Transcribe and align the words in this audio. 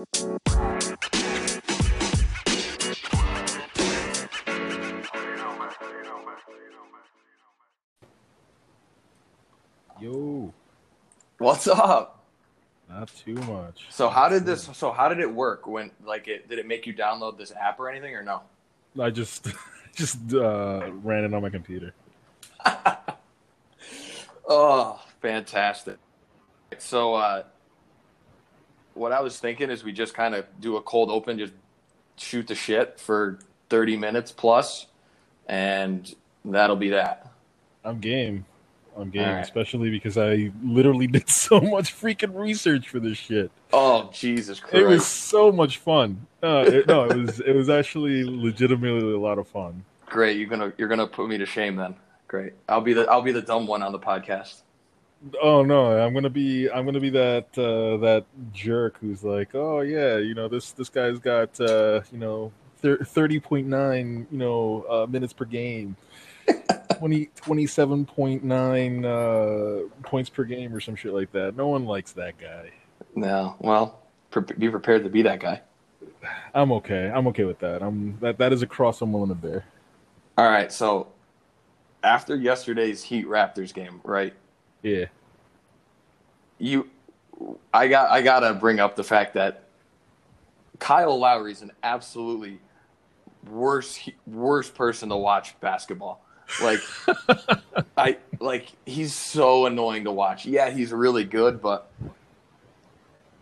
Yo, 0.00 0.14
What's 11.36 11.68
up? 11.68 12.24
not 12.88 13.08
too 13.14 13.34
much. 13.34 13.88
So 13.90 14.08
how 14.08 14.30
did 14.30 14.46
this? 14.46 14.70
So 14.72 14.90
how 14.90 15.10
did 15.10 15.20
it 15.20 15.30
work? 15.30 15.66
When 15.66 15.90
like 16.02 16.28
it 16.28 16.48
did 16.48 16.58
it 16.58 16.66
make 16.66 16.86
you 16.86 16.94
download 16.94 17.36
this 17.36 17.52
app 17.52 17.78
or 17.78 17.90
anything 17.90 18.14
or 18.14 18.22
no? 18.22 18.40
I 18.98 19.10
just 19.10 19.48
just 19.94 20.32
uh, 20.32 20.90
ran 21.02 21.24
it 21.24 21.34
on 21.34 21.42
my 21.42 21.50
computer. 21.50 21.92
Oh, 24.52 25.00
fantastic! 25.22 25.98
So 26.78 27.14
uh, 27.14 27.44
what 29.00 29.12
I 29.12 29.20
was 29.20 29.40
thinking 29.40 29.70
is 29.70 29.82
we 29.82 29.92
just 29.92 30.12
kind 30.12 30.34
of 30.34 30.44
do 30.60 30.76
a 30.76 30.82
cold 30.82 31.10
open, 31.10 31.38
just 31.38 31.54
shoot 32.16 32.46
the 32.46 32.54
shit 32.54 33.00
for 33.00 33.38
thirty 33.70 33.96
minutes 33.96 34.30
plus, 34.30 34.86
and 35.48 36.14
that'll 36.44 36.76
be 36.76 36.90
that. 36.90 37.32
I'm 37.82 37.98
game. 37.98 38.44
I'm 38.94 39.08
game, 39.08 39.26
right. 39.26 39.40
especially 39.40 39.88
because 39.88 40.18
I 40.18 40.52
literally 40.62 41.06
did 41.06 41.28
so 41.30 41.60
much 41.60 41.98
freaking 41.98 42.34
research 42.34 42.90
for 42.90 43.00
this 43.00 43.16
shit. 43.16 43.50
Oh 43.72 44.10
Jesus 44.12 44.60
Christ! 44.60 44.76
It 44.76 44.86
was 44.86 45.06
so 45.06 45.50
much 45.50 45.78
fun. 45.78 46.26
Uh, 46.42 46.64
it, 46.66 46.86
no, 46.86 47.04
it 47.04 47.16
was 47.16 47.40
it 47.40 47.54
was 47.54 47.70
actually 47.70 48.22
legitimately 48.24 49.14
a 49.14 49.18
lot 49.18 49.38
of 49.38 49.48
fun. 49.48 49.82
Great. 50.06 50.36
You're 50.36 50.48
gonna 50.48 50.74
you're 50.76 50.88
gonna 50.88 51.06
put 51.06 51.26
me 51.26 51.38
to 51.38 51.46
shame 51.46 51.76
then. 51.76 51.94
Great. 52.28 52.52
I'll 52.68 52.82
be 52.82 52.92
the 52.92 53.10
I'll 53.10 53.22
be 53.22 53.32
the 53.32 53.42
dumb 53.42 53.66
one 53.66 53.82
on 53.82 53.92
the 53.92 53.98
podcast. 53.98 54.60
Oh 55.42 55.62
no, 55.62 55.98
I'm 55.98 56.14
gonna 56.14 56.30
be 56.30 56.70
I'm 56.70 56.84
gonna 56.84 57.00
be 57.00 57.10
that 57.10 57.46
uh, 57.58 57.98
that 57.98 58.24
jerk 58.52 58.96
who's 59.00 59.22
like, 59.22 59.54
oh 59.54 59.80
yeah, 59.80 60.16
you 60.16 60.34
know 60.34 60.48
this 60.48 60.72
this 60.72 60.88
guy's 60.88 61.18
got 61.18 61.60
uh, 61.60 62.00
you 62.10 62.18
know 62.18 62.52
thirty 62.82 63.38
point 63.38 63.66
nine 63.66 64.26
you 64.30 64.38
know 64.38 64.84
uh, 64.88 65.06
minutes 65.06 65.34
per 65.34 65.44
game, 65.44 65.96
20, 66.98 67.30
27.9 67.36 69.04
uh, 69.04 69.88
points 70.02 70.30
per 70.30 70.44
game 70.44 70.74
or 70.74 70.80
some 70.80 70.96
shit 70.96 71.12
like 71.12 71.32
that. 71.32 71.56
No 71.56 71.68
one 71.68 71.84
likes 71.84 72.12
that 72.12 72.38
guy. 72.38 72.70
No. 73.14 73.56
Well, 73.58 74.00
pre- 74.30 74.42
be 74.58 74.68
prepared 74.68 75.04
to 75.04 75.10
be 75.10 75.22
that 75.22 75.40
guy. 75.40 75.60
I'm 76.54 76.72
okay. 76.72 77.10
I'm 77.14 77.26
okay 77.28 77.44
with 77.44 77.58
that. 77.60 77.82
I'm 77.82 78.18
that 78.20 78.38
that 78.38 78.52
is 78.52 78.62
a 78.62 78.66
cross 78.66 79.00
I'm 79.00 79.12
willing 79.12 79.28
to 79.28 79.34
bear. 79.34 79.64
All 80.36 80.48
right. 80.48 80.72
So 80.72 81.08
after 82.02 82.36
yesterday's 82.36 83.02
Heat 83.02 83.26
Raptors 83.26 83.72
game, 83.72 84.00
right? 84.04 84.34
Yeah. 84.82 85.06
You, 86.60 86.88
I 87.74 87.88
got 87.88 88.10
I 88.10 88.20
gotta 88.22 88.52
bring 88.54 88.78
up 88.80 88.94
the 88.94 89.02
fact 89.04 89.34
that 89.34 89.64
Kyle 90.78 91.18
Lowry 91.18 91.52
is 91.52 91.62
an 91.62 91.72
absolutely 91.82 92.60
worst 93.50 94.10
worst 94.26 94.74
person 94.74 95.08
to 95.08 95.16
watch 95.16 95.58
basketball. 95.60 96.22
Like 96.62 96.80
I 97.96 98.18
like 98.40 98.68
he's 98.84 99.14
so 99.14 99.64
annoying 99.66 100.04
to 100.04 100.12
watch. 100.12 100.44
Yeah, 100.46 100.70
he's 100.70 100.92
really 100.92 101.24
good, 101.24 101.62
but 101.62 101.90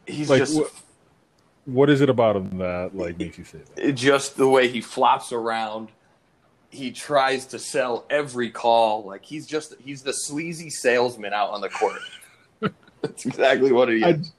he's 0.06 0.30
Like, 0.30 0.38
just 0.40 0.56
wh- 0.58 1.68
What 1.68 1.90
is 1.90 2.00
it 2.00 2.08
about 2.10 2.36
him 2.36 2.58
that 2.58 2.94
like 2.96 3.18
makes 3.18 3.36
you 3.38 3.44
say 3.44 3.58
that? 3.74 3.88
it- 3.88 3.92
just 3.92 4.36
the 4.36 4.48
way 4.48 4.68
he 4.68 4.80
flops 4.80 5.32
around. 5.32 5.88
He 6.70 6.90
tries 6.92 7.46
to 7.46 7.58
sell 7.58 8.04
every 8.10 8.50
call. 8.50 9.02
Like 9.04 9.24
he's 9.24 9.46
just 9.46 9.74
he's 9.82 10.02
the 10.02 10.12
sleazy 10.12 10.68
salesman 10.70 11.32
out 11.32 11.50
on 11.50 11.62
the 11.62 11.70
court. 11.70 11.98
That's 13.02 13.26
exactly 13.26 13.72
what 13.72 13.88
he 13.88 14.02
I- 14.04 14.10
is. 14.10 14.32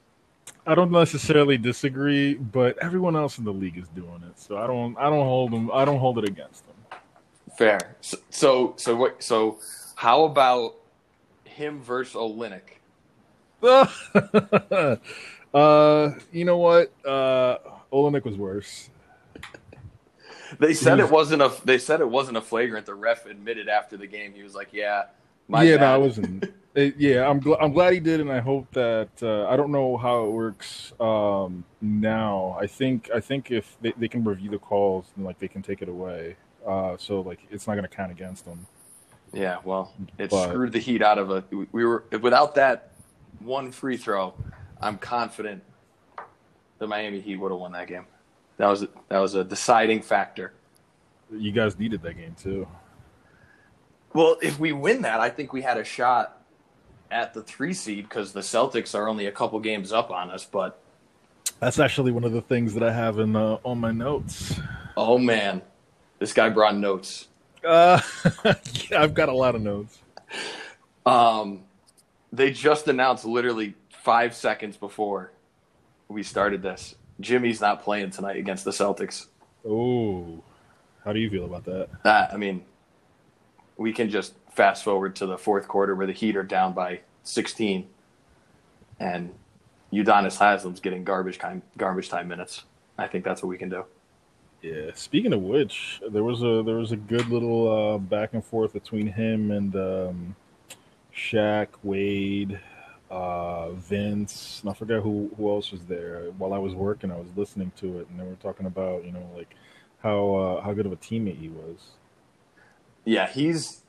I 0.66 0.74
don't 0.74 0.90
necessarily 0.92 1.56
disagree, 1.56 2.34
but 2.34 2.76
everyone 2.78 3.16
else 3.16 3.38
in 3.38 3.44
the 3.44 3.52
league 3.52 3.78
is 3.78 3.88
doing 3.88 4.22
it, 4.28 4.38
so 4.38 4.58
I 4.58 4.66
don't. 4.66 4.96
I 4.98 5.04
don't 5.04 5.24
hold 5.24 5.52
them. 5.52 5.70
I 5.72 5.84
don't 5.84 5.98
hold 5.98 6.18
it 6.18 6.28
against 6.28 6.64
them. 6.66 6.76
Fair. 7.56 7.96
So, 8.02 8.18
so 8.28 8.74
so 8.76 8.94
what? 8.94 9.22
So 9.22 9.58
how 9.96 10.24
about 10.24 10.74
him 11.44 11.80
versus 11.80 12.14
Olynyk? 12.14 12.60
uh, 15.54 16.10
you 16.30 16.44
know 16.44 16.58
what? 16.58 16.92
Uh, 17.04 17.58
Olynyk 17.92 18.24
was 18.24 18.36
worse. 18.36 18.90
They 20.58 20.74
said 20.74 20.98
He 20.98 21.04
it 21.04 21.10
wasn't 21.10 21.42
a. 21.42 21.52
They 21.64 21.78
said 21.78 22.00
it 22.00 22.08
wasn't 22.08 22.36
a 22.36 22.42
flagrant. 22.42 22.86
The 22.86 22.94
ref 22.94 23.26
admitted 23.26 23.68
after 23.68 23.96
the 23.96 24.06
game. 24.06 24.34
He 24.34 24.42
was 24.42 24.54
like, 24.54 24.68
"Yeah, 24.72 25.04
my 25.48 25.62
yeah, 25.62 25.76
bad." 25.76 25.80
no, 25.82 25.94
I 25.94 25.96
wasn't. 25.98 26.44
It, 26.74 26.94
yeah, 26.98 27.28
I'm. 27.28 27.40
Gl- 27.40 27.58
I'm 27.60 27.72
glad 27.72 27.92
he 27.92 28.00
did, 28.00 28.20
and 28.20 28.30
I 28.30 28.38
hope 28.38 28.70
that. 28.74 29.08
Uh, 29.20 29.48
I 29.48 29.56
don't 29.56 29.72
know 29.72 29.96
how 29.96 30.24
it 30.24 30.30
works 30.30 30.92
um, 31.00 31.64
now. 31.80 32.56
I 32.60 32.68
think. 32.68 33.10
I 33.12 33.18
think 33.18 33.50
if 33.50 33.76
they, 33.80 33.92
they 33.96 34.06
can 34.06 34.22
review 34.22 34.50
the 34.50 34.58
calls, 34.58 35.06
and 35.16 35.24
like 35.24 35.40
they 35.40 35.48
can 35.48 35.62
take 35.62 35.82
it 35.82 35.88
away. 35.88 36.36
Uh, 36.64 36.96
so 36.96 37.22
like 37.22 37.40
it's 37.50 37.66
not 37.66 37.74
going 37.74 37.88
to 37.88 37.94
count 37.94 38.12
against 38.12 38.44
them. 38.44 38.66
Yeah, 39.32 39.58
well, 39.64 39.92
it 40.18 40.30
But- 40.30 40.48
screwed 40.48 40.72
the 40.72 40.78
Heat 40.78 41.02
out 41.02 41.18
of 41.18 41.30
a. 41.30 41.42
We 41.72 41.84
were 41.84 42.04
without 42.20 42.54
that 42.54 42.92
one 43.40 43.72
free 43.72 43.96
throw. 43.96 44.34
I'm 44.80 44.96
confident 44.96 45.62
the 46.78 46.86
Miami 46.86 47.20
Heat 47.20 47.36
would 47.36 47.50
have 47.50 47.60
won 47.60 47.72
that 47.72 47.88
game. 47.88 48.06
That 48.58 48.68
was 48.68 48.86
that 49.08 49.18
was 49.18 49.34
a 49.34 49.42
deciding 49.42 50.02
factor. 50.02 50.52
You 51.32 51.50
guys 51.50 51.78
needed 51.78 52.02
that 52.02 52.14
game 52.14 52.36
too. 52.40 52.68
Well, 54.12 54.36
if 54.42 54.58
we 54.58 54.72
win 54.72 55.02
that, 55.02 55.20
I 55.20 55.30
think 55.30 55.52
we 55.52 55.62
had 55.62 55.76
a 55.78 55.84
shot 55.84 56.39
at 57.10 57.34
the 57.34 57.42
three 57.42 57.74
seed 57.74 58.08
because 58.08 58.32
the 58.32 58.40
Celtics 58.40 58.94
are 58.94 59.08
only 59.08 59.26
a 59.26 59.32
couple 59.32 59.58
games 59.60 59.92
up 59.92 60.10
on 60.10 60.30
us. 60.30 60.44
But 60.44 60.80
That's 61.58 61.78
actually 61.78 62.12
one 62.12 62.24
of 62.24 62.32
the 62.32 62.42
things 62.42 62.74
that 62.74 62.82
I 62.82 62.92
have 62.92 63.18
in 63.18 63.36
uh, 63.36 63.58
on 63.64 63.78
my 63.78 63.92
notes. 63.92 64.58
oh 64.96 65.18
man, 65.18 65.62
this 66.18 66.32
guy 66.32 66.48
brought 66.48 66.76
notes. 66.76 67.28
Uh, 67.64 68.00
yeah, 68.44 69.02
I've 69.02 69.14
got 69.14 69.28
a 69.28 69.34
lot 69.34 69.54
of 69.54 69.62
notes. 69.62 69.98
Um, 71.04 71.64
they 72.32 72.52
just 72.52 72.88
announced 72.88 73.24
literally 73.24 73.74
five 73.90 74.34
seconds 74.34 74.76
before 74.76 75.32
we 76.08 76.22
started 76.22 76.62
this. 76.62 76.94
Jimmy's 77.20 77.60
not 77.60 77.82
playing 77.82 78.10
tonight 78.10 78.36
against 78.36 78.64
the 78.64 78.70
Celtics. 78.70 79.26
Oh, 79.66 80.42
how 81.04 81.12
do 81.12 81.20
you 81.20 81.28
feel 81.28 81.44
about 81.44 81.64
that? 81.64 81.88
That 82.04 82.32
I 82.32 82.36
mean, 82.36 82.64
we 83.76 83.92
can 83.92 84.08
just 84.08 84.34
fast 84.50 84.84
forward 84.84 85.16
to 85.16 85.26
the 85.26 85.38
fourth 85.38 85.68
quarter 85.68 85.94
where 85.94 86.06
the 86.06 86.12
Heat 86.12 86.36
are 86.36 86.42
down 86.42 86.72
by 86.72 87.00
16, 87.24 87.86
and 88.98 89.32
Udonis 89.92 90.38
Haslam's 90.38 90.80
getting 90.80 91.04
garbage 91.04 91.38
time 91.38 91.62
garbage 91.76 92.08
time 92.08 92.28
minutes. 92.28 92.64
I 92.98 93.06
think 93.06 93.24
that's 93.24 93.42
what 93.42 93.48
we 93.48 93.58
can 93.58 93.68
do. 93.68 93.84
Yeah. 94.62 94.90
Speaking 94.94 95.32
of 95.32 95.40
which, 95.40 96.00
there 96.10 96.22
was 96.22 96.42
a 96.42 96.62
there 96.64 96.76
was 96.76 96.92
a 96.92 96.96
good 96.96 97.28
little 97.28 97.94
uh, 97.94 97.98
back 97.98 98.34
and 98.34 98.44
forth 98.44 98.72
between 98.72 99.06
him 99.06 99.50
and 99.50 99.74
um, 99.74 100.36
Shaq, 101.14 101.68
Wade, 101.82 102.60
uh, 103.10 103.70
Vince, 103.70 104.60
and 104.62 104.70
I 104.70 104.74
forgot 104.74 105.02
who 105.02 105.30
who 105.36 105.50
else 105.50 105.72
was 105.72 105.82
there. 105.86 106.24
While 106.36 106.52
I 106.52 106.58
was 106.58 106.74
working, 106.74 107.10
I 107.10 107.16
was 107.16 107.28
listening 107.36 107.72
to 107.78 108.00
it, 108.00 108.08
and 108.08 108.20
they 108.20 108.24
were 108.24 108.36
talking 108.36 108.66
about 108.66 109.04
you 109.04 109.12
know 109.12 109.28
like 109.36 109.54
how 110.02 110.34
uh, 110.34 110.60
how 110.62 110.72
good 110.74 110.86
of 110.86 110.92
a 110.92 110.96
teammate 110.96 111.38
he 111.38 111.48
was. 111.48 111.78
Yeah, 113.04 113.28
he's 113.28 113.80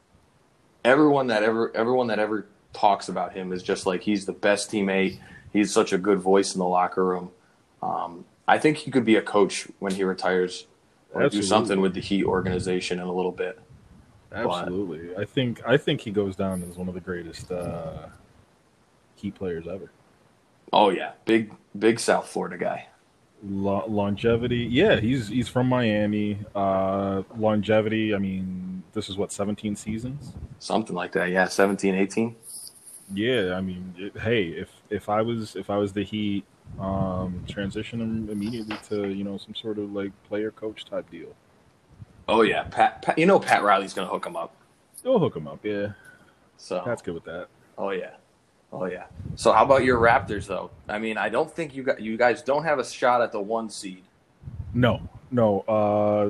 everyone 0.84 1.28
that 1.28 1.44
ever 1.44 1.76
everyone 1.76 2.08
that 2.08 2.20
ever 2.20 2.48
talks 2.74 3.10
about 3.10 3.34
him 3.34 3.52
is 3.52 3.64
just 3.64 3.86
like 3.86 4.02
he's 4.02 4.26
the 4.26 4.34
best 4.34 4.72
teammate. 4.72 5.20
He's 5.54 5.74
such 5.74 5.94
a 5.94 5.98
good 5.98 6.20
voice 6.20 6.54
in 6.54 6.60
the 6.60 6.68
locker 6.68 7.04
room. 7.06 7.32
Um, 7.82 8.26
I 8.48 8.58
think 8.58 8.78
he 8.78 8.92
could 8.92 9.06
be 9.06 9.16
a 9.16 9.22
coach 9.22 9.68
when 9.80 9.94
he 9.94 10.04
retires, 10.04 10.68
or 11.14 11.28
do 11.30 11.42
something 11.42 11.82
with 11.82 11.94
the 11.94 12.02
Heat 12.02 12.26
organization 12.26 13.00
in 13.00 13.06
a 13.06 13.14
little 13.14 13.32
bit. 13.32 13.60
Absolutely, 14.34 15.16
I 15.16 15.26
think 15.26 15.62
I 15.66 15.78
think 15.78 16.02
he 16.02 16.12
goes 16.12 16.36
down 16.36 16.64
as 16.64 16.78
one 16.78 16.88
of 16.88 16.94
the 16.94 17.02
greatest 17.02 17.52
uh, 17.52 18.08
Heat 19.16 19.36
players 19.36 19.68
ever. 19.68 19.92
Oh 20.72 20.90
yeah, 20.90 21.12
big 21.26 21.54
big 21.78 22.00
South 22.00 22.28
Florida 22.30 22.58
guy. 22.58 22.88
Lo- 23.44 23.86
longevity, 23.88 24.68
yeah, 24.70 25.00
he's 25.00 25.28
he's 25.28 25.50
from 25.50 25.68
Miami. 25.68 26.38
Uh, 26.56 27.24
longevity, 27.36 28.16
I 28.16 28.20
mean, 28.20 28.81
this 28.94 29.10
is 29.10 29.18
what 29.18 29.32
17 29.32 29.76
seasons. 29.76 30.34
Something 30.60 30.96
like 30.96 31.12
that. 31.14 31.30
Yeah, 31.30 31.46
17, 31.48 31.96
18. 31.96 32.36
Yeah, 33.14 33.56
I 33.56 33.62
mean, 33.62 33.94
it, 33.98 34.18
hey, 34.22 34.46
if 34.48 34.70
if 34.90 35.10
I 35.10 35.22
was 35.22 35.56
if 35.56 35.70
I 35.70 35.78
was 35.78 35.92
the 35.92 36.04
Heat, 36.04 36.46
um, 36.80 37.44
transition 37.48 38.00
him 38.00 38.30
immediately 38.30 38.78
to 38.90 39.10
you 39.10 39.24
know 39.26 39.38
some 39.38 39.54
sort 39.54 39.78
of 39.80 39.92
like 39.92 40.12
player 40.24 40.52
coach 40.52 40.86
type 40.86 41.10
deal. 41.12 41.36
Oh 42.30 42.42
yeah, 42.44 42.64
Pat, 42.64 43.02
Pat. 43.02 43.18
You 43.18 43.26
know 43.26 43.40
Pat 43.40 43.64
Riley's 43.64 43.94
gonna 43.94 44.08
hook 44.08 44.26
him 44.26 44.38
up. 44.38 44.56
They'll 45.04 45.20
hook 45.20 45.36
him 45.36 45.48
up. 45.48 45.60
Yeah, 45.64 45.88
So 46.58 46.84
that's 46.86 47.02
good 47.02 47.14
with 47.16 47.26
that. 47.26 47.48
Oh 47.78 47.90
yeah, 47.90 48.12
oh 48.72 48.86
yeah. 48.86 49.06
So 49.36 49.52
how 49.52 49.66
about 49.66 49.84
your 49.84 50.00
Raptors 50.00 50.48
though? 50.48 50.72
I 50.88 50.98
mean, 50.98 51.18
I 51.18 51.28
don't 51.28 51.52
think 51.52 51.76
you 51.76 51.84
got 51.84 52.00
you 52.02 52.16
guys 52.16 52.42
don't 52.42 52.64
have 52.64 52.80
a 52.80 52.86
shot 52.86 53.22
at 53.22 53.34
the 53.34 53.42
one 53.42 53.70
seed. 53.70 54.04
No, 54.74 55.02
no. 55.32 55.62
Uh, 55.62 56.30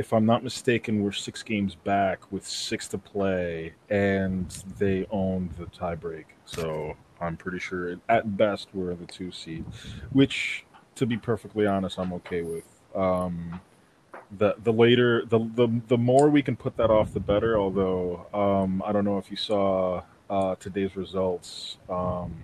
if 0.00 0.14
I'm 0.14 0.24
not 0.24 0.42
mistaken, 0.42 1.02
we're 1.02 1.12
six 1.12 1.42
games 1.42 1.74
back 1.74 2.32
with 2.32 2.46
six 2.46 2.88
to 2.88 2.96
play, 2.96 3.74
and 3.90 4.48
they 4.78 5.06
own 5.10 5.50
the 5.58 5.66
tiebreak. 5.66 6.24
So 6.46 6.96
I'm 7.20 7.36
pretty 7.36 7.58
sure 7.58 7.96
at 8.08 8.38
best 8.38 8.68
we're 8.72 8.94
the 8.94 9.04
two 9.04 9.30
seed, 9.30 9.66
which 10.12 10.64
to 10.94 11.04
be 11.04 11.18
perfectly 11.18 11.66
honest, 11.66 11.98
I'm 11.98 12.14
okay 12.14 12.40
with. 12.40 12.64
Um, 12.96 13.60
the 14.38 14.54
the 14.64 14.72
later 14.72 15.26
the, 15.26 15.40
the 15.54 15.68
the 15.88 15.98
more 15.98 16.30
we 16.30 16.40
can 16.40 16.56
put 16.56 16.78
that 16.78 16.90
off, 16.90 17.12
the 17.12 17.20
better. 17.20 17.58
Although 17.58 18.26
um, 18.32 18.82
I 18.86 18.92
don't 18.92 19.04
know 19.04 19.18
if 19.18 19.30
you 19.30 19.36
saw 19.36 20.02
uh, 20.30 20.54
today's 20.54 20.96
results. 20.96 21.76
Um, 21.90 22.34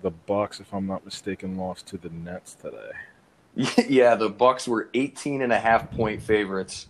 the 0.00 0.10
Bucks, 0.12 0.60
if 0.60 0.72
I'm 0.72 0.86
not 0.86 1.04
mistaken, 1.04 1.58
lost 1.58 1.86
to 1.88 1.98
the 1.98 2.08
Nets 2.08 2.54
today. 2.54 2.92
Yeah, 3.88 4.16
the 4.16 4.28
Bucks 4.28 4.66
were 4.66 4.88
18 4.94 5.42
and 5.42 5.52
a 5.52 5.58
half 5.58 5.90
point 5.92 6.22
favorites. 6.22 6.86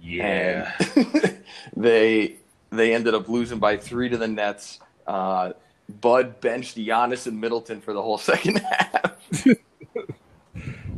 Yeah, 0.00 0.72
And 0.96 1.38
they 1.76 2.36
they 2.70 2.94
ended 2.94 3.14
up 3.14 3.28
losing 3.28 3.58
by 3.58 3.76
three 3.76 4.08
to 4.08 4.16
the 4.16 4.28
Nets. 4.28 4.78
Uh, 5.06 5.52
Bud 6.00 6.40
benched 6.40 6.76
Giannis 6.76 7.26
and 7.26 7.40
Middleton 7.40 7.80
for 7.80 7.92
the 7.92 8.02
whole 8.02 8.18
second 8.32 8.58
half. 8.58 9.46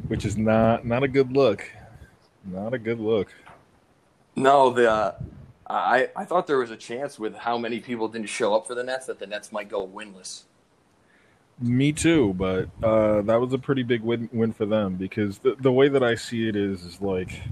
which 0.09 0.25
is 0.25 0.37
not 0.37 0.85
not 0.85 1.03
a 1.03 1.09
good 1.09 1.33
look. 1.33 1.71
Not 2.45 2.75
a 2.75 2.79
good 2.79 3.01
look. 3.01 3.33
No, 4.37 4.71
the 4.71 4.91
uh, 4.91 5.15
I 5.67 6.09
I 6.17 6.25
thought 6.25 6.47
there 6.47 6.59
was 6.59 6.71
a 6.71 6.77
chance 6.77 7.19
with 7.19 7.37
how 7.37 7.57
many 7.57 7.81
people 7.81 8.09
didn't 8.09 8.29
show 8.29 8.55
up 8.55 8.67
for 8.67 8.75
the 8.75 8.83
Nets 8.85 9.07
that 9.07 9.19
the 9.19 9.27
Nets 9.27 9.53
might 9.53 9.69
go 9.69 9.87
winless. 9.87 10.43
Me 11.61 11.93
too, 11.93 12.33
but 12.35 12.69
uh, 12.83 13.21
that 13.23 13.41
was 13.41 13.53
a 13.53 13.59
pretty 13.59 13.83
big 13.83 14.01
win, 14.01 14.31
win 14.33 14.53
for 14.53 14.65
them 14.65 14.95
because 14.95 15.39
the, 15.39 15.57
the 15.61 15.71
way 15.71 15.89
that 15.89 16.03
I 16.03 16.15
see 16.15 16.49
it 16.49 16.57
is 16.57 16.85
is 16.85 17.01
like, 17.03 17.43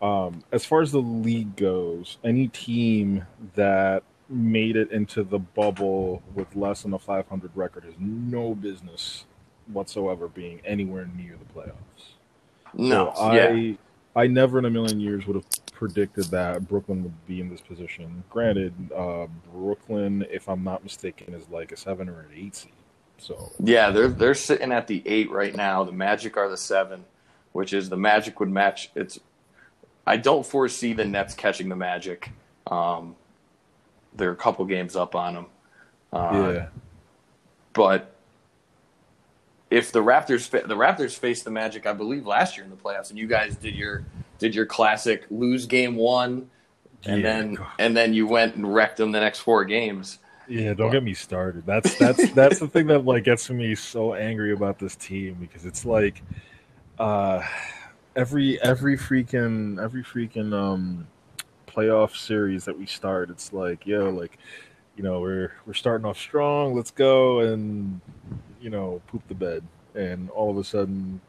um, 0.00 0.42
as 0.52 0.64
far 0.64 0.80
as 0.80 0.90
the 0.92 1.02
league 1.02 1.54
goes, 1.56 2.16
any 2.24 2.48
team 2.48 3.26
that 3.56 4.02
made 4.30 4.76
it 4.76 4.90
into 4.90 5.22
the 5.22 5.38
bubble 5.38 6.22
with 6.34 6.54
less 6.56 6.82
than 6.82 6.94
a 6.94 6.98
500 6.98 7.50
record 7.54 7.84
has 7.84 7.94
no 7.98 8.54
business 8.54 9.26
whatsoever 9.66 10.28
being 10.28 10.60
anywhere 10.64 11.08
near 11.16 11.36
the 11.36 11.60
playoffs. 11.60 12.14
No, 12.72 13.12
So 13.16 13.32
yeah, 13.32 13.48
I 13.50 13.78
I 14.16 14.26
never 14.26 14.58
in 14.58 14.64
a 14.64 14.70
million 14.70 15.00
years 15.00 15.26
would 15.26 15.36
have 15.36 15.46
predicted 15.72 16.24
that 16.26 16.68
Brooklyn 16.68 17.02
would 17.02 17.26
be 17.26 17.40
in 17.40 17.48
this 17.48 17.60
position. 17.60 18.24
Granted, 18.30 18.74
uh, 18.94 19.26
Brooklyn, 19.52 20.26
if 20.30 20.48
I'm 20.48 20.64
not 20.64 20.82
mistaken, 20.82 21.34
is 21.34 21.48
like 21.48 21.72
a 21.72 21.76
seven 21.76 22.08
or 22.08 22.20
an 22.20 22.30
eight 22.34 22.56
seed. 22.56 22.72
So 23.20 23.52
yeah, 23.62 23.90
they're 23.90 24.08
they're 24.08 24.34
sitting 24.34 24.72
at 24.72 24.86
the 24.86 25.02
eight 25.06 25.30
right 25.30 25.54
now. 25.54 25.84
The 25.84 25.92
Magic 25.92 26.36
are 26.36 26.48
the 26.48 26.56
seven, 26.56 27.04
which 27.52 27.72
is 27.72 27.88
the 27.88 27.96
Magic 27.96 28.40
would 28.40 28.50
match. 28.50 28.90
It's 28.94 29.20
I 30.06 30.16
don't 30.16 30.44
foresee 30.46 30.92
the 30.94 31.04
Nets 31.04 31.34
catching 31.34 31.68
the 31.68 31.76
Magic. 31.76 32.30
Um, 32.66 33.16
they're 34.14 34.32
a 34.32 34.36
couple 34.36 34.64
games 34.64 34.96
up 34.96 35.14
on 35.14 35.34
them. 35.34 35.46
Uh, 36.12 36.52
yeah, 36.54 36.66
but 37.74 38.14
if 39.70 39.92
the 39.92 40.00
Raptors 40.02 40.48
fa- 40.48 40.64
the 40.66 40.76
Raptors 40.76 41.16
faced 41.16 41.44
the 41.44 41.50
Magic, 41.50 41.86
I 41.86 41.92
believe 41.92 42.26
last 42.26 42.56
year 42.56 42.64
in 42.64 42.70
the 42.70 42.76
playoffs, 42.76 43.10
and 43.10 43.18
you 43.18 43.26
guys 43.26 43.56
did 43.56 43.74
your 43.74 44.04
did 44.38 44.54
your 44.54 44.66
classic 44.66 45.26
lose 45.30 45.66
game 45.66 45.94
one, 45.96 46.50
and 47.04 47.22
Yeah, 47.22 47.32
then 47.32 47.54
God. 47.54 47.66
and 47.78 47.96
then 47.96 48.14
you 48.14 48.26
went 48.26 48.56
and 48.56 48.74
wrecked 48.74 48.96
them 48.96 49.12
the 49.12 49.20
next 49.20 49.40
four 49.40 49.64
games. 49.64 50.18
Yeah. 50.50 50.74
Don't 50.74 50.90
get 50.90 51.02
me 51.02 51.14
started. 51.14 51.64
That's 51.64 51.96
that's 51.96 52.30
that's 52.32 52.58
the 52.58 52.68
thing 52.68 52.88
that 52.88 53.04
like 53.04 53.24
gets 53.24 53.48
me 53.48 53.74
so 53.74 54.14
angry 54.14 54.52
about 54.52 54.78
this 54.78 54.96
team 54.96 55.36
because 55.40 55.64
it's 55.64 55.84
like, 55.86 56.22
uh, 56.98 57.42
every 58.16 58.60
every 58.62 58.96
freaking 58.96 59.82
every 59.82 60.02
freaking 60.02 60.52
um 60.52 61.06
playoff 61.66 62.16
series 62.16 62.64
that 62.64 62.76
we 62.76 62.86
start, 62.86 63.30
it's 63.30 63.52
like 63.52 63.86
yo, 63.86 64.10
like 64.10 64.38
you 64.96 65.04
know 65.04 65.20
we're 65.20 65.52
we're 65.66 65.74
starting 65.74 66.04
off 66.04 66.18
strong, 66.18 66.74
let's 66.74 66.90
go, 66.90 67.40
and 67.40 68.00
you 68.60 68.70
know 68.70 69.00
poop 69.06 69.22
the 69.28 69.34
bed, 69.34 69.62
and 69.94 70.30
all 70.30 70.50
of 70.50 70.58
a 70.58 70.64
sudden 70.64 71.20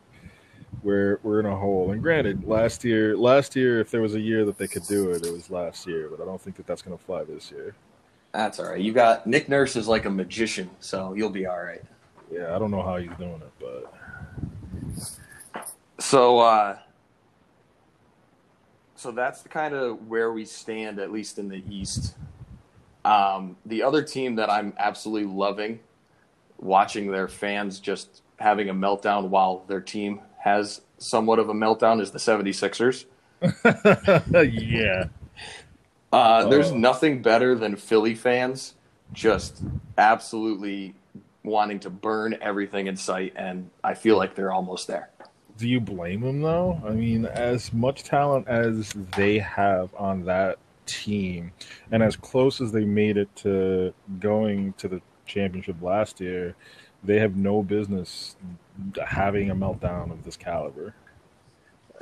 we're 0.83 1.19
we're 1.23 1.39
in 1.39 1.45
a 1.45 1.55
hole. 1.55 1.91
And 1.91 2.01
granted, 2.01 2.45
last 2.47 2.83
year 2.83 3.15
last 3.15 3.55
year 3.55 3.79
if 3.79 3.91
there 3.91 4.01
was 4.01 4.15
a 4.15 4.19
year 4.19 4.45
that 4.45 4.57
they 4.57 4.67
could 4.67 4.87
do 4.87 5.11
it, 5.11 5.25
it 5.25 5.31
was 5.31 5.51
last 5.51 5.85
year, 5.85 6.09
but 6.09 6.21
I 6.21 6.25
don't 6.25 6.41
think 6.41 6.55
that 6.55 6.65
that's 6.65 6.81
gonna 6.81 6.97
fly 6.97 7.23
this 7.23 7.51
year. 7.51 7.75
That's 8.33 8.59
all 8.59 8.69
right. 8.69 8.81
You 8.81 8.93
got 8.93 9.27
Nick 9.27 9.49
Nurse 9.49 9.75
is 9.75 9.87
like 9.87 10.05
a 10.05 10.09
magician, 10.09 10.69
so 10.79 11.13
you'll 11.13 11.29
be 11.29 11.45
all 11.45 11.61
right. 11.61 11.83
Yeah, 12.31 12.55
I 12.55 12.59
don't 12.59 12.71
know 12.71 12.81
how 12.81 12.97
he's 12.97 13.11
doing 13.17 13.41
it, 13.41 13.51
but 13.59 13.93
So, 15.99 16.39
uh, 16.39 16.77
so 18.95 19.11
that's 19.11 19.41
the 19.41 19.49
kind 19.49 19.73
of 19.73 20.07
where 20.07 20.31
we 20.31 20.45
stand, 20.45 20.99
at 20.99 21.11
least 21.11 21.37
in 21.39 21.49
the 21.49 21.63
East. 21.69 22.15
Um, 23.03 23.57
the 23.65 23.83
other 23.83 24.01
team 24.01 24.35
that 24.35 24.49
I'm 24.49 24.73
absolutely 24.77 25.31
loving, 25.31 25.79
watching 26.57 27.11
their 27.11 27.27
fans 27.27 27.79
just 27.79 28.21
having 28.37 28.69
a 28.69 28.73
meltdown 28.73 29.29
while 29.29 29.63
their 29.67 29.81
team 29.81 30.21
has 30.39 30.81
somewhat 30.97 31.39
of 31.39 31.49
a 31.49 31.53
meltdown, 31.53 32.01
is 32.01 32.11
the 32.11 32.19
76ers. 32.19 33.05
yeah. 34.51 35.05
Uh, 36.11 36.47
there's 36.49 36.71
Oh. 36.71 36.77
nothing 36.77 37.21
better 37.21 37.55
than 37.55 37.75
Philly 37.75 38.15
fans 38.15 38.75
just 39.13 39.61
absolutely 39.97 40.93
wanting 41.43 41.79
to 41.79 41.89
burn 41.89 42.37
everything 42.41 42.87
in 42.87 42.95
sight, 42.95 43.33
and 43.35 43.69
I 43.83 43.93
feel 43.93 44.17
like 44.17 44.35
they're 44.35 44.51
almost 44.51 44.87
there. 44.87 45.09
Do 45.57 45.67
you 45.67 45.79
blame 45.79 46.21
them 46.21 46.41
though? 46.41 46.81
I 46.85 46.91
mean, 46.91 47.25
as 47.25 47.73
much 47.73 48.03
talent 48.03 48.47
as 48.47 48.93
they 49.15 49.39
have 49.39 49.93
on 49.95 50.25
that 50.25 50.57
team, 50.85 51.51
and 51.91 52.01
as 52.03 52.15
close 52.15 52.61
as 52.61 52.71
they 52.71 52.85
made 52.85 53.17
it 53.17 53.33
to 53.37 53.93
going 54.19 54.73
to 54.73 54.87
the 54.87 55.01
championship 55.25 55.81
last 55.81 56.19
year, 56.19 56.55
they 57.03 57.19
have 57.19 57.35
no 57.35 57.63
business 57.63 58.35
having 59.05 59.49
a 59.49 59.55
meltdown 59.55 60.11
of 60.11 60.23
this 60.23 60.37
caliber. 60.37 60.93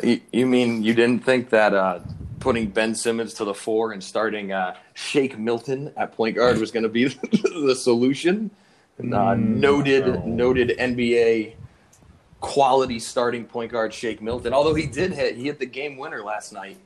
You, 0.04 0.22
you 0.32 0.46
mean 0.46 0.84
you 0.84 0.94
didn't 0.94 1.24
think 1.24 1.50
that 1.50 1.74
uh, 1.74 2.00
putting 2.40 2.68
Ben 2.70 2.96
Simmons 2.96 3.34
to 3.36 3.46
the 3.46 3.54
four 3.54 3.92
and 3.92 4.04
starting 4.04 4.52
uh, 4.52 4.76
Shake 4.94 5.38
Milton 5.38 5.94
at 5.98 6.14
point 6.14 6.36
guard 6.36 6.58
was 6.58 6.72
going 6.72 6.84
to 6.84 6.90
be 6.90 7.06
the 7.32 7.76
solution? 7.78 8.52
Uh, 9.00 9.04
Mm, 9.04 9.38
noted, 9.60 10.06
no. 10.06 10.26
noted 10.26 10.76
NBA 10.78 11.54
quality 12.42 13.00
starting 13.00 13.46
point 13.46 13.72
guard 13.72 13.94
Shake 13.94 14.22
Milton. 14.22 14.54
Although 14.54 14.74
he 14.76 14.88
did 14.88 15.14
hit, 15.14 15.38
he 15.38 15.46
hit 15.46 15.58
the 15.60 15.66
game 15.66 15.96
winner 15.98 16.22
last 16.22 16.52
night. 16.52 16.78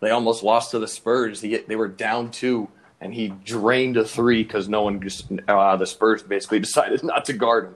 They 0.00 0.10
almost 0.10 0.42
lost 0.44 0.70
to 0.72 0.78
the 0.78 0.86
Spurs. 0.86 1.40
He 1.40 1.50
hit, 1.50 1.66
they 1.68 1.74
were 1.74 1.88
down 1.88 2.30
two, 2.30 2.68
and 3.00 3.12
he 3.12 3.28
drained 3.44 3.96
a 3.96 4.04
three 4.04 4.44
because 4.44 4.68
no 4.68 4.82
one 4.82 5.00
just 5.02 5.26
uh, 5.48 5.76
the 5.76 5.86
Spurs 5.86 6.22
basically 6.22 6.58
decided 6.68 7.02
not 7.02 7.24
to 7.24 7.32
guard 7.32 7.64
him. 7.66 7.74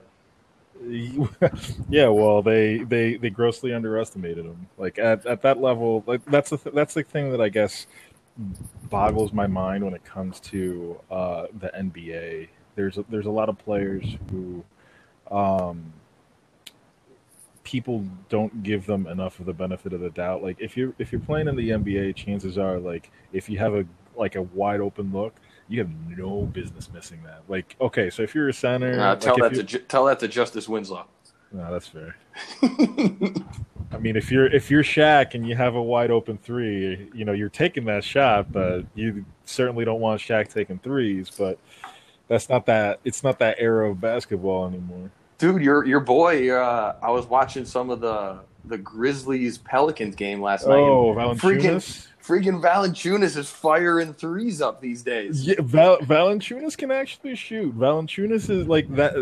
yeah, 1.89 2.07
well, 2.07 2.41
they 2.41 2.79
they 2.79 3.15
they 3.15 3.29
grossly 3.29 3.73
underestimated 3.73 4.45
him. 4.45 4.67
Like 4.77 4.97
at, 4.97 5.25
at 5.25 5.41
that 5.43 5.61
level, 5.61 6.03
like 6.07 6.23
that's 6.25 6.49
the 6.49 6.57
th- 6.57 6.75
that's 6.75 6.93
the 6.93 7.03
thing 7.03 7.31
that 7.31 7.41
I 7.41 7.49
guess 7.49 7.87
boggles 8.89 9.33
my 9.33 9.47
mind 9.47 9.83
when 9.83 9.93
it 9.93 10.03
comes 10.03 10.39
to 10.39 10.99
uh, 11.11 11.47
the 11.59 11.69
NBA. 11.69 12.47
There's 12.75 12.97
a, 12.97 13.05
there's 13.09 13.25
a 13.25 13.31
lot 13.31 13.49
of 13.49 13.57
players 13.59 14.05
who 14.31 14.63
um, 15.29 15.93
people 17.63 18.05
don't 18.29 18.63
give 18.63 18.85
them 18.85 19.07
enough 19.07 19.39
of 19.39 19.45
the 19.45 19.53
benefit 19.53 19.93
of 19.93 20.01
the 20.01 20.09
doubt. 20.09 20.41
Like 20.41 20.57
if 20.59 20.75
you're 20.75 20.93
if 20.97 21.11
you're 21.11 21.21
playing 21.21 21.47
in 21.47 21.55
the 21.55 21.69
NBA, 21.69 22.15
chances 22.15 22.57
are 22.57 22.79
like 22.79 23.11
if 23.33 23.49
you 23.49 23.57
have 23.59 23.73
a 23.75 23.85
like 24.15 24.35
a 24.35 24.41
wide 24.41 24.81
open 24.81 25.11
look, 25.13 25.35
you 25.71 25.79
have 25.79 25.89
no 26.17 26.41
business 26.47 26.89
missing 26.93 27.23
that. 27.23 27.41
Like 27.47 27.75
okay, 27.81 28.09
so 28.09 28.21
if 28.23 28.35
you're 28.35 28.49
a 28.49 28.53
center, 28.53 28.95
like, 28.95 29.19
tell 29.19 29.35
if 29.35 29.41
that 29.41 29.51
you- 29.53 29.57
to 29.57 29.63
Ju- 29.63 29.79
tell 29.87 30.05
that 30.05 30.19
to 30.19 30.27
Justice 30.27 30.67
Winslow. 30.69 31.05
no, 31.51 31.71
that's 31.71 31.87
fair. 31.87 32.15
I 33.93 33.97
mean, 33.99 34.15
if 34.15 34.31
you're 34.31 34.47
if 34.47 34.71
you're 34.71 34.83
Shaq 34.83 35.33
and 35.33 35.47
you 35.47 35.55
have 35.55 35.75
a 35.75 35.81
wide 35.81 36.11
open 36.11 36.37
three, 36.37 37.09
you 37.13 37.25
know 37.25 37.33
you're 37.33 37.49
taking 37.49 37.85
that 37.85 38.03
shot, 38.03 38.51
but 38.51 38.85
you 38.95 39.25
certainly 39.45 39.83
don't 39.85 39.99
want 39.99 40.21
Shaq 40.21 40.47
taking 40.53 40.79
threes. 40.79 41.29
But 41.37 41.57
that's 42.27 42.47
not 42.49 42.65
that. 42.67 42.99
It's 43.03 43.23
not 43.23 43.39
that 43.39 43.57
era 43.59 43.89
of 43.91 43.99
basketball 43.99 44.67
anymore. 44.67 45.11
Dude, 45.37 45.61
your 45.61 45.85
your 45.85 45.99
boy. 45.99 46.51
Uh, 46.51 46.95
I 47.01 47.11
was 47.11 47.25
watching 47.25 47.65
some 47.65 47.89
of 47.89 47.99
the 47.99 48.39
the 48.65 48.77
Grizzlies 48.77 49.57
Pelicans 49.57 50.15
game 50.15 50.41
last 50.41 50.67
night. 50.67 50.75
Oh, 50.75 51.13
Valanciunas. 51.15 51.39
freaking 51.39 52.07
Valanciunas 52.39 53.37
is 53.37 53.49
firing 53.49 54.13
threes 54.13 54.61
up 54.61 54.81
these 54.81 55.03
days. 55.03 55.45
Yeah, 55.45 55.55
Val- 55.59 55.99
Valanciunas 55.99 56.77
can 56.77 56.91
actually 56.91 57.35
shoot. 57.35 57.77
Valanciunas 57.77 58.49
is 58.49 58.67
like 58.67 58.93
that. 58.95 59.13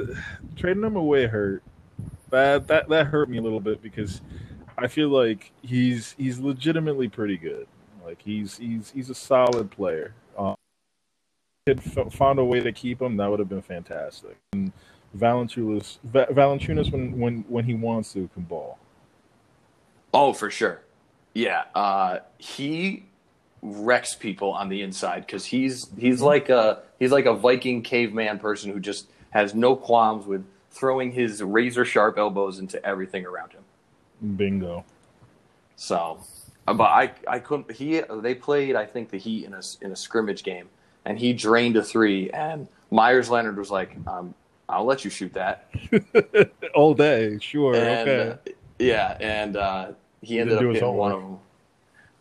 Trading 0.55 0.83
him 0.83 0.95
away 0.95 1.27
hurt. 1.27 1.63
That 2.29 2.67
that 2.67 2.89
that 2.89 3.07
hurt 3.07 3.29
me 3.29 3.37
a 3.37 3.41
little 3.41 3.59
bit 3.59 3.81
because 3.81 4.21
I 4.77 4.87
feel 4.87 5.09
like 5.09 5.51
he's 5.61 6.13
he's 6.17 6.39
legitimately 6.39 7.09
pretty 7.09 7.37
good. 7.37 7.67
Like 8.05 8.21
he's 8.21 8.57
he's 8.57 8.91
he's 8.91 9.09
a 9.09 9.15
solid 9.15 9.71
player. 9.71 10.13
Um, 10.37 10.55
had 11.67 11.79
f- 11.79 12.13
found 12.13 12.39
a 12.39 12.45
way 12.45 12.59
to 12.59 12.71
keep 12.71 13.01
him, 13.01 13.17
that 13.17 13.29
would 13.29 13.39
have 13.39 13.49
been 13.49 13.61
fantastic. 13.61 14.37
And 14.53 14.71
Valanciunas, 15.17 15.97
Va- 16.03 16.27
Valanciunas, 16.31 16.91
when 16.91 17.19
when 17.19 17.45
when 17.47 17.65
he 17.65 17.73
wants 17.73 18.13
to, 18.13 18.27
can 18.33 18.43
ball. 18.43 18.79
Oh, 20.13 20.33
for 20.33 20.49
sure. 20.49 20.81
Yeah, 21.33 21.63
uh, 21.75 22.19
he 22.37 23.05
wrecks 23.61 24.15
people 24.15 24.51
on 24.51 24.69
the 24.69 24.81
inside 24.81 25.25
because 25.25 25.45
he's 25.45 25.87
he's 25.97 26.21
like 26.21 26.49
a 26.49 26.81
he's 26.97 27.11
like 27.11 27.25
a 27.25 27.33
Viking 27.33 27.81
caveman 27.81 28.39
person 28.39 28.71
who 28.71 28.79
just 28.79 29.07
has 29.31 29.53
no 29.53 29.75
qualms 29.75 30.25
with 30.25 30.45
throwing 30.71 31.11
his 31.11 31.41
razor 31.43 31.85
sharp 31.85 32.17
elbows 32.17 32.59
into 32.59 32.83
everything 32.85 33.25
around 33.25 33.51
him. 33.51 33.63
Bingo. 34.37 34.85
So, 35.75 36.19
uh, 36.67 36.73
but 36.73 36.89
I 36.89 37.11
I 37.27 37.39
couldn't. 37.39 37.71
He 37.71 38.01
they 38.21 38.35
played 38.35 38.75
I 38.75 38.85
think 38.85 39.09
the 39.09 39.17
Heat 39.17 39.45
in 39.45 39.53
a 39.53 39.61
in 39.81 39.91
a 39.91 39.95
scrimmage 39.95 40.43
game, 40.43 40.67
and 41.05 41.17
he 41.17 41.33
drained 41.33 41.77
a 41.77 41.83
three, 41.83 42.29
and 42.31 42.67
Meyers 42.91 43.29
Leonard 43.29 43.57
was 43.57 43.71
like, 43.71 43.95
um, 44.07 44.33
"I'll 44.67 44.85
let 44.85 45.03
you 45.05 45.09
shoot 45.09 45.33
that 45.33 45.69
all 46.75 46.93
day." 46.93 47.39
Sure. 47.39 47.75
and, 47.75 48.09
okay. 48.09 48.29
uh, 48.29 48.51
yeah, 48.77 49.17
and 49.19 49.55
uh, 49.55 49.91
he 50.21 50.39
He 50.39 50.39
ended 50.39 50.59
didn't 50.59 50.59
do 50.59 50.69
up 50.69 50.73
his 50.73 50.81
hitting 50.81 50.95
one 50.95 51.11
of 51.11 51.21
homework. 51.21 51.21
them. 51.21 51.39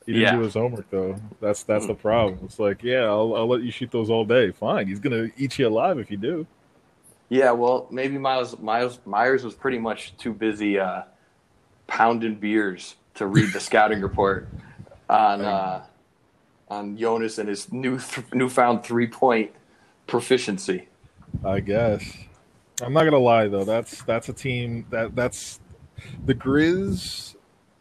He 0.06 0.12
didn't 0.14 0.22
yeah. 0.22 0.32
do 0.36 0.40
his 0.40 0.54
homework 0.54 0.90
though. 0.90 1.16
That's 1.40 1.62
that's 1.64 1.86
the 1.86 1.94
problem. 1.94 2.40
It's 2.44 2.58
like, 2.58 2.82
yeah, 2.82 3.04
I'll 3.04 3.34
I'll 3.36 3.48
let 3.48 3.62
you 3.62 3.70
shoot 3.70 3.90
those 3.90 4.10
all 4.10 4.24
day. 4.24 4.50
Fine. 4.52 4.88
He's 4.88 5.00
gonna 5.00 5.28
eat 5.36 5.58
you 5.58 5.68
alive 5.68 5.98
if 5.98 6.10
you 6.10 6.16
do. 6.16 6.46
Yeah, 7.28 7.50
well, 7.52 7.86
maybe 7.90 8.16
Miles 8.16 8.58
Miles 8.58 9.00
Meyers 9.04 9.44
was 9.44 9.54
pretty 9.54 9.78
much 9.78 10.16
too 10.16 10.32
busy 10.32 10.78
uh, 10.78 11.02
pounding 11.86 12.36
beers 12.36 12.96
to 13.16 13.26
read 13.26 13.52
the 13.52 13.60
scouting 13.60 14.00
report 14.02 14.48
on 15.10 15.42
uh, 15.42 15.84
on 16.68 16.96
Jonas 16.96 17.38
and 17.38 17.48
his 17.48 17.70
new 17.70 17.98
th- 17.98 18.26
newfound 18.32 18.82
three 18.84 19.08
point 19.08 19.50
proficiency. 20.06 20.88
I 21.44 21.60
guess. 21.60 22.02
I'm 22.80 22.94
not 22.94 23.04
gonna 23.04 23.18
lie 23.18 23.48
though. 23.48 23.64
That's 23.64 24.02
that's 24.04 24.28
a 24.30 24.32
team 24.32 24.86
that 24.90 25.14
that's 25.14 25.60
the 26.24 26.34
Grizz, 26.34 27.34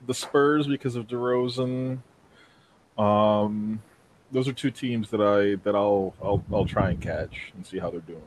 the 0.08 0.14
Spurs 0.14 0.66
because 0.68 0.96
of 0.96 1.08
DeRozan. 1.08 2.00
Um, 2.98 3.82
those 4.32 4.48
are 4.48 4.54
two 4.54 4.72
teams 4.72 5.10
that 5.12 5.22
I 5.22 5.56
that 5.64 5.76
I'll 5.76 6.14
I'll 6.24 6.44
I'll 6.52 6.66
try 6.66 6.90
and 6.90 7.00
catch 7.02 7.52
and 7.56 7.66
see 7.66 7.80
how 7.80 7.90
they're 7.90 8.00
doing. 8.02 8.22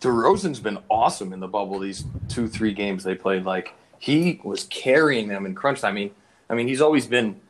DeRozan's 0.00 0.60
been 0.60 0.78
awesome 0.90 1.32
in 1.32 1.40
the 1.40 1.48
bubble 1.48 1.78
these 1.78 2.04
two 2.28 2.46
three 2.46 2.72
games 2.72 3.04
they 3.04 3.14
played. 3.14 3.44
Like 3.44 3.74
he 3.98 4.40
was 4.44 4.64
carrying 4.64 5.28
them 5.28 5.46
in 5.46 5.54
crunch 5.54 5.80
time. 5.80 5.92
I 5.92 5.94
mean, 5.94 6.10
I 6.50 6.54
mean 6.54 6.68
he's 6.68 6.80
always 6.80 7.06
been 7.06 7.40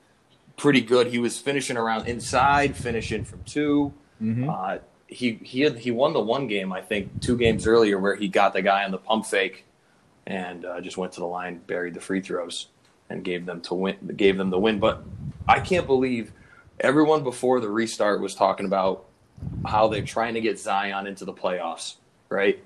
pretty 0.56 0.80
good. 0.80 1.08
He 1.08 1.18
was 1.18 1.38
finishing 1.38 1.76
around 1.76 2.06
inside, 2.08 2.76
finishing 2.76 3.24
from 3.24 3.42
2 3.44 3.92
Mhm. 4.22 4.48
Uh, 4.48 4.78
he 5.08 5.32
he 5.42 5.62
had, 5.62 5.76
he 5.78 5.90
won 5.90 6.12
the 6.12 6.20
one 6.20 6.46
game 6.46 6.72
I 6.72 6.80
think 6.80 7.20
two 7.20 7.36
games 7.36 7.66
earlier 7.66 7.98
where 7.98 8.14
he 8.14 8.28
got 8.28 8.52
the 8.52 8.62
guy 8.62 8.84
on 8.84 8.92
the 8.92 8.98
pump 8.98 9.26
fake 9.26 9.64
and 10.26 10.64
uh, 10.64 10.80
just 10.80 10.96
went 10.96 11.12
to 11.14 11.20
the 11.20 11.26
line, 11.26 11.60
buried 11.66 11.94
the 11.94 12.00
free 12.00 12.20
throws, 12.20 12.68
and 13.10 13.22
gave 13.24 13.46
them 13.46 13.60
to 13.62 13.74
win. 13.74 13.96
Gave 14.16 14.36
them 14.36 14.50
the 14.50 14.58
win. 14.58 14.78
But 14.78 15.02
I 15.48 15.60
can't 15.60 15.86
believe 15.86 16.32
everyone 16.80 17.22
before 17.22 17.60
the 17.60 17.68
restart 17.68 18.20
was 18.20 18.34
talking 18.34 18.66
about 18.66 19.04
how 19.66 19.88
they're 19.88 20.02
trying 20.02 20.34
to 20.34 20.40
get 20.40 20.58
Zion 20.58 21.06
into 21.06 21.24
the 21.24 21.32
playoffs, 21.32 21.96
right? 22.28 22.62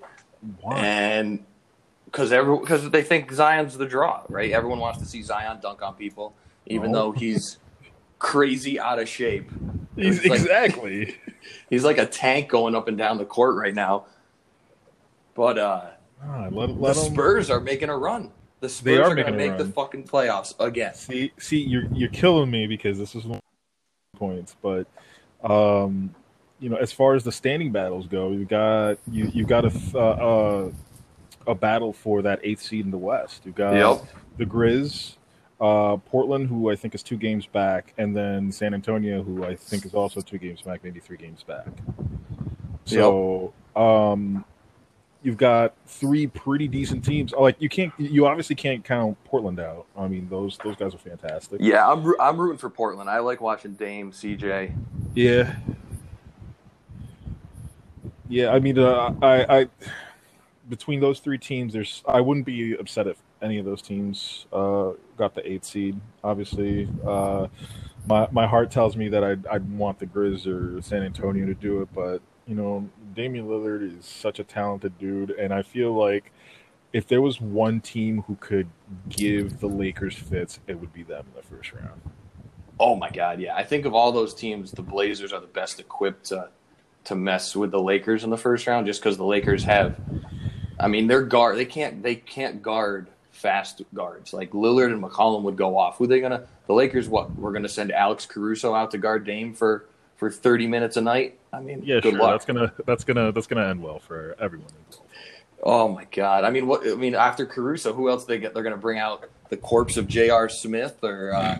Why? 0.60 0.78
And 0.78 1.44
because 2.04 2.32
every 2.32 2.58
because 2.58 2.88
they 2.90 3.02
think 3.02 3.32
Zion's 3.32 3.76
the 3.76 3.86
draw, 3.86 4.22
right? 4.28 4.50
Everyone 4.52 4.78
wants 4.78 4.98
to 5.00 5.04
see 5.04 5.22
Zion 5.22 5.58
dunk 5.60 5.82
on 5.82 5.94
people, 5.94 6.34
even 6.66 6.92
No. 6.92 6.98
though 6.98 7.12
he's 7.12 7.58
crazy 8.18 8.78
out 8.80 8.98
of 8.98 9.08
shape. 9.08 9.50
He's, 9.96 10.24
like- 10.24 10.40
exactly. 10.40 11.16
He's 11.70 11.82
like 11.84 11.98
a 11.98 12.06
tank 12.06 12.48
going 12.48 12.74
up 12.74 12.88
and 12.88 12.96
down 12.98 13.16
the 13.18 13.24
court 13.24 13.56
right 13.56 13.74
now. 13.74 14.06
But 15.34 15.58
uh, 15.58 15.86
Ah, 16.22 16.48
let 16.50 16.66
the 16.68 16.72
let 16.74 16.96
him 16.96 17.12
Spurs 17.14 17.48
are 17.50 17.60
making 17.60 17.88
a 17.88 17.96
run. 17.96 18.30
The 18.60 18.68
Spurs 18.68 18.84
They 18.84 18.96
are 18.96 19.02
are, 19.02 19.04
going 19.14 19.16
making 19.16 19.38
to 19.38 19.44
a 19.44 19.48
make 19.48 19.58
the 19.58 19.72
fucking 19.72 20.04
playoffs 20.04 20.54
again. 20.58 20.94
see 20.94 21.32
see 21.38 21.58
you're 21.60 21.86
you're 21.92 22.08
killing 22.10 22.50
me 22.50 22.66
because 22.66 22.98
this 22.98 23.14
is 23.14 23.24
one 23.24 23.40
points, 24.16 24.56
but 24.60 24.86
um, 25.44 26.14
you 26.58 26.68
know, 26.68 26.76
as 26.76 26.92
far 26.92 27.14
as 27.14 27.22
the 27.22 27.30
standing 27.32 27.70
battles 27.70 28.06
go, 28.08 28.32
you 28.32 28.44
got 28.44 28.98
you 29.10 29.30
you 29.32 29.44
got 29.44 29.64
a 29.64 29.72
uh, 29.94 29.98
uh, 29.98 30.70
a 31.46 31.54
battle 31.54 31.92
for 31.92 32.22
that 32.22 32.40
eighth 32.42 32.62
seed 32.62 32.84
in 32.84 32.90
the 32.90 32.98
West. 32.98 33.46
You 33.46 33.52
got 33.52 33.74
Yep. 33.74 34.08
the 34.38 34.44
Grizz, 34.44 35.14
uh, 35.60 35.96
Portland, 35.98 36.48
who 36.48 36.70
I 36.70 36.76
think 36.76 36.94
is 36.96 37.02
two 37.02 37.16
games 37.16 37.46
back, 37.46 37.94
and 37.96 38.16
then 38.16 38.50
San 38.50 38.74
Antonio, 38.74 39.22
who 39.22 39.44
I 39.44 39.54
think 39.54 39.86
is 39.86 39.94
also 39.94 40.20
two 40.20 40.38
games 40.38 40.62
back, 40.62 40.82
maybe 40.82 40.98
three 41.00 41.16
games 41.16 41.44
back. 41.44 41.68
So, 42.86 43.52
um, 43.76 44.44
you've 45.28 45.36
got 45.36 45.74
three 45.84 46.26
pretty 46.26 46.66
decent 46.66 47.04
teams. 47.04 47.32
Like 47.32 47.56
you 47.60 47.68
can't, 47.68 47.92
you 47.98 48.26
obviously 48.26 48.56
can't 48.56 48.82
count 48.82 49.22
Portland 49.24 49.60
out. 49.60 49.84
I 49.94 50.08
mean, 50.08 50.26
those 50.30 50.56
those 50.64 50.74
guys 50.74 50.94
are 50.94 50.98
fantastic. 50.98 51.58
Yeah, 51.60 51.86
I'm 51.86 52.14
I'm 52.18 52.40
rooting 52.40 52.56
for 52.56 52.70
Portland. 52.70 53.10
I 53.10 53.18
like 53.18 53.42
watching 53.42 53.74
Dame, 53.74 54.10
CJ. 54.10 54.74
Yeah. 55.14 55.54
Yeah, 58.30 58.52
I 58.52 58.58
mean, 58.58 58.78
uh, 58.78 59.14
I, 59.20 59.58
I 59.58 59.66
between 60.70 60.98
those 61.00 61.20
three 61.20 61.36
teams, 61.36 61.74
there's 61.74 62.02
I 62.08 62.22
wouldn't 62.22 62.46
be 62.46 62.74
upset 62.74 63.06
if 63.06 63.18
any 63.42 63.58
of 63.58 63.66
those 63.66 63.82
teams 63.82 64.46
uh, 64.50 64.92
got 65.18 65.34
the 65.34 65.46
eighth 65.46 65.66
seed. 65.66 66.00
Obviously, 66.24 66.88
uh, 67.06 67.48
my 68.06 68.28
my 68.30 68.46
heart 68.46 68.70
tells 68.70 68.96
me 68.96 69.10
that 69.10 69.22
I'd, 69.22 69.46
I'd 69.46 69.70
want 69.76 69.98
the 69.98 70.06
Grizz 70.06 70.46
or 70.46 70.80
San 70.80 71.02
Antonio 71.02 71.44
to 71.44 71.54
do 71.54 71.82
it, 71.82 71.88
but 71.94 72.22
you 72.48 72.54
know, 72.54 72.88
Damian 73.14 73.46
Lillard 73.46 73.98
is 73.98 74.06
such 74.06 74.38
a 74.38 74.44
talented 74.44 74.98
dude, 74.98 75.30
and 75.30 75.52
I 75.52 75.62
feel 75.62 75.92
like 75.92 76.32
if 76.94 77.06
there 77.06 77.20
was 77.20 77.40
one 77.40 77.80
team 77.80 78.22
who 78.22 78.36
could 78.36 78.68
give 79.10 79.60
the 79.60 79.66
Lakers 79.66 80.14
fits, 80.14 80.58
it 80.66 80.80
would 80.80 80.92
be 80.92 81.02
them 81.02 81.26
in 81.28 81.36
the 81.36 81.42
first 81.42 81.72
round. 81.74 82.00
Oh 82.80 82.96
my 82.96 83.10
god, 83.10 83.40
yeah. 83.40 83.54
I 83.54 83.64
think 83.64 83.84
of 83.84 83.94
all 83.94 84.12
those 84.12 84.34
teams, 84.34 84.72
the 84.72 84.82
Blazers 84.82 85.32
are 85.32 85.40
the 85.40 85.46
best 85.46 85.78
equipped 85.78 86.26
to 86.26 86.48
to 87.04 87.14
mess 87.14 87.54
with 87.56 87.70
the 87.70 87.80
Lakers 87.80 88.24
in 88.24 88.30
the 88.30 88.36
first 88.36 88.66
round 88.66 88.86
just 88.86 89.00
cuz 89.00 89.16
the 89.16 89.24
Lakers 89.24 89.64
have 89.64 89.98
I 90.80 90.88
mean, 90.88 91.06
they're 91.06 91.22
guard 91.22 91.58
they 91.58 91.64
can't 91.64 92.02
they 92.02 92.14
can't 92.14 92.62
guard 92.62 93.08
fast 93.30 93.82
guards. 93.92 94.32
Like 94.32 94.52
Lillard 94.52 94.92
and 94.92 95.02
McCollum 95.02 95.42
would 95.42 95.56
go 95.56 95.76
off. 95.76 95.98
Who 95.98 96.06
they 96.06 96.20
to 96.20 96.46
The 96.66 96.72
Lakers 96.72 97.08
what? 97.08 97.34
We're 97.36 97.52
to 97.62 97.68
send 97.68 97.92
Alex 97.92 98.26
Caruso 98.26 98.74
out 98.74 98.90
to 98.92 98.98
guard 98.98 99.24
Dame 99.24 99.54
for 99.54 99.86
for 100.16 100.30
30 100.30 100.66
minutes 100.66 100.96
a 100.96 101.00
night? 101.00 101.37
I 101.52 101.60
mean, 101.60 101.82
Yeah, 101.84 102.00
sure. 102.00 102.12
luck. 102.12 102.32
That's 102.32 102.44
gonna 102.44 102.72
that's 102.86 103.04
gonna 103.04 103.32
that's 103.32 103.46
gonna 103.46 103.66
end 103.68 103.82
well 103.82 103.98
for 103.98 104.36
everyone. 104.38 104.68
involved. 104.86 105.10
Oh 105.62 105.88
my 105.88 106.04
god! 106.12 106.44
I 106.44 106.50
mean, 106.50 106.66
what? 106.66 106.86
I 106.86 106.94
mean, 106.94 107.14
after 107.14 107.44
Caruso, 107.46 107.92
who 107.92 108.08
else 108.08 108.24
they 108.24 108.38
get? 108.38 108.54
They're 108.54 108.62
going 108.62 108.74
to 108.76 108.80
bring 108.80 108.98
out 108.98 109.24
the 109.48 109.56
corpse 109.56 109.96
of 109.96 110.06
J.R. 110.06 110.48
Smith 110.48 111.02
or 111.02 111.34
uh, 111.34 111.58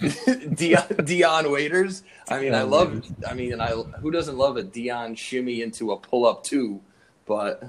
Dion, 0.54 0.82
Dion 1.04 1.50
Waiters. 1.50 2.04
I 2.30 2.40
mean, 2.40 2.54
I 2.54 2.62
love. 2.62 3.04
I 3.28 3.34
mean, 3.34 3.52
and 3.52 3.60
I 3.60 3.72
who 3.72 4.10
doesn't 4.10 4.38
love 4.38 4.56
a 4.56 4.62
Dion 4.62 5.14
shimmy 5.14 5.60
into 5.60 5.92
a 5.92 5.98
pull 5.98 6.26
up 6.26 6.42
too, 6.42 6.80
But 7.26 7.62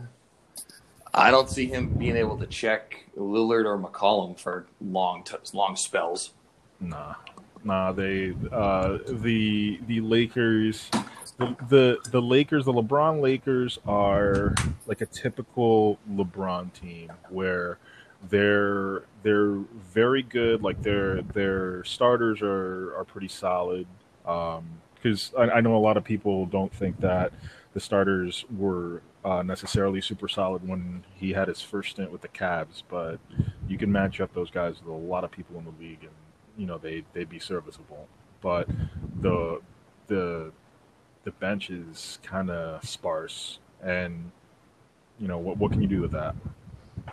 I 1.13 1.29
don't 1.31 1.49
see 1.49 1.65
him 1.65 1.89
being 1.89 2.15
able 2.15 2.37
to 2.37 2.47
check 2.47 3.05
Lillard 3.17 3.65
or 3.65 3.77
McCollum 3.77 4.39
for 4.39 4.65
long 4.79 5.23
t- 5.23 5.35
long 5.53 5.75
spells. 5.75 6.31
Nah, 6.79 7.15
nah. 7.65 7.91
They 7.91 8.33
uh, 8.51 8.99
the 9.07 9.79
the 9.87 9.99
Lakers, 10.01 10.89
the, 11.37 11.55
the 11.69 11.97
the 12.11 12.21
Lakers, 12.21 12.65
the 12.65 12.73
LeBron 12.73 13.21
Lakers 13.21 13.79
are 13.85 14.55
like 14.87 15.01
a 15.01 15.05
typical 15.07 15.99
LeBron 16.09 16.71
team 16.73 17.11
where 17.29 17.77
they're 18.29 19.03
they're 19.23 19.55
very 19.93 20.23
good. 20.23 20.61
Like 20.61 20.81
their 20.83 21.21
their 21.21 21.83
starters 21.83 22.41
are 22.41 22.95
are 22.95 23.05
pretty 23.05 23.27
solid. 23.27 23.87
Because 24.23 25.31
I, 25.37 25.43
I 25.43 25.61
know 25.61 25.75
a 25.75 25.77
lot 25.77 25.97
of 25.97 26.03
people 26.03 26.45
don't 26.47 26.73
think 26.73 26.99
that 27.01 27.31
the 27.73 27.79
starters 27.79 28.45
were 28.57 29.01
uh, 29.23 29.43
necessarily 29.43 30.01
super 30.01 30.27
solid 30.27 30.67
when 30.67 31.03
he 31.13 31.33
had 31.33 31.47
his 31.47 31.61
first 31.61 31.91
stint 31.91 32.11
with 32.11 32.21
the 32.21 32.27
Cavs, 32.27 32.83
but 32.89 33.19
you 33.67 33.77
can 33.77 33.91
match 33.91 34.21
up 34.21 34.33
those 34.33 34.49
guys 34.49 34.75
with 34.79 34.87
a 34.87 34.97
lot 34.97 35.23
of 35.23 35.31
people 35.31 35.59
in 35.59 35.65
the 35.65 35.73
league, 35.79 36.01
and 36.01 36.11
you 36.57 36.65
know 36.65 36.77
they 36.77 37.03
they'd 37.13 37.29
be 37.29 37.39
serviceable. 37.39 38.07
But 38.41 38.67
the 39.21 39.61
the 40.07 40.51
the 41.23 41.31
bench 41.31 41.69
is 41.69 42.19
kind 42.23 42.49
of 42.49 42.83
sparse, 42.87 43.59
and 43.83 44.31
you 45.19 45.27
know 45.27 45.37
what 45.37 45.57
what 45.57 45.71
can 45.71 45.81
you 45.81 45.87
do 45.87 46.01
with 46.01 46.11
that? 46.11 46.35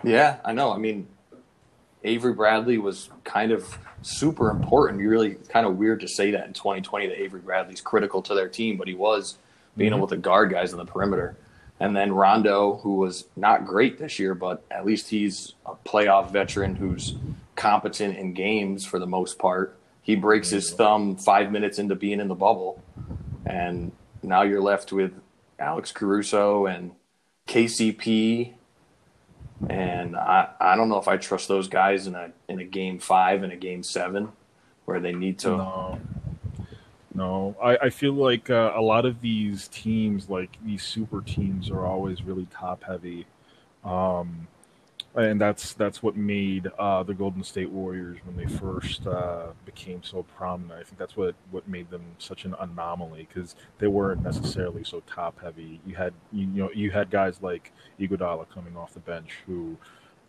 Yeah, 0.05 0.39
I 0.45 0.53
know. 0.53 0.73
I 0.73 0.79
mean, 0.79 1.07
Avery 2.05 2.33
Bradley 2.33 2.79
was 2.79 3.11
kind 3.25 3.53
of 3.53 3.79
super 4.03 4.51
important. 4.51 5.01
You 5.01 5.09
really 5.09 5.37
kind 5.49 5.67
of 5.67 5.77
weird 5.77 6.01
to 6.01 6.09
say 6.09 6.31
that 6.33 6.47
in 6.47 6.53
2020 6.53 7.07
that 7.09 7.21
Avery 7.21 7.41
Bradley's 7.41 7.81
critical 7.81 8.21
to 8.23 8.35
their 8.35 8.49
team, 8.49 8.77
but 8.77 8.89
he 8.89 8.95
was 8.95 9.39
being 9.77 9.93
Mhm. 9.93 9.97
able 9.99 10.07
to 10.09 10.17
guard 10.17 10.51
guys 10.51 10.73
on 10.73 10.79
the 10.79 10.85
perimeter. 10.85 11.37
And 11.81 11.97
then 11.97 12.13
Rondo, 12.13 12.77
who 12.77 12.97
was 12.97 13.27
not 13.37 13.65
great 13.67 13.99
this 13.99 14.19
year, 14.19 14.35
but 14.35 14.63
at 14.71 14.85
least 14.85 15.09
he's 15.11 15.55
a 15.67 15.75
playoff 15.75 16.31
veteran 16.31 16.77
who's 16.77 17.15
competent 17.57 18.17
in 18.17 18.35
games 18.35 18.85
for 18.85 18.99
the 18.99 19.07
most 19.07 19.39
part. 19.39 19.79
He 20.03 20.17
breaks 20.17 20.51
his 20.51 20.73
thumb 20.73 21.17
five 21.17 21.53
minutes 21.53 21.79
into 21.79 21.95
being 21.95 22.21
in 22.21 22.29
the 22.29 22.35
bubble. 22.35 22.83
And 23.47 23.93
now 24.23 24.43
you're 24.43 24.61
left 24.63 24.93
with 24.93 25.13
Alex 25.59 25.93
Caruso 25.93 26.67
and 26.67 26.93
KCP 27.47 28.55
and 29.69 30.17
I, 30.17 30.49
I 30.61 30.77
don't 30.77 30.89
know 30.89 30.99
if 30.99 31.09
I 31.09 31.17
trust 31.17 31.49
those 31.49 31.69
guys 31.69 32.07
in 32.07 32.15
a 32.15 32.33
in 32.49 32.59
a 32.59 32.65
game 32.65 32.99
five 32.99 33.43
and 33.43 33.53
a 33.53 33.57
game 33.57 33.83
seven 33.83 34.31
where 34.85 35.01
they 35.01 35.13
need 35.13 35.39
to. 35.41 35.51
No, 35.51 36.01
no. 37.15 37.57
I, 37.63 37.77
I 37.77 37.91
feel 37.91 38.15
like 38.15 38.51
uh, 38.51 38.73
a 38.75 38.81
lot 38.81 39.07
of 39.07 39.21
these 39.21 39.69
teams, 39.69 40.29
like 40.29 40.57
these 40.65 40.83
super 40.83 41.21
teams, 41.21 41.71
are 41.71 41.87
always 41.87 42.23
really 42.23 42.47
top 42.47 42.83
heavy. 42.85 43.27
Um, 43.85 44.49
and 45.15 45.41
that's 45.41 45.75
that's 45.75 46.03
what 46.03 46.17
made 46.17 46.69
uh, 46.79 47.03
the 47.03 47.13
Golden 47.13 47.45
State 47.45 47.71
Warriors 47.71 48.19
when 48.25 48.37
they 48.37 48.47
first 48.47 49.07
uh, 49.07 49.49
became 49.67 50.03
so 50.03 50.23
prominent. 50.23 50.81
I 50.81 50.85
think 50.85 50.99
that's 50.99 51.17
what 51.17 51.35
what 51.51 51.69
made 51.69 51.91
them 51.91 52.03
such 52.19 52.45
an 52.47 52.55
anomaly 52.59 53.29
because 53.33 53.55
they 53.79 53.89
weren't 53.89 54.23
necessarily 54.23 54.85
so 54.85 55.03
top 55.07 55.41
heavy. 55.43 55.81
You 55.87 55.97
had 55.97 56.15
you, 56.33 56.47
know 56.47 56.71
you 56.75 56.91
had 56.91 57.11
guys 57.11 57.43
like 57.43 57.73
Iguodala 58.01 58.49
coming 58.49 58.77
off 58.77 58.95
the 58.95 59.01
bench 59.01 59.33
who, 59.47 59.77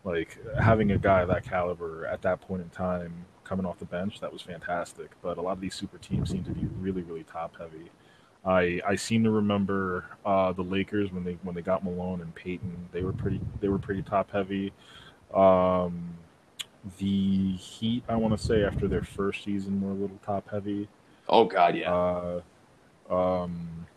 like 0.04 0.38
having 0.60 0.92
a 0.92 0.98
guy 0.98 1.24
that 1.24 1.46
caliber 1.46 2.06
at 2.06 2.22
that 2.24 2.42
point 2.42 2.62
in 2.62 2.70
time 2.70 3.26
coming 3.46 3.66
off 3.66 3.80
the 3.80 3.86
bench 3.86 4.20
that 4.20 4.34
was 4.34 4.42
fantastic. 4.42 5.12
But 5.22 5.38
a 5.38 5.42
lot 5.42 5.54
of 5.54 5.62
these 5.62 5.76
super 5.76 5.98
teams 5.98 6.30
seem 6.30 6.44
to 6.44 6.52
be 6.52 6.68
really 6.80 7.04
really 7.04 7.24
top 7.24 7.56
heavy. 7.58 7.90
I 8.46 8.82
I 8.86 8.96
seem 8.96 9.24
to 9.24 9.32
remember 9.32 10.06
uh, 10.26 10.52
the 10.52 10.64
Lakers 10.64 11.12
when 11.12 11.24
they 11.24 11.38
when 11.44 11.56
they 11.56 11.62
got 11.62 11.84
Malone 11.84 12.22
and 12.22 12.34
Payton. 12.36 12.90
They 12.92 13.02
were 13.02 13.14
pretty 13.14 13.40
they 13.62 13.70
were 13.70 13.80
pretty 13.80 14.02
top 14.02 14.32
heavy. 14.32 14.74
Um, 15.34 16.18
the 16.98 17.56
Heat, 17.56 18.04
I 18.10 18.16
want 18.16 18.38
to 18.38 18.44
say, 18.44 18.64
after 18.64 18.88
their 18.88 19.04
first 19.04 19.44
season, 19.44 19.82
were 19.82 19.92
a 19.92 19.96
little 19.96 20.20
top 20.26 20.50
heavy. 20.50 20.90
Oh 21.30 21.46
God, 21.46 21.76
yeah. 21.76 21.94
Uh, 21.94 22.42
um, 23.10 23.88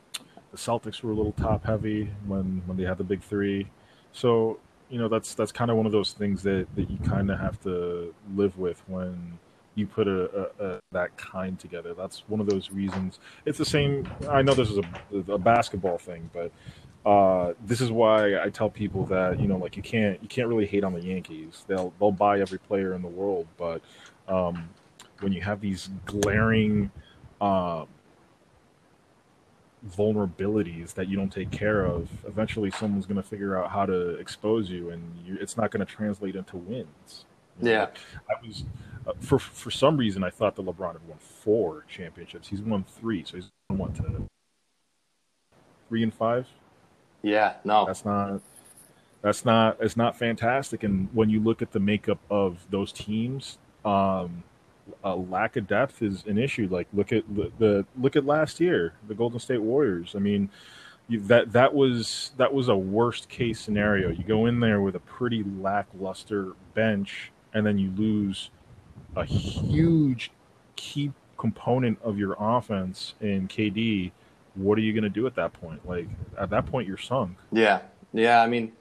the 0.53 0.57
Celtics 0.57 1.03
were 1.03 1.11
a 1.11 1.15
little 1.15 1.33
top 1.33 1.65
heavy 1.65 2.11
when 2.27 2.63
when 2.67 2.77
they 2.77 2.85
had 2.85 2.99
the 2.99 3.05
big 3.05 3.23
three. 3.23 3.69
So 4.13 4.61
you 4.89 4.99
know 4.99 5.09
that's 5.09 5.35
that's 5.35 5.53
kind 5.53 5.71
of 5.71 5.77
one 5.77 5.87
of 5.87 5.93
those 5.93 6.13
things 6.13 6.43
that 6.45 6.67
that 6.77 6.89
you 6.89 6.99
kind 6.99 7.31
of 7.31 7.41
have 7.41 7.61
to 7.63 8.15
live 8.35 8.57
with 8.57 8.83
when 8.87 9.39
you 9.77 9.87
put 9.87 10.09
a, 10.09 10.49
a, 10.59 10.67
a, 10.67 10.81
that 10.91 11.17
kind 11.17 11.59
together. 11.59 11.95
That's 11.95 12.25
one 12.27 12.41
of 12.41 12.49
those 12.49 12.71
reasons. 12.71 13.21
It's 13.45 13.59
the 13.59 13.65
same. 13.65 14.09
I 14.29 14.43
know 14.43 14.55
this 14.55 14.71
is 14.71 14.79
a, 14.79 15.33
a 15.33 15.39
basketball 15.39 15.99
thing, 15.99 16.29
but 16.33 16.51
uh, 17.09 17.53
this 17.65 17.81
is 17.81 17.93
why 17.93 18.41
I 18.41 18.49
tell 18.49 18.69
people 18.69 19.05
that 19.07 19.39
you 19.39 19.47
know, 19.47 19.59
like 19.59 19.77
you 19.77 19.83
can't 19.83 20.21
you 20.21 20.29
can't 20.29 20.49
really 20.49 20.67
hate 20.67 20.83
on 20.83 20.93
the 20.93 21.03
Yankees. 21.03 21.65
They'll 21.69 21.93
they'll 22.01 22.11
buy 22.11 22.41
every 22.41 22.59
player 22.59 22.95
in 22.95 23.03
the 23.03 23.09
world, 23.09 23.47
but 23.57 23.83
um, 24.27 24.69
when 25.21 25.33
you 25.33 25.43
have 25.43 25.61
these 25.61 25.91
glaring 26.07 26.91
um, 27.41 27.87
vulnerabilities 29.87 30.95
that 30.95 31.09
you 31.09 31.17
don't 31.17 31.31
take 31.31 31.51
care 31.51 31.85
of, 31.85 32.09
eventually 32.27 32.71
someone's 32.71 33.07
going 33.07 33.23
to 33.23 33.29
figure 33.29 33.63
out 33.63 33.71
how 33.71 33.87
to 33.87 34.17
expose 34.17 34.71
you, 34.71 34.91
and 34.91 35.03
you, 35.25 35.37
it's 35.41 35.57
not 35.57 35.71
going 35.71 35.85
to 35.85 35.91
translate 35.91 36.35
into 36.35 36.57
wins. 36.57 37.27
Yeah, 37.61 37.87
I 38.29 38.47
was 38.47 38.65
uh, 39.07 39.13
for 39.21 39.39
for 39.39 39.71
some 39.71 39.97
reason 39.97 40.25
I 40.25 40.31
thought 40.31 40.57
that 40.57 40.65
LeBron 40.65 40.93
had 40.93 41.09
won 41.09 41.19
four 41.19 41.85
championships. 41.89 42.49
He's 42.49 42.61
won 42.61 42.85
three, 42.85 43.25
so 43.25 43.37
he's 43.37 43.51
won 43.71 43.93
to 43.95 44.29
three 45.89 46.03
and 46.03 46.13
five. 46.13 46.47
Yeah, 47.23 47.55
no, 47.65 47.87
that's 47.87 48.05
not 48.05 48.41
that's 49.23 49.45
not 49.45 49.77
it's 49.81 49.97
not 49.97 50.19
fantastic. 50.19 50.83
And 50.83 51.09
when 51.13 51.31
you 51.31 51.41
look 51.41 51.63
at 51.63 51.73
the 51.73 51.81
makeup 51.81 52.19
of 52.31 52.67
those 52.71 52.93
teams, 52.93 53.59
um, 53.85 54.45
a 55.03 55.15
lack 55.15 55.57
of 55.57 55.67
depth 55.67 56.03
is 56.03 56.25
an 56.27 56.39
issue. 56.39 56.69
Like 56.71 56.89
look 56.93 57.13
at 57.13 57.25
the, 57.35 57.51
the 57.59 57.87
look 57.99 58.17
at 58.17 58.25
last 58.25 58.61
year, 58.61 58.95
the 59.09 59.15
Golden 59.15 59.39
State 59.39 59.63
Warriors. 59.63 60.15
I 60.15 60.19
mean, 60.19 60.51
you, 61.09 61.21
that 61.23 61.53
that 61.53 61.75
was 61.75 62.33
that 62.37 62.53
was 62.53 62.69
a 62.69 62.77
worst 62.77 63.29
case 63.29 63.61
scenario. 63.61 64.11
You 64.11 64.25
go 64.25 64.47
in 64.47 64.61
there 64.61 64.81
with 64.81 64.97
a 64.97 65.01
pretty 65.01 65.45
lackluster 65.45 66.53
bench, 66.75 67.33
and 67.55 67.65
then 67.65 67.79
you 67.79 67.91
lose 67.97 68.51
a 69.17 69.25
huge 69.25 70.31
key 70.77 71.13
component 71.39 71.99
of 72.03 72.19
your 72.19 72.37
offense 72.39 73.15
in 73.21 73.49
KD, 73.49 74.13
what 74.55 74.79
are 74.79 74.83
you 74.83 74.93
going 74.93 75.05
to 75.05 75.11
do 75.11 75.27
at 75.27 75.35
that 75.37 75.53
point? 75.53 75.87
Like 75.87 76.09
at 76.39 76.51
that 76.51 76.67
point, 76.67 76.89
you're 76.89 76.97
sunk. 76.99 77.37
Yeah, 77.53 77.81
yeah. 78.13 78.43
I 78.43 78.47
mean, 78.47 78.73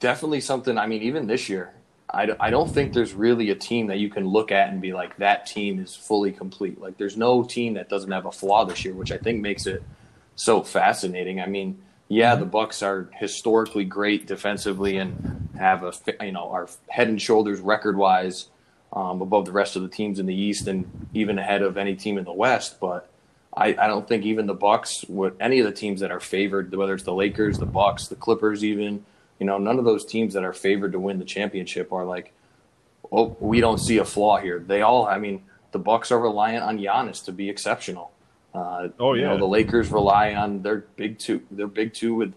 definitely 0.00 0.40
something. 0.40 0.78
I 0.78 0.86
mean, 0.86 1.02
even 1.02 1.26
this 1.26 1.48
year, 1.48 1.72
I, 2.10 2.28
I 2.38 2.50
don't 2.50 2.70
think 2.70 2.92
there's 2.92 3.14
really 3.14 3.50
a 3.50 3.54
team 3.54 3.88
that 3.88 3.98
you 3.98 4.08
can 4.08 4.26
look 4.26 4.52
at 4.52 4.68
and 4.68 4.80
be 4.80 4.92
like 4.92 5.16
that 5.18 5.46
team 5.46 5.80
is 5.80 5.94
fully 5.94 6.32
complete. 6.32 6.80
Like 6.80 6.96
there's 6.96 7.16
no 7.16 7.42
team 7.42 7.74
that 7.74 7.88
doesn't 7.88 8.10
have 8.10 8.26
a 8.26 8.32
flaw 8.32 8.64
this 8.64 8.84
year, 8.84 8.94
which 8.94 9.12
I 9.12 9.18
think 9.18 9.40
makes 9.40 9.66
it 9.66 9.82
so 10.36 10.62
fascinating. 10.62 11.40
I 11.40 11.46
mean, 11.46 11.80
yeah, 12.08 12.34
the 12.36 12.44
Bucks 12.44 12.82
are 12.82 13.08
historically 13.14 13.84
great 13.84 14.26
defensively 14.26 14.96
and 14.98 15.48
have 15.58 15.84
a 15.84 15.92
you 16.24 16.32
know 16.32 16.50
are 16.50 16.68
head 16.88 17.08
and 17.08 17.20
shoulders 17.20 17.60
record 17.60 17.96
wise 17.96 18.48
um, 18.94 19.20
above 19.20 19.44
the 19.44 19.52
rest 19.52 19.76
of 19.76 19.82
the 19.82 19.88
teams 19.88 20.18
in 20.18 20.26
the 20.26 20.34
East 20.34 20.66
and 20.66 21.08
even 21.12 21.38
ahead 21.38 21.62
of 21.62 21.76
any 21.76 21.94
team 21.94 22.16
in 22.16 22.24
the 22.24 22.32
West. 22.32 22.78
But 22.80 23.10
I, 23.56 23.68
I 23.68 23.86
don't 23.86 24.08
think 24.08 24.24
even 24.24 24.46
the 24.46 24.54
Bucks, 24.54 25.02
what 25.08 25.36
any 25.40 25.58
of 25.58 25.66
the 25.66 25.72
teams 25.72 26.00
that 26.00 26.10
are 26.10 26.20
favored, 26.20 26.74
whether 26.74 26.94
it's 26.94 27.04
the 27.04 27.12
Lakers, 27.12 27.58
the 27.58 27.66
Bucks, 27.66 28.06
the 28.06 28.16
Clippers, 28.16 28.64
even 28.64 29.04
you 29.38 29.46
know, 29.46 29.58
none 29.58 29.78
of 29.78 29.84
those 29.84 30.04
teams 30.04 30.34
that 30.34 30.44
are 30.44 30.52
favored 30.52 30.92
to 30.92 30.98
win 30.98 31.18
the 31.18 31.24
championship 31.24 31.92
are 31.92 32.04
like, 32.04 32.32
oh, 33.10 33.36
we 33.40 33.60
don't 33.60 33.78
see 33.78 33.98
a 33.98 34.04
flaw 34.04 34.38
here. 34.38 34.58
They 34.58 34.82
all, 34.82 35.06
I 35.06 35.18
mean, 35.18 35.42
the 35.72 35.78
Bucks 35.78 36.12
are 36.12 36.20
reliant 36.20 36.64
on 36.64 36.78
Giannis 36.78 37.24
to 37.24 37.32
be 37.32 37.50
exceptional. 37.50 38.12
Uh, 38.54 38.88
oh 39.00 39.14
yeah, 39.14 39.22
you 39.22 39.28
know, 39.28 39.38
the 39.38 39.46
Lakers 39.46 39.90
rely 39.90 40.34
on 40.34 40.62
their 40.62 40.84
big 40.96 41.18
two, 41.18 41.42
their 41.50 41.66
big 41.66 41.92
two 41.92 42.14
with 42.14 42.34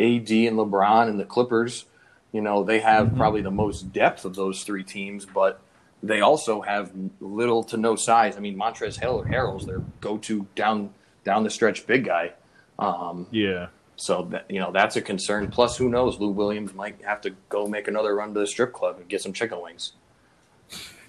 AD 0.00 0.30
and 0.30 0.56
LeBron, 0.56 1.08
and 1.08 1.20
the 1.20 1.24
Clippers. 1.24 1.84
You 2.32 2.40
know, 2.40 2.64
they 2.64 2.80
have 2.80 3.08
mm-hmm. 3.08 3.18
probably 3.18 3.42
the 3.42 3.50
most 3.50 3.92
depth 3.92 4.24
of 4.24 4.34
those 4.34 4.64
three 4.64 4.82
teams, 4.82 5.26
but 5.26 5.60
they 6.02 6.20
also 6.20 6.60
have 6.60 6.92
little 7.20 7.64
to 7.64 7.76
no 7.76 7.96
size. 7.96 8.36
I 8.36 8.40
mean, 8.40 8.56
Montrezl 8.56 9.28
Harrell's 9.28 9.66
their 9.66 9.80
go-to 10.00 10.46
down 10.54 10.90
down 11.24 11.44
the 11.44 11.50
stretch 11.50 11.86
big 11.86 12.04
guy. 12.04 12.32
Um, 12.78 13.26
yeah. 13.30 13.68
So 13.96 14.28
that, 14.30 14.48
you 14.48 14.60
know 14.60 14.70
that's 14.70 14.96
a 14.96 15.02
concern. 15.02 15.50
Plus, 15.50 15.76
who 15.76 15.88
knows? 15.88 16.18
Lou 16.18 16.30
Williams 16.30 16.72
might 16.72 17.02
have 17.02 17.20
to 17.22 17.30
go 17.48 17.66
make 17.66 17.88
another 17.88 18.14
run 18.14 18.32
to 18.34 18.40
the 18.40 18.46
strip 18.46 18.72
club 18.72 18.98
and 18.98 19.08
get 19.08 19.20
some 19.20 19.32
chicken 19.32 19.60
wings. 19.60 19.92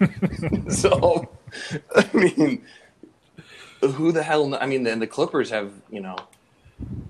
so, 0.70 1.30
I 1.94 2.10
mean, 2.12 2.64
who 3.80 4.10
the 4.10 4.22
hell? 4.22 4.54
I 4.54 4.66
mean, 4.66 4.82
then 4.82 4.98
the 4.98 5.06
Clippers 5.06 5.50
have 5.50 5.72
you 5.88 6.00
know 6.00 6.16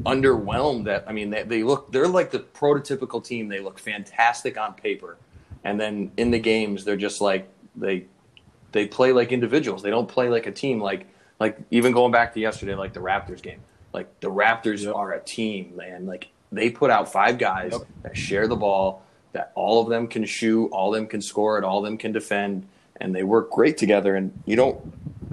underwhelmed. 0.05 0.85
That 0.85 1.05
I 1.07 1.13
mean, 1.13 1.31
they, 1.31 1.45
they 1.45 1.63
look 1.63 1.91
they're 1.93 2.09
like 2.09 2.31
the 2.31 2.41
prototypical 2.41 3.25
team. 3.25 3.49
They 3.49 3.61
look 3.61 3.79
fantastic 3.79 4.59
on 4.59 4.75
paper, 4.75 5.17
and 5.65 5.81
then 5.81 6.13
in 6.19 6.31
the 6.31 6.39
games 6.39 6.85
they're 6.85 6.97
just 6.97 7.23
like 7.23 7.49
they 7.77 8.07
they 8.73 8.87
play 8.87 9.13
like 9.13 9.33
individuals. 9.33 9.83
They 9.83 9.91
don't 9.91 10.09
play 10.09 10.29
like 10.29 10.47
a 10.47 10.53
team. 10.53 10.81
Like 10.81 11.07
like 11.39 11.59
even 11.71 11.93
going 11.93 12.13
back 12.13 12.35
to 12.35 12.41
yesterday, 12.41 12.75
like 12.75 12.93
the 12.93 13.01
Raptors 13.01 13.43
game. 13.43 13.61
Like 13.93 14.21
the 14.21 14.31
Raptors 14.31 14.85
yep. 14.85 14.95
are 14.95 15.13
a 15.13 15.21
team, 15.21 15.75
man. 15.77 16.07
Like 16.07 16.29
they 16.53 16.71
put 16.71 16.91
out 16.91 17.11
five 17.11 17.39
guys 17.39 17.73
yep. 17.73 17.83
that 18.03 18.17
share 18.17 18.47
the 18.47 18.57
ball, 18.57 19.03
that 19.33 19.53
all 19.55 19.83
of 19.83 19.89
them 19.89 20.07
can 20.07 20.25
shoot, 20.25 20.67
all 20.67 20.95
of 20.95 21.01
them 21.01 21.09
can 21.09 21.21
score 21.21 21.59
it, 21.59 21.65
all 21.65 21.79
of 21.79 21.85
them 21.85 21.97
can 21.97 22.13
defend, 22.13 22.67
and 23.01 23.15
they 23.15 23.23
work 23.23 23.51
great 23.51 23.77
together. 23.79 24.15
And 24.15 24.33
you 24.47 24.57
don't, 24.57 24.81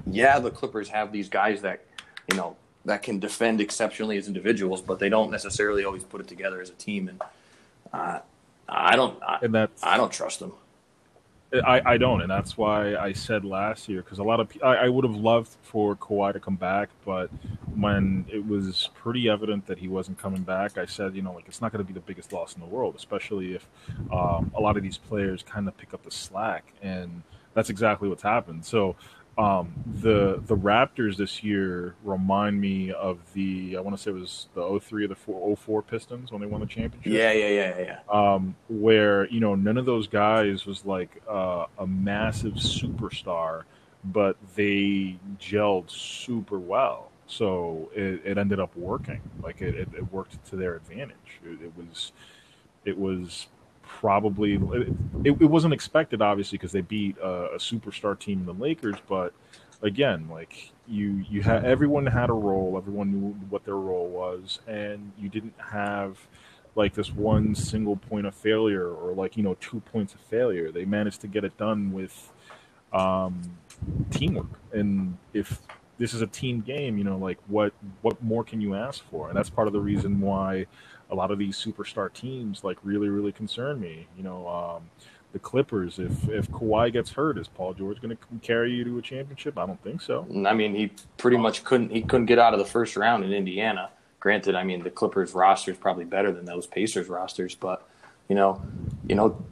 yeah, 0.09 0.39
the 0.39 0.51
Clippers 0.51 0.89
have 0.89 1.11
these 1.11 1.29
guys 1.29 1.61
that, 1.61 1.81
you 2.31 2.37
know, 2.37 2.55
that 2.85 3.03
can 3.03 3.19
defend 3.19 3.59
exceptionally 3.61 4.17
as 4.17 4.27
individuals, 4.27 4.81
but 4.81 4.99
they 4.99 5.09
don't 5.09 5.29
necessarily 5.29 5.83
always 5.83 6.03
put 6.03 6.21
it 6.21 6.27
together 6.27 6.61
as 6.61 6.69
a 6.69 6.73
team. 6.73 7.09
And 7.09 7.21
uh, 7.91 8.19
I 8.69 8.95
don't, 8.95 9.21
I, 9.21 9.39
and 9.41 9.53
that's, 9.53 9.83
I 9.83 9.97
don't 9.97 10.11
trust 10.11 10.39
them. 10.39 10.53
I, 11.53 11.93
I 11.93 11.97
don't, 11.97 12.21
and 12.21 12.29
that's 12.29 12.57
why 12.57 12.95
I 12.95 13.13
said 13.13 13.45
last 13.45 13.87
year 13.87 14.01
because 14.01 14.19
a 14.19 14.23
lot 14.23 14.41
of 14.41 14.51
I, 14.61 14.75
I 14.75 14.89
would 14.89 15.05
have 15.05 15.15
loved 15.15 15.55
for 15.61 15.95
Kawhi 15.95 16.33
to 16.33 16.39
come 16.41 16.57
back, 16.57 16.89
but 17.05 17.29
when 17.73 18.25
it 18.29 18.45
was 18.45 18.89
pretty 18.95 19.29
evident 19.29 19.65
that 19.67 19.77
he 19.77 19.87
wasn't 19.87 20.17
coming 20.17 20.41
back, 20.41 20.77
I 20.77 20.85
said, 20.85 21.15
you 21.15 21.21
know, 21.21 21.31
like 21.31 21.45
it's 21.47 21.61
not 21.61 21.71
going 21.71 21.85
to 21.85 21.87
be 21.87 21.93
the 21.93 22.05
biggest 22.05 22.33
loss 22.33 22.53
in 22.55 22.59
the 22.59 22.67
world, 22.67 22.95
especially 22.97 23.55
if 23.55 23.65
um, 24.11 24.51
a 24.55 24.59
lot 24.59 24.75
of 24.75 24.83
these 24.83 24.97
players 24.97 25.41
kind 25.41 25.69
of 25.69 25.77
pick 25.77 25.93
up 25.93 26.03
the 26.03 26.11
slack, 26.11 26.73
and 26.81 27.23
that's 27.53 27.69
exactly 27.69 28.09
what's 28.09 28.23
happened. 28.23 28.65
So 28.65 28.97
um, 29.37 29.71
the 30.01 30.41
the 30.47 30.57
Raptors 30.57 31.15
this 31.15 31.43
year 31.43 31.93
remind 32.03 32.59
me 32.59 32.91
of 32.91 33.19
the 33.33 33.77
I 33.77 33.81
want 33.81 33.95
to 33.95 34.01
say 34.01 34.09
it 34.09 34.15
was 34.15 34.47
the 34.55 34.79
03 34.79 35.05
or 35.05 35.07
the 35.07 35.15
4, 35.15 35.55
04 35.55 35.81
Pistons 35.83 36.31
when 36.31 36.41
they 36.41 36.47
won 36.47 36.61
the 36.61 36.67
championship. 36.67 37.11
Yeah, 37.11 37.31
yeah, 37.31 37.49
yeah, 37.49 37.79
yeah. 37.79 38.33
Um, 38.33 38.55
where 38.67 39.27
you 39.29 39.39
know 39.39 39.53
none 39.53 39.77
of 39.77 39.85
those 39.85 40.07
guys 40.07 40.65
was 40.65 40.85
like 40.85 41.21
uh, 41.29 41.65
a 41.77 41.85
massive 41.85 42.53
superstar, 42.53 43.63
but 44.03 44.37
they 44.55 45.17
gelled 45.39 45.91
super 45.91 46.57
well. 46.57 47.11
So 47.27 47.91
it, 47.93 48.21
it 48.23 48.37
ended 48.37 48.59
up 48.59 48.75
working. 48.75 49.21
Like 49.43 49.61
it, 49.61 49.75
it, 49.75 49.89
it 49.95 50.11
worked 50.11 50.43
to 50.49 50.55
their 50.55 50.75
advantage. 50.75 51.41
It, 51.45 51.61
it 51.61 51.77
was 51.77 52.11
it 52.85 52.97
was 52.97 53.47
probably 53.87 54.53
it, 54.53 55.41
it 55.41 55.49
wasn't 55.49 55.73
expected 55.73 56.21
obviously 56.21 56.57
because 56.57 56.71
they 56.71 56.81
beat 56.81 57.17
a, 57.19 57.53
a, 57.53 57.57
superstar 57.57 58.17
team 58.17 58.45
the 58.45 58.53
Lakers 58.53 58.97
but 59.07 59.33
again 59.81 60.27
like 60.29 60.71
you 60.87 61.23
you 61.29 61.41
had 61.41 61.65
everyone 61.65 62.05
had 62.05 62.29
a 62.29 62.33
role 62.33 62.75
everyone 62.77 63.11
knew 63.11 63.31
what 63.49 63.63
their 63.65 63.75
role 63.75 64.07
was 64.07 64.59
and 64.67 65.11
you 65.17 65.29
didn't 65.29 65.53
have 65.57 66.17
like 66.75 66.93
this 66.93 67.11
one 67.11 67.55
single 67.55 67.95
point 67.95 68.27
of 68.27 68.35
failure 68.35 68.89
or 68.91 69.13
like 69.13 69.37
you 69.37 69.43
know 69.43 69.55
two 69.59 69.79
points 69.79 70.13
of 70.13 70.19
failure 70.21 70.71
they 70.71 70.85
managed 70.85 71.21
to 71.21 71.27
get 71.27 71.43
it 71.43 71.55
done 71.57 71.91
with 71.91 72.31
um, 72.93 73.41
teamwork 74.11 74.47
and 74.73 75.17
if 75.33 75.61
this 75.97 76.13
is 76.13 76.21
a 76.21 76.27
team 76.27 76.61
game. 76.61 76.97
You 76.97 77.03
know, 77.03 77.17
like 77.17 77.37
what 77.47 77.73
what 78.01 78.21
more 78.23 78.43
can 78.43 78.61
you 78.61 78.75
ask 78.75 79.03
for? 79.09 79.27
And 79.27 79.37
that's 79.37 79.49
part 79.49 79.67
of 79.67 79.73
the 79.73 79.79
reason 79.79 80.19
why 80.21 80.65
a 81.09 81.15
lot 81.15 81.31
of 81.31 81.39
these 81.39 81.57
superstar 81.57 82.11
teams 82.11 82.63
like 82.63 82.77
really 82.83 83.09
really 83.09 83.31
concern 83.31 83.79
me. 83.79 84.07
You 84.17 84.23
know, 84.23 84.47
um, 84.47 84.89
the 85.33 85.39
Clippers. 85.39 85.99
If 85.99 86.29
if 86.29 86.49
Kawhi 86.51 86.91
gets 86.91 87.11
hurt, 87.11 87.37
is 87.37 87.47
Paul 87.47 87.73
George 87.73 88.01
going 88.01 88.15
to 88.15 88.23
carry 88.41 88.71
you 88.71 88.83
to 88.83 88.97
a 88.97 89.01
championship? 89.01 89.57
I 89.57 89.65
don't 89.65 89.81
think 89.83 90.01
so. 90.01 90.27
I 90.45 90.53
mean, 90.53 90.75
he 90.75 90.91
pretty 91.17 91.37
much 91.37 91.63
couldn't. 91.63 91.91
He 91.91 92.01
couldn't 92.01 92.25
get 92.25 92.39
out 92.39 92.53
of 92.53 92.59
the 92.59 92.65
first 92.65 92.95
round 92.95 93.23
in 93.23 93.31
Indiana. 93.31 93.89
Granted, 94.19 94.55
I 94.55 94.63
mean 94.63 94.83
the 94.83 94.89
Clippers 94.89 95.33
roster 95.33 95.71
is 95.71 95.77
probably 95.77 96.05
better 96.05 96.31
than 96.31 96.45
those 96.45 96.65
Pacers 96.65 97.07
rosters, 97.07 97.55
but 97.55 97.87
you 98.27 98.35
know, 98.35 98.61
you 99.07 99.15
know, 99.15 99.45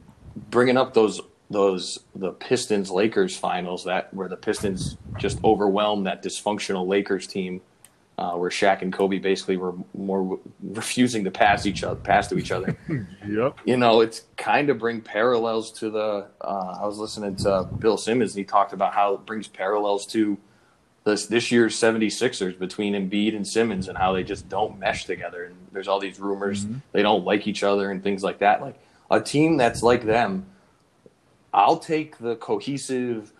bringing 0.50 0.76
up 0.76 0.94
those 0.94 1.20
those 1.48 2.00
the 2.14 2.32
Pistons 2.32 2.90
Lakers 2.90 3.36
finals 3.36 3.84
that 3.84 4.12
where 4.12 4.28
the 4.28 4.36
Pistons 4.36 4.96
just 5.18 5.42
overwhelmed 5.44 6.06
that 6.06 6.22
dysfunctional 6.22 6.86
Lakers 6.86 7.26
team, 7.26 7.60
uh, 8.18 8.32
where 8.32 8.50
Shaq 8.50 8.82
and 8.82 8.92
Kobe 8.92 9.18
basically 9.18 9.56
were 9.56 9.74
more 9.94 10.38
refusing 10.62 11.24
to 11.24 11.30
pass 11.30 11.66
each 11.66 11.84
other 11.84 12.00
pass 12.00 12.28
to 12.28 12.38
each 12.38 12.50
other. 12.50 12.76
yep. 13.28 13.58
You 13.64 13.76
know, 13.76 14.00
it's 14.00 14.24
kind 14.36 14.70
of 14.70 14.78
bring 14.78 15.00
parallels 15.00 15.70
to 15.72 15.90
the. 15.90 16.26
Uh, 16.40 16.78
I 16.80 16.86
was 16.86 16.98
listening 16.98 17.36
to 17.36 17.68
Bill 17.78 17.96
Simmons 17.96 18.32
and 18.32 18.38
he 18.38 18.44
talked 18.44 18.72
about 18.72 18.94
how 18.94 19.14
it 19.14 19.26
brings 19.26 19.48
parallels 19.48 20.06
to 20.08 20.38
this 21.04 21.26
this 21.26 21.52
year's 21.52 21.78
76ers 21.78 22.58
between 22.58 22.94
Embiid 22.94 23.36
and 23.36 23.46
Simmons 23.46 23.88
and 23.88 23.98
how 23.98 24.12
they 24.12 24.24
just 24.24 24.48
don't 24.48 24.78
mesh 24.78 25.04
together 25.04 25.44
and 25.44 25.54
there's 25.72 25.86
all 25.86 26.00
these 26.00 26.18
rumors 26.18 26.64
mm-hmm. 26.64 26.78
they 26.92 27.02
don't 27.02 27.24
like 27.24 27.46
each 27.46 27.62
other 27.62 27.90
and 27.90 28.02
things 28.02 28.24
like 28.24 28.38
that. 28.38 28.60
Like 28.60 28.76
a 29.10 29.20
team 29.20 29.56
that's 29.56 29.82
like 29.82 30.04
them 30.04 30.46
I'll 31.56 31.78
take 31.78 32.18
the 32.18 32.36
cohesive 32.36 33.32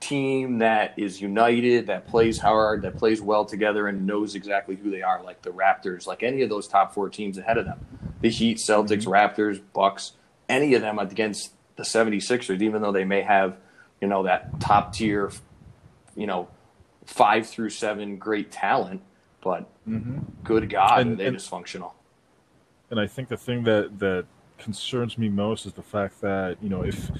team 0.00 0.58
that 0.58 0.94
is 0.96 1.20
united, 1.20 1.86
that 1.86 2.08
plays 2.08 2.38
hard, 2.38 2.82
that 2.82 2.96
plays 2.96 3.20
well 3.20 3.44
together, 3.44 3.86
and 3.86 4.06
knows 4.06 4.34
exactly 4.34 4.74
who 4.74 4.90
they 4.90 5.02
are, 5.02 5.22
like 5.22 5.42
the 5.42 5.50
Raptors, 5.50 6.06
like 6.06 6.22
any 6.22 6.42
of 6.42 6.48
those 6.48 6.66
top 6.66 6.94
four 6.94 7.08
teams 7.08 7.38
ahead 7.38 7.58
of 7.58 7.66
them. 7.66 7.78
The 8.20 8.30
Heat, 8.30 8.58
Celtics, 8.58 9.04
mm-hmm. 9.04 9.10
Raptors, 9.10 9.60
Bucks, 9.72 10.12
any 10.48 10.74
of 10.74 10.82
them 10.82 10.98
against 10.98 11.52
the 11.76 11.82
76ers, 11.82 12.60
even 12.60 12.82
though 12.82 12.92
they 12.92 13.04
may 13.04 13.22
have, 13.22 13.56
you 14.00 14.08
know, 14.08 14.24
that 14.24 14.60
top 14.60 14.94
tier, 14.94 15.30
you 16.16 16.26
know, 16.26 16.48
five 17.04 17.46
through 17.46 17.70
seven 17.70 18.16
great 18.16 18.50
talent, 18.50 19.02
but 19.42 19.70
mm-hmm. 19.88 20.18
good 20.44 20.68
God, 20.70 21.00
and, 21.00 21.12
are 21.12 21.16
they 21.16 21.26
and, 21.26 21.36
dysfunctional. 21.36 21.92
And 22.90 22.98
I 22.98 23.06
think 23.06 23.28
the 23.28 23.36
thing 23.36 23.64
that 23.64 23.98
that 24.00 24.26
concerns 24.60 25.18
me 25.18 25.28
most 25.28 25.66
is 25.66 25.72
the 25.72 25.82
fact 25.82 26.20
that 26.20 26.56
you 26.62 26.68
know 26.68 26.82
if 26.82 27.10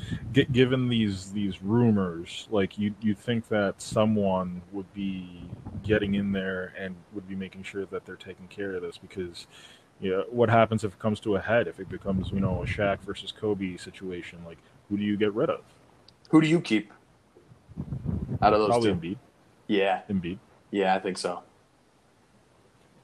given 0.53 0.89
these 0.89 1.33
these 1.33 1.63
rumors 1.63 2.47
like 2.51 2.79
you 2.79 2.95
you 3.01 3.15
think 3.15 3.49
that 3.49 3.81
someone 3.81 4.63
would 4.73 4.93
be 4.95 5.43
getting 5.83 6.15
in 6.15 6.33
there 6.33 6.73
and 6.79 6.95
would 7.13 7.29
be 7.29 7.35
making 7.35 7.63
sure 7.63 7.87
that 7.87 8.05
they're 8.05 8.17
taking 8.17 8.47
care 8.49 8.75
of 8.75 8.83
this 8.83 8.99
because 8.99 9.47
you 10.01 10.11
know, 10.11 10.25
what 10.31 10.49
happens 10.49 10.83
if 10.83 10.95
it 10.95 10.99
comes 10.99 11.21
to 11.21 11.37
a 11.37 11.41
head? 11.41 11.69
If 11.69 11.79
it 11.79 11.89
becomes 11.89 12.31
you 12.31 12.41
know 12.41 12.63
a 12.63 12.67
Shaq 12.67 13.01
versus 13.01 13.33
Kobe 13.33 13.77
situation 13.77 14.39
like 14.47 14.59
who 14.89 14.97
do 14.97 15.03
you 15.03 15.17
get 15.17 15.33
rid 15.35 15.51
of? 15.51 15.63
Who 16.31 16.41
do 16.41 16.49
you 16.49 16.61
keep 16.61 16.93
out 18.43 18.53
of 18.53 18.61
those 18.61 18.69
Probably 18.69 18.91
two? 18.91 18.97
Embiid. 18.97 19.17
yeah. 19.67 20.03
Embiid. 20.11 20.39
Yeah 20.71 20.95
I 20.95 20.99
think 21.01 21.19
so. 21.19 21.43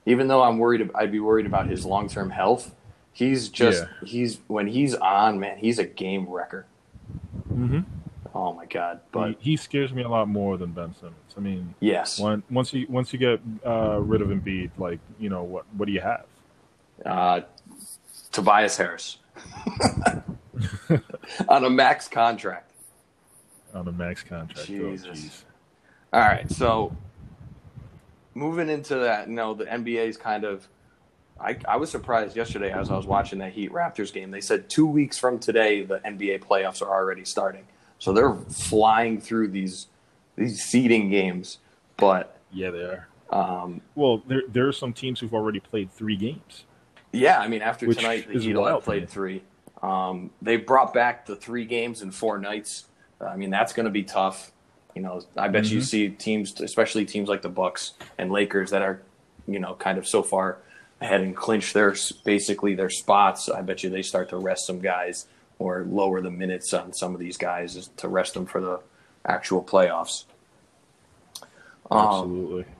Even 0.05 0.29
though 0.29 0.43
I'm 0.43 0.59
worried 0.59 0.91
I'd 0.95 1.13
be 1.13 1.21
worried 1.21 1.47
about 1.47 1.69
his 1.69 1.85
long-term 1.85 2.31
health 2.31 2.75
He's 3.17 3.49
just 3.49 3.83
yeah. 3.83 4.07
he's 4.07 4.41
when 4.47 4.67
he's 4.67 4.95
on, 4.95 5.41
man, 5.41 5.57
he's 5.57 5.79
a 5.79 5.85
game 5.85 6.29
wrecker. 6.29 6.67
Mm-hmm. 7.51 7.81
Oh 8.35 8.53
my 8.53 8.67
god! 8.67 9.01
But 9.11 9.37
he, 9.41 9.53
he, 9.53 9.57
scares 9.57 9.91
me 9.91 10.03
a 10.03 10.09
lot 10.11 10.29
more 10.29 10.59
than 10.59 10.73
Ben 10.73 10.95
Simmons. 10.95 11.17
I 11.35 11.41
mean, 11.41 11.75
yes. 11.81 12.21
When, 12.21 12.43
once 12.51 12.75
you 12.75 12.87
once 12.91 13.15
you 13.15 13.19
get 13.19 13.41
uh, 13.65 14.01
rid 14.03 14.21
of 14.21 14.29
Embiid, 14.29 14.71
like 14.77 14.99
you 15.19 15.31
know 15.31 15.45
what 15.45 15.65
what 15.79 15.87
do 15.87 15.93
you 15.93 16.03
have? 16.03 16.27
Uh, 17.07 17.41
Tobias 18.33 18.77
Harris 18.77 19.17
on 21.49 21.65
a 21.65 21.71
max 21.71 22.09
contract. 22.09 22.71
On 23.73 23.89
a 23.89 23.93
max 23.93 24.23
contract. 24.23 24.69
Oh, 24.71 24.91
Jesus. 24.91 25.47
Oh, 26.13 26.19
All 26.19 26.25
right, 26.29 26.51
so 26.53 26.95
moving 28.35 28.69
into 28.69 28.97
that, 28.97 29.29
you 29.29 29.35
know, 29.35 29.55
the 29.55 29.65
NBA 29.65 30.07
is 30.07 30.19
kind 30.19 30.45
of 30.45 30.69
I, 31.41 31.59
I 31.69 31.77
was 31.77 31.91
surprised 31.91 32.37
yesterday 32.37 32.73
as 32.73 32.91
I 32.91 32.97
was 32.97 33.07
watching 33.07 33.39
that 33.41 33.53
Heat 33.53 33.71
Raptors 33.71 34.13
game. 34.13 34.31
They 34.31 34.41
said 34.41 34.69
two 34.69 34.87
weeks 34.87 35.19
from 35.19 35.39
today 35.39 35.83
the 35.83 35.99
NBA 35.99 36.45
playoffs 36.45 36.81
are 36.81 36.89
already 36.89 37.25
starting, 37.25 37.67
so 37.99 38.13
they're 38.13 38.35
flying 38.35 39.21
through 39.21 39.49
these 39.49 39.89
these 40.37 40.63
seeding 40.63 41.11
games. 41.11 41.59
But 41.97 42.39
yeah, 42.53 42.71
they 42.71 42.81
are. 42.81 43.09
Um, 43.31 43.83
well, 43.95 44.23
there 44.27 44.43
there 44.49 44.69
are 44.69 44.73
some 44.73 44.93
teams 44.93 45.21
who've 45.21 45.35
already 45.35 45.61
played 45.61 45.93
three 45.93 46.17
games. 46.17 46.65
Yeah, 47.13 47.39
I 47.39 47.49
mean 47.49 47.63
after 47.63 47.93
tonight 47.93 48.29
the 48.33 48.41
Heat 48.41 48.55
will 48.55 48.67
have 48.67 48.85
played 48.85 49.09
three. 49.09 49.43
Um, 49.83 50.31
they 50.41 50.57
brought 50.57 50.95
back 50.95 51.27
the 51.27 51.37
three 51.37 51.67
games 51.67 52.01
in 52.01 52.11
four 52.11 52.39
nights. 52.39 52.87
I 53.21 53.37
mean 53.37 53.51
that's 53.51 53.75
going 53.75 53.85
to 53.85 53.91
be 53.91 54.05
tough. 54.05 54.53
You 54.95 55.03
know, 55.03 55.21
I 55.37 55.49
bet 55.49 55.65
mm-hmm. 55.65 55.75
you 55.75 55.81
see 55.83 56.09
teams, 56.09 56.59
especially 56.63 57.05
teams 57.05 57.29
like 57.29 57.43
the 57.43 57.51
Bucks 57.51 57.93
and 58.17 58.33
Lakers, 58.33 58.71
that 58.71 58.81
are, 58.81 59.03
you 59.47 59.59
know, 59.59 59.75
kind 59.75 59.99
of 59.99 60.09
so 60.09 60.23
far 60.23 60.57
ahead 61.01 61.21
and 61.21 61.37
clinch 61.37 61.73
their 61.73 61.95
basically 62.25 62.75
their 62.75 62.91
spots, 62.91 63.49
I 63.49 63.63
bet 63.63 63.83
you 63.83 63.91
they 63.91 64.03
start 64.03 64.31
to 64.31 64.37
rest 64.37 64.67
some 64.67 64.81
guys 64.81 65.27
or 65.59 65.85
lower 65.89 66.21
the 66.21 66.31
minutes 66.31 66.73
on 66.75 66.93
some 66.93 67.15
of 67.15 67.21
these 67.21 67.37
guys 67.37 67.91
to 67.97 68.09
rest 68.09 68.35
them 68.35 68.47
for 68.47 68.61
the 68.61 68.81
actual 69.25 69.63
playoffs. 69.63 70.25
Um, 71.91 71.99
Absolutely. 71.99 72.63
Um, 72.65 72.71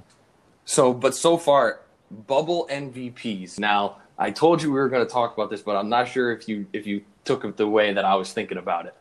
so, 0.65 0.93
but 0.93 1.15
so 1.15 1.37
far, 1.37 1.81
bubble 2.11 2.69
MVPs. 2.71 3.59
Now, 3.59 3.99
I 4.19 4.31
told 4.31 4.63
you 4.63 4.73
we 4.73 4.79
were 4.79 4.89
going 4.89 5.07
to 5.07 5.13
talk 5.13 5.35
about 5.35 5.51
this, 5.51 5.63
but 5.63 5.77
I'm 5.77 5.89
not 5.89 6.09
sure 6.09 6.33
if 6.33 6.49
you 6.49 6.67
if 6.73 6.87
you 6.87 7.03
took 7.25 7.45
it 7.45 7.57
the 7.57 7.69
way 7.69 7.93
that 7.93 8.05
I 8.05 8.15
was 8.15 8.33
thinking 8.33 8.59
about 8.59 8.87
it. 8.87 8.95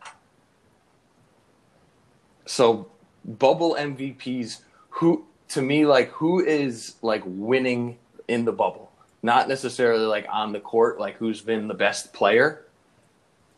So, 2.46 2.88
bubble 3.24 3.76
MVPs. 3.80 4.62
Who 4.90 5.26
to 5.50 5.62
me 5.62 5.86
like 5.86 6.10
who 6.10 6.44
is 6.44 6.96
like 7.02 7.24
winning 7.26 7.98
in 8.28 8.46
the 8.46 8.52
bubble? 8.52 8.92
Not 9.26 9.48
necessarily 9.48 10.06
like 10.06 10.28
on 10.32 10.54
the 10.54 10.60
court, 10.60 11.00
like 11.00 11.16
who's 11.16 11.42
been 11.42 11.68
the 11.68 11.74
best 11.74 12.14
player. 12.14 12.64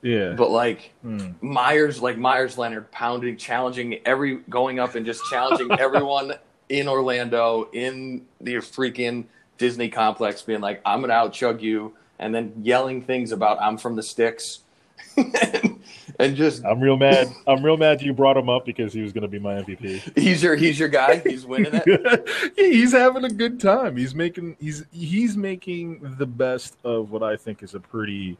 Yeah. 0.01 0.31
But 0.31 0.49
like 0.49 0.93
mm. 1.05 1.35
Meyers, 1.41 2.01
like 2.01 2.17
Meyers 2.17 2.57
Leonard 2.57 2.89
pounding, 2.89 3.35
challenging 3.35 3.99
every, 4.05 4.37
going 4.49 4.79
up 4.79 4.95
and 4.95 5.05
just 5.05 5.21
challenging 5.29 5.69
everyone 5.79 6.35
in 6.69 6.87
Orlando, 6.87 7.69
in 7.73 8.25
the 8.39 8.55
freaking 8.55 9.25
Disney 9.57 9.89
complex, 9.89 10.41
being 10.41 10.61
like, 10.61 10.81
I'm 10.85 11.01
going 11.01 11.09
to 11.09 11.15
outchug 11.15 11.61
you. 11.61 11.97
And 12.17 12.33
then 12.33 12.53
yelling 12.63 13.01
things 13.01 13.33
about, 13.33 13.61
I'm 13.61 13.77
from 13.77 13.97
the 13.97 14.03
sticks. 14.03 14.59
and 15.17 15.76
just 16.19 16.65
I'm 16.65 16.79
real 16.79 16.97
mad. 16.97 17.27
I'm 17.45 17.63
real 17.63 17.77
mad 17.77 18.01
you 18.01 18.13
brought 18.13 18.37
him 18.37 18.49
up 18.49 18.65
because 18.65 18.93
he 18.93 19.01
was 19.01 19.13
going 19.13 19.23
to 19.23 19.27
be 19.27 19.39
my 19.39 19.55
MVP. 19.55 20.17
He's 20.17 20.41
your 20.41 20.55
he's 20.55 20.79
your 20.79 20.89
guy. 20.89 21.19
He's 21.19 21.45
winning 21.45 21.71
it. 21.85 22.29
he's 22.55 22.91
having 22.91 23.23
a 23.23 23.29
good 23.29 23.59
time. 23.59 23.95
He's 23.97 24.15
making 24.15 24.57
he's 24.59 24.85
he's 24.91 25.37
making 25.37 26.15
the 26.17 26.25
best 26.25 26.77
of 26.83 27.11
what 27.11 27.23
I 27.23 27.35
think 27.37 27.61
is 27.61 27.75
a 27.75 27.79
pretty 27.79 28.37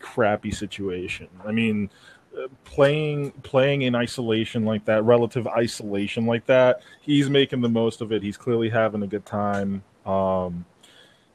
crappy 0.00 0.50
situation. 0.50 1.28
I 1.44 1.52
mean, 1.52 1.90
uh, 2.36 2.48
playing 2.64 3.32
playing 3.42 3.82
in 3.82 3.94
isolation 3.94 4.64
like 4.64 4.84
that, 4.86 5.04
relative 5.04 5.46
isolation 5.46 6.26
like 6.26 6.46
that, 6.46 6.82
he's 7.00 7.28
making 7.28 7.60
the 7.60 7.68
most 7.68 8.00
of 8.00 8.12
it. 8.12 8.22
He's 8.22 8.36
clearly 8.36 8.68
having 8.68 9.02
a 9.02 9.06
good 9.06 9.26
time. 9.26 9.82
Um, 10.06 10.64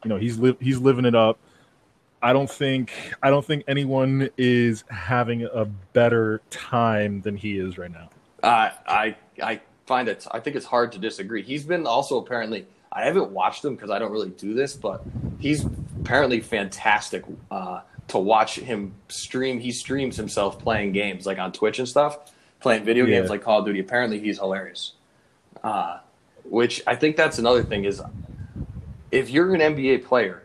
you 0.03 0.09
know, 0.09 0.17
he's 0.17 0.37
li- 0.37 0.57
he's 0.59 0.79
living 0.79 1.05
it 1.05 1.15
up. 1.15 1.39
I 2.23 2.31
don't 2.31 2.49
think 2.49 2.93
I 3.21 3.29
don't 3.29 3.45
think 3.45 3.65
anyone 3.67 4.29
is 4.37 4.85
having 4.89 5.43
a 5.43 5.65
better 5.65 6.41
time 6.49 7.21
than 7.21 7.35
he 7.35 7.57
is 7.57 7.77
right 7.77 7.91
now. 7.91 8.09
Uh, 8.41 8.71
I 8.87 9.15
I 9.43 9.59
find 9.85 10.07
it. 10.07 10.25
I 10.31 10.39
think 10.39 10.55
it's 10.55 10.65
hard 10.65 10.93
to 10.93 10.99
disagree. 10.99 11.43
He's 11.43 11.65
been 11.65 11.85
also 11.85 12.17
apparently. 12.17 12.65
I 12.93 13.05
haven't 13.05 13.31
watched 13.31 13.65
him 13.65 13.75
because 13.75 13.89
I 13.89 13.99
don't 13.99 14.11
really 14.11 14.29
do 14.29 14.53
this, 14.53 14.75
but 14.75 15.03
he's 15.39 15.65
apparently 15.99 16.39
fantastic 16.39 17.23
uh, 17.49 17.81
to 18.09 18.19
watch 18.19 18.59
him 18.59 18.93
stream. 19.09 19.59
He 19.59 19.71
streams 19.71 20.15
himself 20.15 20.59
playing 20.59 20.91
games 20.93 21.25
like 21.25 21.39
on 21.39 21.51
Twitch 21.51 21.79
and 21.79 21.89
stuff, 21.89 22.31
playing 22.61 22.85
video 22.85 23.05
yeah. 23.05 23.17
games 23.17 23.31
like 23.31 23.41
Call 23.41 23.59
of 23.59 23.65
Duty. 23.65 23.79
Apparently, 23.79 24.19
he's 24.19 24.37
hilarious. 24.37 24.93
Uh, 25.61 25.99
which 26.45 26.81
I 26.87 26.95
think 26.95 27.17
that's 27.17 27.39
another 27.39 27.63
thing 27.63 27.83
is 27.85 28.01
if 29.11 29.29
you're 29.29 29.53
an 29.55 29.61
NBA 29.61 30.05
player 30.05 30.43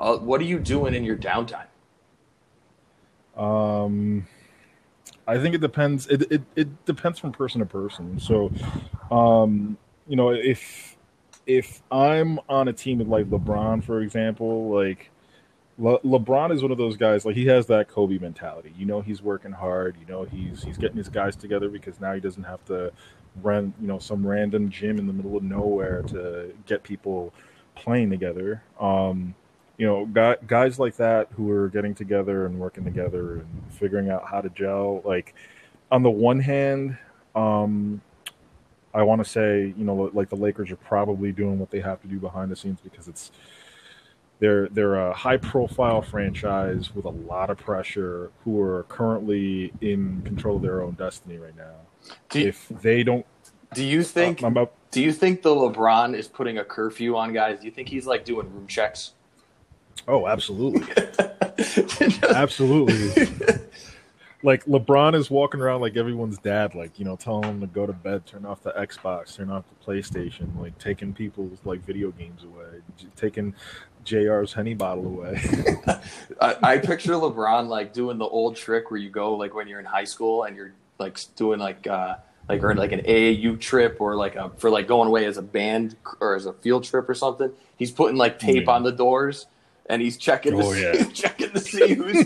uh, 0.00 0.16
what 0.16 0.40
are 0.40 0.44
you 0.44 0.58
doing 0.58 0.94
in 0.94 1.04
your 1.04 1.16
downtime? 1.16 1.66
Um, 3.36 4.26
I 5.26 5.38
think 5.38 5.54
it 5.54 5.60
depends. 5.60 6.06
It, 6.08 6.32
it, 6.32 6.42
it 6.56 6.84
depends 6.86 7.18
from 7.18 7.32
person 7.32 7.60
to 7.60 7.66
person. 7.66 8.18
So, 8.18 8.50
um, 9.10 9.76
you 10.08 10.16
know, 10.16 10.30
if 10.30 10.96
if 11.46 11.82
I'm 11.92 12.40
on 12.48 12.68
a 12.68 12.72
team 12.72 12.98
with 12.98 13.08
like 13.08 13.26
LeBron, 13.26 13.84
for 13.84 14.00
example, 14.00 14.70
like 14.70 15.10
Le- 15.78 16.00
LeBron 16.00 16.52
is 16.52 16.62
one 16.62 16.72
of 16.72 16.78
those 16.78 16.96
guys. 16.96 17.24
Like 17.24 17.36
he 17.36 17.46
has 17.46 17.66
that 17.66 17.88
Kobe 17.88 18.18
mentality. 18.18 18.72
You 18.76 18.86
know, 18.86 19.00
he's 19.02 19.22
working 19.22 19.52
hard. 19.52 19.96
You 20.00 20.06
know, 20.06 20.24
he's 20.24 20.62
he's 20.62 20.78
getting 20.78 20.96
his 20.96 21.08
guys 21.08 21.36
together 21.36 21.68
because 21.68 22.00
now 22.00 22.14
he 22.14 22.20
doesn't 22.20 22.44
have 22.44 22.64
to 22.66 22.92
rent 23.42 23.74
you 23.80 23.86
know, 23.86 23.98
some 23.98 24.26
random 24.26 24.70
gym 24.70 24.98
in 24.98 25.06
the 25.06 25.12
middle 25.12 25.36
of 25.36 25.42
nowhere 25.42 26.02
to 26.02 26.52
get 26.66 26.82
people 26.82 27.32
playing 27.74 28.10
together. 28.10 28.62
Um, 28.78 29.34
you 29.80 29.86
know, 29.86 30.36
guys 30.46 30.78
like 30.78 30.94
that 30.96 31.28
who 31.32 31.50
are 31.50 31.70
getting 31.70 31.94
together 31.94 32.44
and 32.44 32.58
working 32.60 32.84
together 32.84 33.36
and 33.36 33.46
figuring 33.70 34.10
out 34.10 34.26
how 34.28 34.42
to 34.42 34.50
gel. 34.50 35.00
Like, 35.06 35.34
on 35.90 36.02
the 36.02 36.10
one 36.10 36.38
hand, 36.38 36.98
um, 37.34 38.02
I 38.92 39.02
want 39.04 39.24
to 39.24 39.30
say, 39.30 39.72
you 39.74 39.84
know, 39.84 40.10
like 40.12 40.28
the 40.28 40.36
Lakers 40.36 40.70
are 40.70 40.76
probably 40.76 41.32
doing 41.32 41.58
what 41.58 41.70
they 41.70 41.80
have 41.80 42.02
to 42.02 42.08
do 42.08 42.18
behind 42.18 42.50
the 42.50 42.56
scenes 42.56 42.78
because 42.84 43.08
it's 43.08 43.30
they're 44.38 44.68
they're 44.68 44.96
a 44.96 45.14
high 45.14 45.38
profile 45.38 46.02
franchise 46.02 46.94
with 46.94 47.06
a 47.06 47.10
lot 47.10 47.48
of 47.48 47.56
pressure 47.56 48.30
who 48.44 48.60
are 48.60 48.82
currently 48.82 49.72
in 49.80 50.20
control 50.26 50.56
of 50.56 50.62
their 50.62 50.82
own 50.82 50.92
destiny 50.92 51.38
right 51.38 51.56
now. 51.56 51.72
You, 52.34 52.48
if 52.48 52.68
they 52.68 53.02
don't, 53.02 53.24
do 53.72 53.82
you 53.82 54.02
think? 54.02 54.42
Uh, 54.42 54.48
about, 54.48 54.74
do 54.90 55.00
you 55.00 55.12
think 55.12 55.40
the 55.40 55.54
LeBron 55.54 56.14
is 56.14 56.28
putting 56.28 56.58
a 56.58 56.64
curfew 56.64 57.16
on 57.16 57.32
guys? 57.32 57.60
Do 57.60 57.64
you 57.64 57.72
think 57.72 57.88
he's 57.88 58.06
like 58.06 58.26
doing 58.26 58.52
room 58.52 58.66
checks? 58.66 59.12
Oh, 60.08 60.26
absolutely. 60.26 60.86
absolutely. 62.28 63.26
like 64.42 64.64
LeBron 64.64 65.14
is 65.14 65.30
walking 65.30 65.60
around 65.60 65.80
like 65.80 65.96
everyone's 65.96 66.38
dad, 66.38 66.74
like, 66.74 66.98
you 66.98 67.04
know, 67.04 67.16
telling 67.16 67.42
them 67.42 67.60
to 67.60 67.66
go 67.66 67.86
to 67.86 67.92
bed, 67.92 68.26
turn 68.26 68.46
off 68.46 68.62
the 68.62 68.72
Xbox, 68.72 69.36
turn 69.36 69.50
off 69.50 69.64
the 69.68 69.84
PlayStation, 69.84 70.58
like 70.58 70.76
taking 70.78 71.12
people's 71.12 71.58
like 71.64 71.84
video 71.84 72.10
games 72.12 72.44
away, 72.44 72.80
taking 73.16 73.54
JR's 74.04 74.52
Henny 74.52 74.74
bottle 74.74 75.06
away. 75.06 75.40
I, 76.40 76.56
I 76.62 76.78
picture 76.78 77.12
LeBron 77.12 77.68
like 77.68 77.92
doing 77.92 78.18
the 78.18 78.26
old 78.26 78.56
trick 78.56 78.90
where 78.90 79.00
you 79.00 79.10
go 79.10 79.34
like 79.34 79.54
when 79.54 79.68
you're 79.68 79.80
in 79.80 79.86
high 79.86 80.04
school 80.04 80.44
and 80.44 80.56
you're 80.56 80.72
like 80.98 81.18
doing 81.36 81.58
like 81.60 81.86
uh 81.86 82.16
like 82.48 82.62
or 82.62 82.74
like 82.74 82.92
an 82.92 83.00
AAU 83.00 83.60
trip 83.60 84.00
or 84.00 84.16
like 84.16 84.36
a 84.36 84.50
for 84.56 84.70
like 84.70 84.86
going 84.86 85.08
away 85.08 85.26
as 85.26 85.36
a 85.36 85.42
band 85.42 85.96
or 86.20 86.34
as 86.34 86.46
a 86.46 86.52
field 86.54 86.84
trip 86.84 87.08
or 87.08 87.14
something. 87.14 87.52
He's 87.76 87.90
putting 87.90 88.16
like 88.16 88.38
tape 88.38 88.66
yeah. 88.66 88.72
on 88.72 88.82
the 88.82 88.92
doors 88.92 89.46
and 89.90 90.00
he's 90.00 90.16
checking 90.16 90.52
to 90.52 90.64
oh, 90.64 90.72
see, 90.72 90.82
yeah. 90.82 91.04
checking 91.12 91.50
to 91.50 91.58
see 91.58 91.94
who's 91.94 92.22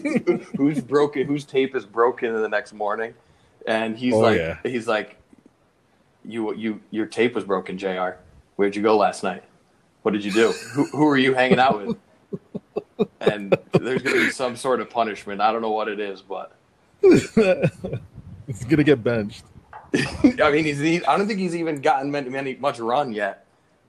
who's 0.57 0.81
broken, 0.81 1.27
whose 1.27 1.44
tape 1.44 1.74
is 1.74 1.87
broken 1.87 2.35
in 2.35 2.42
the 2.42 2.48
next 2.48 2.74
morning, 2.74 3.14
and 3.66 3.96
he's 3.96 4.12
oh, 4.12 4.18
like 4.18 4.37
yeah. 4.37 4.59
he's 4.62 4.87
like, 4.87 5.16
you 6.24 6.55
you 6.55 6.81
your 6.90 7.07
tape 7.07 7.35
was 7.35 7.44
broken, 7.44 7.79
Jr. 7.79 8.11
Where'd 8.57 8.77
you 8.77 8.83
go 8.83 8.96
last 8.96 9.24
night? 9.24 9.42
What 10.03 10.12
did 10.12 10.24
you 10.24 10.31
do? 10.31 10.53
who 10.53 10.85
who 10.88 11.09
are 11.09 11.16
you 11.16 11.35
hanging 11.35 11.59
out 11.59 11.85
with? 11.85 11.96
And 13.20 13.57
there's 13.72 14.03
gonna 14.03 14.16
be 14.16 14.31
some 14.31 14.55
sort 14.55 14.81
of 14.81 14.88
punishment. 14.88 15.40
I 15.40 15.50
don't 15.50 15.62
know 15.62 15.72
what 15.72 15.88
it 15.88 15.98
is, 15.98 16.22
but 16.22 16.53
it's 17.03 18.64
gonna 18.68 18.85
get 18.85 19.03
benched. 19.03 19.42
I 19.94 20.50
mean, 20.53 20.64
he's 20.64 20.79
he, 20.79 21.05
I 21.05 21.16
don't 21.16 21.27
think 21.27 21.40
he's 21.40 21.57
even 21.57 21.81
gotten 21.81 22.11
many, 22.11 22.31
many 22.31 22.55
much 22.55 22.79
run 22.79 23.12
yet. 23.12 23.43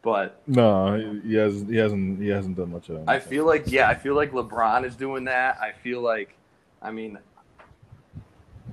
But 0.05 0.39
no, 0.45 1.19
he 1.25 1.33
hasn't. 1.33 1.67
He 1.67 1.77
hasn't. 1.77 2.21
He 2.21 2.27
hasn't 2.27 2.55
done 2.55 2.71
much 2.71 2.89
of 2.89 2.97
that. 2.97 3.09
I 3.09 3.19
feel 3.19 3.43
like 3.43 3.63
yeah. 3.71 3.89
I 3.89 3.95
feel 3.95 4.13
like 4.13 4.33
LeBron 4.33 4.85
is 4.85 4.95
doing 4.95 5.23
that. 5.23 5.57
I 5.59 5.71
feel 5.71 5.99
like, 5.99 6.37
I 6.79 6.91
mean, 6.91 7.17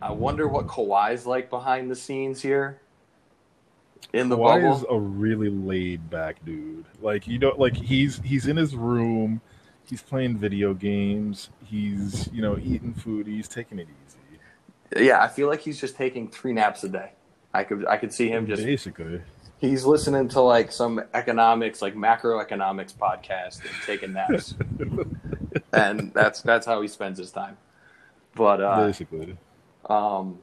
I 0.03 0.13
wonder 0.13 0.47
what 0.47 0.67
Kawhi's 0.67 1.25
like 1.25 1.49
behind 1.49 1.91
the 1.91 1.97
scenes 1.97 2.43
here. 2.43 2.83
In 4.13 4.29
the 4.29 4.37
Kawhi 4.37 4.61
bubble. 4.61 4.77
is 4.77 4.85
a 4.91 4.99
really 4.99 5.49
laid 5.49 6.11
back 6.11 6.45
dude. 6.45 6.85
Like 7.01 7.27
you 7.27 7.39
know, 7.39 7.55
like 7.57 7.75
he's 7.75 8.19
he's 8.19 8.47
in 8.47 8.59
his 8.59 8.77
room, 8.77 9.41
he's 9.89 10.03
playing 10.03 10.37
video 10.37 10.75
games, 10.75 11.49
he's 11.65 12.29
you 12.31 12.43
know 12.43 12.59
eating 12.59 12.93
food, 12.93 13.27
he's 13.27 13.49
taking 13.49 13.79
it 13.79 13.89
easy. 13.89 15.07
Yeah, 15.07 15.23
I 15.23 15.29
feel 15.29 15.49
like 15.49 15.63
he's 15.63 15.81
just 15.81 15.97
taking 15.97 16.29
three 16.29 16.53
naps 16.53 16.85
a 16.85 16.91
day. 16.91 17.13
I 17.55 17.65
could 17.65 17.87
I 17.87 17.97
could 17.97 18.13
see 18.13 18.29
him 18.29 18.47
just 18.47 18.63
basically 18.63 19.23
he's 19.63 19.87
listening 19.87 20.29
to 20.29 20.41
like 20.43 20.71
some 20.71 21.03
economics, 21.15 21.81
like 21.81 21.95
macroeconomics 21.95 22.93
podcast 22.93 23.61
and 23.61 23.71
taking 23.87 24.13
naps, 24.13 24.55
and 25.73 26.13
that's 26.13 26.43
that's 26.43 26.67
how 26.67 26.83
he 26.83 26.89
spends 26.89 27.19
his 27.19 27.31
time. 27.31 27.57
But 28.35 28.61
uh, 28.61 28.87
basically, 28.87 29.39
um, 29.89 30.39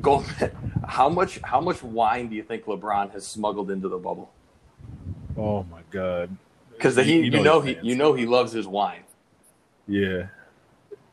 Goldman, 0.00 0.72
how 0.88 1.08
much 1.08 1.38
how 1.42 1.60
much 1.60 1.82
wine 1.84 2.28
do 2.28 2.34
you 2.34 2.42
think 2.42 2.64
LeBron 2.64 3.12
has 3.12 3.24
smuggled 3.24 3.70
into 3.70 3.88
the 3.88 3.98
bubble? 3.98 4.32
Oh 5.36 5.62
my 5.64 5.82
god! 5.90 6.34
Because 6.72 6.96
he, 6.96 7.20
you 7.20 7.30
know, 7.30 7.38
you 7.38 7.44
know 7.44 7.60
he, 7.60 7.78
you 7.82 7.94
know 7.94 8.14
he 8.14 8.26
loves 8.26 8.52
his 8.52 8.66
wine. 8.66 9.04
Yeah, 9.86 10.26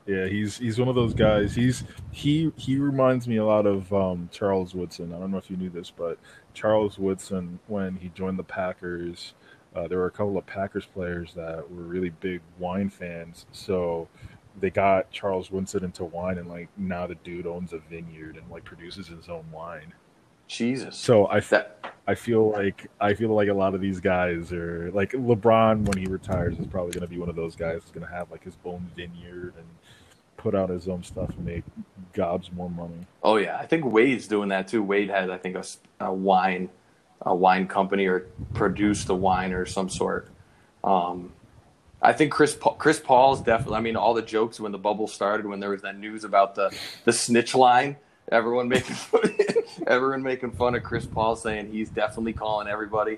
yeah, 0.05 0.27
he's 0.27 0.57
he's 0.57 0.77
one 0.77 0.87
of 0.87 0.95
those 0.95 1.13
guys. 1.13 1.55
He's 1.55 1.83
he 2.11 2.51
he 2.57 2.77
reminds 2.77 3.27
me 3.27 3.37
a 3.37 3.45
lot 3.45 3.65
of 3.65 3.91
um, 3.91 4.29
Charles 4.31 4.75
Woodson. 4.75 5.13
I 5.13 5.19
don't 5.19 5.31
know 5.31 5.37
if 5.37 5.49
you 5.49 5.57
knew 5.57 5.69
this, 5.69 5.91
but 5.91 6.19
Charles 6.53 6.99
Woodson, 6.99 7.59
when 7.67 7.95
he 7.95 8.09
joined 8.09 8.37
the 8.37 8.43
Packers, 8.43 9.33
uh, 9.75 9.87
there 9.87 9.97
were 9.97 10.05
a 10.05 10.11
couple 10.11 10.37
of 10.37 10.45
Packers 10.45 10.85
players 10.85 11.33
that 11.33 11.69
were 11.71 11.83
really 11.83 12.11
big 12.11 12.41
wine 12.59 12.89
fans. 12.89 13.47
So 13.51 14.07
they 14.59 14.69
got 14.69 15.09
Charles 15.11 15.49
Woodson 15.49 15.83
into 15.83 16.03
wine, 16.03 16.37
and 16.37 16.47
like 16.47 16.69
now 16.77 17.07
the 17.07 17.15
dude 17.15 17.47
owns 17.47 17.73
a 17.73 17.79
vineyard 17.79 18.37
and 18.37 18.49
like 18.51 18.63
produces 18.63 19.07
his 19.07 19.27
own 19.27 19.45
wine. 19.51 19.93
Jesus. 20.47 20.95
So 20.95 21.25
I, 21.27 21.39
that... 21.39 21.95
I 22.07 22.13
feel 22.13 22.51
like 22.51 22.87
I 23.01 23.15
feel 23.15 23.29
like 23.29 23.49
a 23.49 23.53
lot 23.53 23.73
of 23.73 23.81
these 23.81 23.99
guys 23.99 24.53
are 24.53 24.91
like 24.91 25.13
LeBron 25.13 25.85
when 25.87 25.97
he 25.97 26.05
retires 26.05 26.57
is 26.59 26.67
probably 26.67 26.91
going 26.91 27.01
to 27.01 27.07
be 27.07 27.17
one 27.17 27.29
of 27.29 27.35
those 27.35 27.55
guys 27.55 27.81
who's 27.81 27.91
going 27.91 28.05
to 28.05 28.13
have 28.13 28.29
like 28.29 28.43
his 28.43 28.55
own 28.63 28.91
vineyard 28.95 29.53
and 29.57 29.65
put 30.45 30.53
out 30.53 30.69
his 30.69 30.87
own 30.87 31.01
stuff 31.01 31.29
and 31.29 31.43
make 31.43 31.63
gobs 32.13 32.51
more 32.51 32.69
money. 32.69 33.07
Oh 33.23 33.37
yeah, 33.37 33.57
I 33.57 33.65
think 33.65 33.83
Wade's 33.83 34.27
doing 34.27 34.49
that 34.49 34.67
too. 34.67 34.83
Wade 34.83 35.09
has, 35.09 35.27
I 35.27 35.39
think, 35.39 35.55
a, 35.55 35.65
a 35.99 36.13
wine, 36.13 36.69
a 37.21 37.33
wine 37.33 37.67
company 37.67 38.05
or 38.05 38.27
produced 38.53 39.07
the 39.07 39.15
wine 39.15 39.53
or 39.53 39.65
some 39.65 39.89
sort. 39.89 40.29
Um, 40.83 41.33
I 41.99 42.13
think 42.13 42.31
Chris 42.31 42.55
Paul, 42.55 42.75
Chris 42.75 42.99
Paul's 42.99 43.41
definitely. 43.41 43.77
I 43.77 43.79
mean, 43.79 43.95
all 43.95 44.13
the 44.13 44.21
jokes 44.21 44.59
when 44.59 44.71
the 44.71 44.77
bubble 44.77 45.07
started, 45.07 45.47
when 45.47 45.59
there 45.59 45.71
was 45.71 45.81
that 45.81 45.97
news 45.97 46.23
about 46.23 46.53
the 46.53 46.71
the 47.05 47.11
snitch 47.11 47.55
line, 47.55 47.95
everyone 48.31 48.69
making 48.75 48.95
fun, 48.95 49.35
everyone 49.87 50.21
making 50.21 50.51
fun 50.51 50.75
of 50.75 50.83
Chris 50.83 51.07
Paul, 51.07 51.35
saying 51.35 51.71
he's 51.71 51.89
definitely 51.89 52.33
calling 52.33 52.67
everybody. 52.67 53.17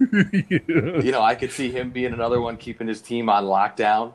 yeah. 0.00 0.24
You 1.06 1.12
know, 1.12 1.22
I 1.22 1.36
could 1.36 1.52
see 1.52 1.70
him 1.70 1.90
being 1.90 2.12
another 2.12 2.40
one 2.40 2.56
keeping 2.56 2.88
his 2.88 3.00
team 3.00 3.28
on 3.28 3.44
lockdown. 3.44 4.14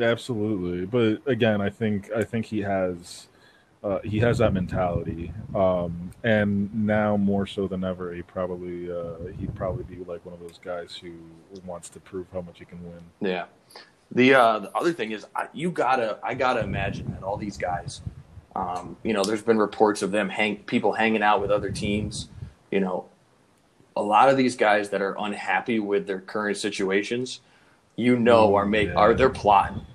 Absolutely, 0.00 0.86
but 0.86 1.22
again, 1.30 1.60
I 1.60 1.70
think 1.70 2.10
I 2.12 2.24
think 2.24 2.46
he 2.46 2.60
has 2.60 3.28
uh, 3.82 3.98
he 4.04 4.18
has 4.18 4.38
that 4.38 4.52
mentality, 4.52 5.32
um, 5.54 6.10
and 6.22 6.72
now 6.74 7.16
more 7.16 7.46
so 7.46 7.66
than 7.66 7.82
ever, 7.82 8.12
he 8.12 8.20
probably 8.20 8.92
uh, 8.92 9.32
he'd 9.38 9.54
probably 9.54 9.84
be 9.84 10.04
like 10.04 10.24
one 10.24 10.34
of 10.34 10.40
those 10.40 10.58
guys 10.62 10.94
who 11.00 11.12
wants 11.64 11.88
to 11.90 12.00
prove 12.00 12.26
how 12.32 12.42
much 12.42 12.58
he 12.58 12.66
can 12.66 12.82
win. 12.84 13.00
Yeah. 13.20 13.46
The 14.12 14.34
uh, 14.34 14.58
the 14.58 14.76
other 14.76 14.92
thing 14.92 15.12
is, 15.12 15.24
I, 15.34 15.48
you 15.54 15.70
gotta 15.70 16.18
I 16.22 16.34
gotta 16.34 16.60
imagine 16.60 17.10
that 17.12 17.22
all 17.22 17.38
these 17.38 17.56
guys, 17.56 18.02
um, 18.54 18.96
you 19.02 19.14
know, 19.14 19.24
there's 19.24 19.42
been 19.42 19.58
reports 19.58 20.02
of 20.02 20.10
them 20.10 20.28
hang 20.28 20.56
people 20.56 20.92
hanging 20.92 21.22
out 21.22 21.40
with 21.40 21.50
other 21.50 21.70
teams. 21.70 22.28
You 22.70 22.80
know, 22.80 23.08
a 23.96 24.02
lot 24.02 24.28
of 24.28 24.36
these 24.36 24.56
guys 24.56 24.90
that 24.90 25.00
are 25.00 25.16
unhappy 25.18 25.78
with 25.78 26.06
their 26.06 26.20
current 26.20 26.58
situations, 26.58 27.40
you 27.96 28.18
know, 28.18 28.56
are 28.56 28.66
make 28.66 28.88
yeah. 28.88 28.94
are 28.94 29.14
they're 29.14 29.30
plotting 29.30 29.86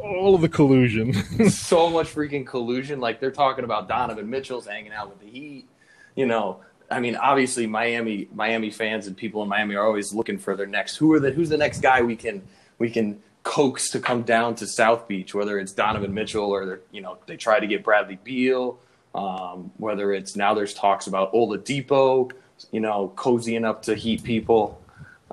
all 0.00 0.34
of 0.34 0.40
the 0.40 0.48
collusion. 0.48 1.12
so 1.50 1.90
much 1.90 2.14
freaking 2.14 2.46
collusion. 2.46 3.00
Like 3.00 3.20
they're 3.20 3.30
talking 3.30 3.64
about 3.64 3.88
Donovan 3.88 4.28
Mitchell's 4.28 4.66
hanging 4.66 4.92
out 4.92 5.08
with 5.08 5.20
the 5.20 5.26
Heat. 5.26 5.68
You 6.14 6.26
know, 6.26 6.60
I 6.90 7.00
mean, 7.00 7.16
obviously 7.16 7.66
Miami 7.66 8.28
Miami 8.34 8.70
fans 8.70 9.06
and 9.06 9.16
people 9.16 9.42
in 9.42 9.48
Miami 9.48 9.74
are 9.74 9.84
always 9.84 10.12
looking 10.12 10.38
for 10.38 10.56
their 10.56 10.66
next. 10.66 10.96
Who 10.96 11.12
are 11.12 11.20
the 11.20 11.30
Who's 11.30 11.48
the 11.48 11.56
next 11.56 11.80
guy 11.80 12.02
we 12.02 12.16
can 12.16 12.42
we 12.78 12.90
can 12.90 13.22
coax 13.42 13.90
to 13.90 14.00
come 14.00 14.22
down 14.22 14.54
to 14.56 14.66
South 14.66 15.08
Beach? 15.08 15.34
Whether 15.34 15.58
it's 15.58 15.72
Donovan 15.72 16.14
Mitchell 16.14 16.50
or 16.50 16.66
they're 16.66 16.80
you 16.90 17.00
know 17.00 17.18
they 17.26 17.36
try 17.36 17.60
to 17.60 17.66
get 17.66 17.84
Bradley 17.84 18.18
Beal. 18.22 18.78
Um, 19.14 19.72
whether 19.78 20.12
it's 20.12 20.36
now 20.36 20.54
there's 20.54 20.74
talks 20.74 21.06
about 21.06 21.32
Oladipo, 21.32 22.30
you 22.70 22.80
know, 22.80 23.12
cozying 23.16 23.64
up 23.64 23.82
to 23.82 23.94
Heat 23.94 24.22
people. 24.22 24.80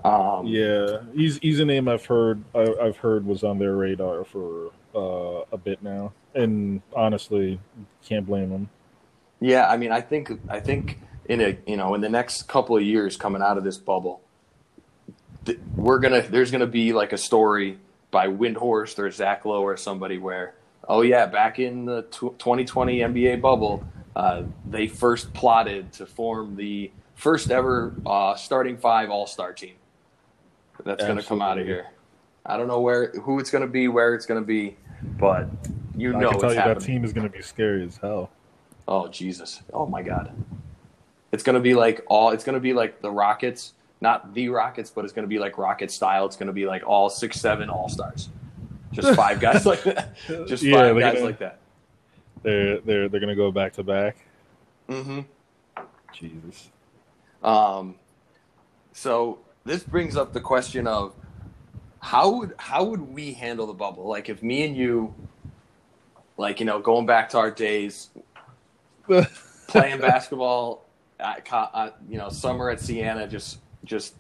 Um, 0.04 0.46
yeah, 0.46 1.00
he's 1.14 1.38
he's 1.38 1.60
a 1.60 1.66
name 1.66 1.88
I've 1.88 2.06
heard 2.06 2.44
I, 2.54 2.68
have 2.84 2.98
heard 2.98 3.26
was 3.26 3.44
on 3.44 3.58
their 3.58 3.76
radar 3.76 4.24
for 4.26 4.72
uh, 4.94 5.46
a 5.52 5.58
bit 5.58 5.82
now, 5.82 6.14
and 6.34 6.82
honestly, 6.94 7.60
can't 8.04 8.26
blame 8.26 8.52
him. 8.52 8.70
Yeah, 9.40 9.68
I 9.68 9.78
mean, 9.78 9.92
I 9.92 10.02
think 10.02 10.32
I 10.50 10.60
think 10.60 11.00
in 11.28 11.42
a 11.42 11.58
you 11.66 11.78
know 11.78 11.96
in 11.96 12.02
the 12.02 12.10
next 12.10 12.48
couple 12.48 12.76
of 12.76 12.84
years 12.84 13.18
coming 13.18 13.42
out 13.42 13.58
of 13.58 13.64
this 13.64 13.78
bubble, 13.78 14.22
th- 15.46 15.60
we're 15.76 16.00
gonna 16.00 16.22
there's 16.22 16.52
gonna 16.52 16.68
be 16.68 16.94
like 16.94 17.14
a 17.14 17.18
story 17.18 17.80
by 18.12 18.28
Windhorst 18.28 19.00
or 19.00 19.10
Zach 19.12 19.46
Lowe 19.46 19.64
or 19.64 19.78
somebody 19.78 20.18
where 20.18 20.56
oh 20.88 21.02
yeah 21.02 21.26
back 21.26 21.58
in 21.58 21.86
the 21.86 22.04
t- 22.04 22.30
2020 22.38 23.00
NBA 23.00 23.42
bubble 23.42 23.86
uh, 24.16 24.44
they 24.70 24.88
first 24.88 25.34
plotted 25.34 25.92
to 25.94 26.06
form 26.06 26.56
the 26.56 26.92
first 27.16 27.50
ever 27.50 27.94
uh, 28.06 28.36
starting 28.36 28.78
five 28.78 29.10
All 29.10 29.26
Star 29.26 29.52
team 29.52 29.74
that's 30.84 31.04
going 31.04 31.18
to 31.18 31.24
come 31.24 31.42
out 31.42 31.58
of 31.58 31.66
here. 31.66 31.88
I 32.46 32.58
don't 32.58 32.68
know 32.68 32.80
where 32.82 33.12
who 33.22 33.40
it's 33.40 33.50
going 33.50 33.64
to 33.64 33.68
be, 33.68 33.88
where 33.88 34.14
it's 34.14 34.26
going 34.26 34.40
to 34.42 34.46
be, 34.46 34.78
but 35.20 35.48
you 35.96 36.14
know 36.14 36.30
I 36.30 36.32
can 36.32 36.40
tell 36.42 36.50
it's 36.50 36.56
you 36.56 36.60
happening. 36.60 36.80
that 36.80 36.86
team 36.86 37.04
is 37.06 37.14
going 37.14 37.28
to 37.28 37.34
be 37.36 37.42
scary 37.42 37.84
as 37.84 37.98
hell. 37.98 38.30
Oh 38.88 39.08
Jesus! 39.08 39.62
Oh 39.74 39.86
my 39.88 40.04
God! 40.04 40.32
It's 41.32 41.42
gonna 41.44 41.60
be 41.60 41.74
like 41.74 42.06
all. 42.08 42.30
It's 42.30 42.44
gonna 42.44 42.60
be 42.60 42.72
like 42.74 43.02
the 43.02 43.10
Rockets, 43.10 43.74
not 44.00 44.34
the 44.36 44.50
Rockets, 44.50 44.92
but 44.92 45.06
it's 45.06 45.14
gonna 45.14 45.26
be 45.28 45.40
like 45.40 45.58
Rocket 45.58 45.90
style. 45.90 46.26
It's 46.28 46.36
gonna 46.36 46.54
be 46.54 46.68
like 46.68 46.88
all 46.88 47.10
six, 47.10 47.40
seven 47.42 47.68
All 47.70 47.90
Stars, 47.90 48.30
just 48.92 49.16
five 49.16 49.40
guys 49.40 49.66
like 49.66 49.82
that. 49.86 50.16
Just 50.48 50.62
Yeah, 50.62 50.78
five 50.78 51.00
guys 51.00 51.14
gonna- 51.16 51.26
like 51.26 51.40
that. 51.40 51.60
They're 52.44 52.80
they're 52.82 53.10
they're 53.10 53.20
going 53.20 53.30
to 53.30 53.36
go 53.36 53.52
back 53.52 53.74
to 53.74 53.84
back. 53.84 54.18
hmm 54.88 55.22
Jesus. 56.14 56.70
Um, 57.42 57.96
so 58.94 59.40
this 59.66 59.84
brings 59.84 60.16
up 60.16 60.32
the 60.32 60.40
question 60.40 60.88
of 60.88 61.14
how 62.00 62.30
would 62.30 62.54
how 62.58 62.84
would 62.84 63.02
we 63.02 63.34
handle 63.34 63.66
the 63.66 63.74
bubble? 63.74 64.08
Like 64.08 64.30
if 64.30 64.44
me 64.44 64.64
and 64.64 64.78
you, 64.78 65.14
like 66.38 66.60
you 66.60 66.66
know, 66.66 66.80
going 66.80 67.08
back 67.08 67.30
to 67.30 67.40
our 67.40 67.50
days, 67.50 68.10
playing 69.68 70.00
basketball 70.00 70.86
at, 71.20 71.48
at 71.52 71.98
you 72.08 72.18
know 72.20 72.30
summer 72.30 72.70
at 72.70 72.80
Siena, 72.80 73.28
just 73.28 73.58
just 73.84 74.14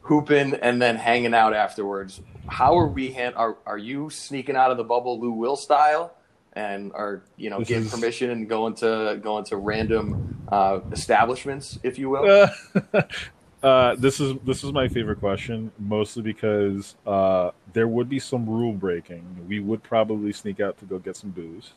hooping 0.00 0.54
and 0.54 0.80
then 0.80 0.96
hanging 0.96 1.34
out 1.34 1.54
afterwards. 1.54 2.22
How 2.48 2.78
are 2.78 2.88
we? 2.88 3.12
Han- 3.12 3.34
are 3.34 3.58
are 3.66 3.78
you 3.78 4.08
sneaking 4.08 4.56
out 4.56 4.70
of 4.70 4.78
the 4.78 4.84
bubble, 4.84 5.20
Lou 5.20 5.32
Will 5.32 5.56
style, 5.56 6.14
and 6.54 6.92
are 6.94 7.22
you 7.36 7.50
know 7.50 7.60
getting 7.60 7.90
permission 7.90 8.30
and 8.30 8.48
going 8.48 8.74
to 8.76 9.20
going 9.22 9.44
to 9.44 9.58
random 9.58 10.46
uh, 10.50 10.80
establishments, 10.90 11.78
if 11.82 11.98
you 11.98 12.08
will? 12.08 12.48
uh, 13.62 13.94
this 13.96 14.20
is 14.20 14.34
this 14.44 14.64
is 14.64 14.72
my 14.72 14.88
favorite 14.88 15.20
question, 15.20 15.70
mostly 15.78 16.22
because 16.22 16.96
uh, 17.06 17.50
there 17.72 17.86
would 17.88 18.08
be 18.08 18.18
some 18.18 18.48
rule 18.48 18.72
breaking. 18.72 19.24
We 19.48 19.60
would 19.60 19.82
probably 19.82 20.32
sneak 20.32 20.60
out 20.60 20.78
to 20.78 20.84
go 20.84 20.98
get 20.98 21.16
some 21.16 21.30
booze. 21.30 21.72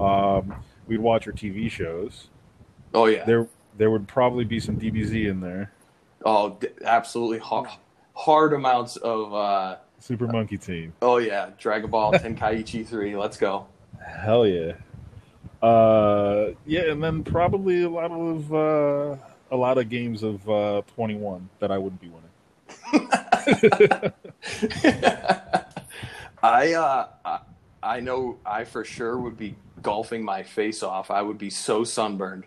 Um, 0.00 0.54
we'd 0.86 1.00
watch 1.00 1.26
our 1.26 1.32
TV 1.32 1.70
shows. 1.70 2.28
Oh 2.94 3.06
yeah. 3.06 3.24
There 3.24 3.46
there 3.76 3.90
would 3.90 4.08
probably 4.08 4.44
be 4.44 4.60
some 4.60 4.78
DBZ 4.78 5.28
in 5.28 5.40
there. 5.40 5.72
Oh, 6.24 6.56
d- 6.60 6.68
absolutely 6.84 7.38
hard, 7.38 7.68
hard 8.14 8.52
amounts 8.52 8.96
of. 8.96 9.34
Uh, 9.34 9.76
Super 9.98 10.26
Monkey 10.26 10.58
Team. 10.58 10.92
oh 11.02 11.18
yeah, 11.18 11.50
Dragon 11.58 11.88
Ball 11.90 12.12
Tenkaichi 12.14 12.86
three. 12.86 13.16
Let's 13.16 13.36
go. 13.36 13.66
Hell 14.04 14.46
yeah. 14.46 14.72
Uh, 15.62 16.52
yeah, 16.66 16.90
and 16.90 17.02
then 17.02 17.22
probably 17.22 17.84
a 17.84 17.88
lot 17.90 18.10
of 18.10 18.52
uh, 18.52 19.16
a 19.52 19.56
lot 19.56 19.78
of 19.78 19.88
games 19.88 20.22
of 20.24 20.48
uh, 20.48 20.82
21 20.94 21.48
that 21.60 21.70
I 21.70 21.78
wouldn't 21.78 22.00
be 22.00 22.08
winning. 22.08 22.28
I 26.42 26.72
uh, 26.72 27.08
I- 27.82 28.00
know 28.00 28.38
I 28.44 28.64
for 28.64 28.84
sure 28.84 29.18
would 29.18 29.36
be 29.36 29.54
golfing 29.82 30.24
my 30.24 30.42
face 30.42 30.82
off. 30.82 31.10
I 31.10 31.22
would 31.22 31.38
be 31.38 31.50
so 31.50 31.84
sunburned. 31.84 32.44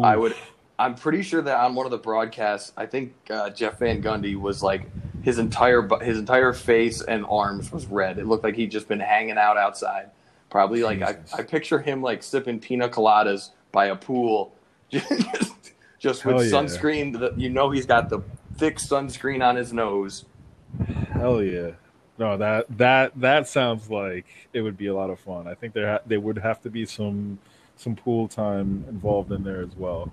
I 0.00 0.16
would. 0.16 0.34
I'm 0.78 0.94
pretty 0.94 1.22
sure 1.22 1.42
that 1.42 1.56
on 1.58 1.74
one 1.74 1.86
of 1.86 1.90
the 1.90 1.98
broadcasts, 1.98 2.72
I 2.76 2.86
think 2.86 3.14
uh, 3.28 3.50
Jeff 3.50 3.78
Van 3.78 4.02
Gundy 4.02 4.38
was 4.38 4.62
like 4.62 4.88
his 5.22 5.38
entire 5.38 5.88
his 6.02 6.18
entire 6.18 6.52
face 6.52 7.02
and 7.02 7.24
arms 7.28 7.72
was 7.72 7.86
red. 7.86 8.18
It 8.18 8.26
looked 8.26 8.44
like 8.44 8.56
he'd 8.56 8.70
just 8.70 8.88
been 8.88 9.00
hanging 9.00 9.38
out 9.38 9.56
outside. 9.56 10.10
Probably 10.50 10.82
like 10.82 11.02
I, 11.02 11.16
I 11.36 11.42
picture 11.42 11.78
him 11.80 12.02
like 12.02 12.22
sipping 12.22 12.60
pina 12.60 12.88
coladas 12.88 13.50
by 13.72 13.86
a 13.86 13.96
pool, 13.96 14.52
just, 14.90 15.06
just 16.00 16.24
with 16.24 16.36
yeah. 16.38 16.50
sunscreen. 16.50 17.20
That 17.20 17.38
you 17.38 17.48
know 17.48 17.70
he's 17.70 17.86
got 17.86 18.08
the 18.08 18.20
thick 18.56 18.78
sunscreen 18.78 19.46
on 19.46 19.54
his 19.54 19.72
nose. 19.72 20.24
Hell 21.12 21.42
yeah. 21.42 21.72
No, 22.18 22.36
that 22.36 22.66
that 22.76 23.12
that 23.20 23.46
sounds 23.46 23.88
like 23.88 24.26
it 24.52 24.62
would 24.62 24.76
be 24.76 24.88
a 24.88 24.94
lot 24.94 25.10
of 25.10 25.20
fun. 25.20 25.46
I 25.46 25.54
think 25.54 25.72
there 25.72 25.92
ha- 25.92 26.02
there 26.06 26.20
would 26.20 26.38
have 26.38 26.60
to 26.62 26.70
be 26.70 26.84
some 26.84 27.38
some 27.76 27.94
pool 27.94 28.26
time 28.26 28.84
involved 28.88 29.30
in 29.30 29.44
there 29.44 29.62
as 29.62 29.76
well. 29.76 30.12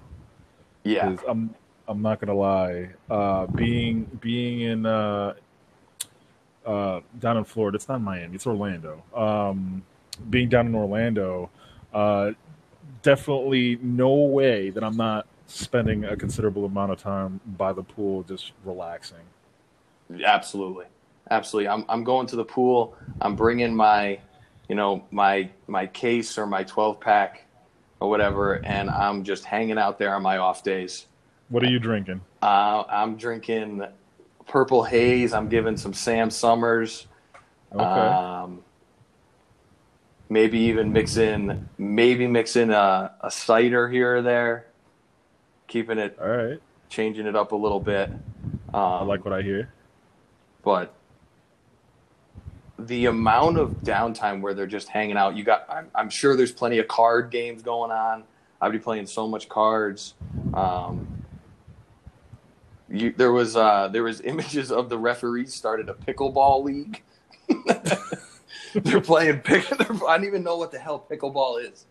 Yeah, 0.83 1.17
I'm 1.27 1.53
I'm 1.87 2.01
not 2.01 2.19
gonna 2.19 2.33
lie. 2.33 2.91
Uh, 3.09 3.47
being 3.47 4.03
being 4.21 4.61
in 4.61 4.85
uh, 4.85 5.33
uh, 6.65 7.01
down 7.19 7.37
in 7.37 7.43
Florida, 7.43 7.75
it's 7.75 7.89
not 7.89 8.01
Miami, 8.01 8.35
it's 8.35 8.47
Orlando. 8.47 9.03
Um, 9.13 9.83
being 10.29 10.47
down 10.47 10.67
in 10.67 10.75
Orlando, 10.75 11.49
uh, 11.93 12.31
definitely 13.01 13.79
no 13.81 14.13
way 14.13 14.69
that 14.69 14.83
I'm 14.83 14.97
not 14.97 15.27
spending 15.47 16.05
a 16.05 16.15
considerable 16.15 16.65
amount 16.65 16.91
of 16.91 17.01
time 17.01 17.39
by 17.57 17.73
the 17.73 17.83
pool 17.83 18.23
just 18.23 18.51
relaxing. 18.63 19.23
Absolutely, 20.23 20.85
absolutely. 21.31 21.69
I'm 21.69 21.85
I'm 21.89 22.03
going 22.03 22.27
to 22.27 22.35
the 22.35 22.45
pool. 22.45 22.95
I'm 23.21 23.35
bringing 23.35 23.75
my, 23.75 24.19
you 24.69 24.75
know, 24.75 25.05
my 25.11 25.49
my 25.67 25.87
case 25.87 26.37
or 26.37 26.45
my 26.45 26.63
12 26.63 26.99
pack 26.99 27.45
or 27.99 28.09
whatever, 28.09 28.65
and 28.65 28.89
I'm 28.89 29.23
just 29.23 29.45
hanging 29.45 29.77
out 29.77 29.97
there 29.97 30.13
on 30.13 30.21
my 30.21 30.37
off 30.37 30.63
days. 30.63 31.07
What 31.49 31.63
are 31.63 31.69
you 31.69 31.79
drinking? 31.79 32.21
Uh, 32.41 32.83
I'm 32.89 33.17
drinking 33.17 33.85
Purple 34.47 34.83
Haze. 34.83 35.33
I'm 35.33 35.49
giving 35.49 35.77
some 35.77 35.93
Sam 35.93 36.29
Summers. 36.29 37.07
Okay. 37.73 37.83
Um, 37.83 38.63
maybe 40.29 40.59
even 40.59 40.91
mix 40.91 41.17
in 41.17 41.69
maybe 41.77 42.27
mix 42.27 42.55
in 42.55 42.71
a, 42.71 43.13
a 43.21 43.31
cider 43.31 43.89
here 43.89 44.17
or 44.17 44.21
there. 44.21 44.66
Keeping 45.67 45.97
it, 45.97 46.17
All 46.21 46.27
right. 46.27 46.59
changing 46.89 47.25
it 47.27 47.35
up 47.35 47.51
a 47.51 47.55
little 47.55 47.79
bit. 47.79 48.09
Um, 48.73 48.81
I 48.83 49.03
like 49.03 49.25
what 49.25 49.33
I 49.33 49.41
hear. 49.41 49.71
but 50.63 50.93
the 52.79 53.07
amount 53.07 53.57
of 53.57 53.71
downtime 53.81 54.39
where 54.41 54.53
they're 54.53 54.67
just 54.67 54.87
hanging 54.87 55.17
out, 55.17 55.35
you 55.35 55.43
got. 55.43 55.65
I'm, 55.69 55.89
I'm 55.95 56.09
sure 56.09 56.35
there's 56.35 56.51
plenty 56.51 56.77
of 56.77 56.87
card 56.87 57.31
games 57.31 57.63
going 57.63 57.91
on. 57.91 58.23
I'd 58.61 58.71
be 58.71 58.79
playing 58.79 59.07
so 59.07 59.27
much 59.27 59.49
cards. 59.49 60.13
Um, 60.53 61.23
you, 62.89 63.13
there 63.17 63.31
was 63.31 63.55
uh, 63.55 63.87
there 63.89 64.03
was 64.03 64.21
images 64.21 64.71
of 64.71 64.89
the 64.89 64.97
referees 64.97 65.53
started 65.53 65.89
a 65.89 65.93
pickleball 65.95 66.63
league. 66.63 67.01
they're 68.75 69.01
playing 69.01 69.39
pick. 69.39 69.67
They're, 69.69 69.87
I 70.07 70.17
don't 70.17 70.25
even 70.27 70.43
know 70.43 70.57
what 70.57 70.71
the 70.71 70.79
hell 70.79 71.03
pickleball 71.09 71.63
is. 71.69 71.85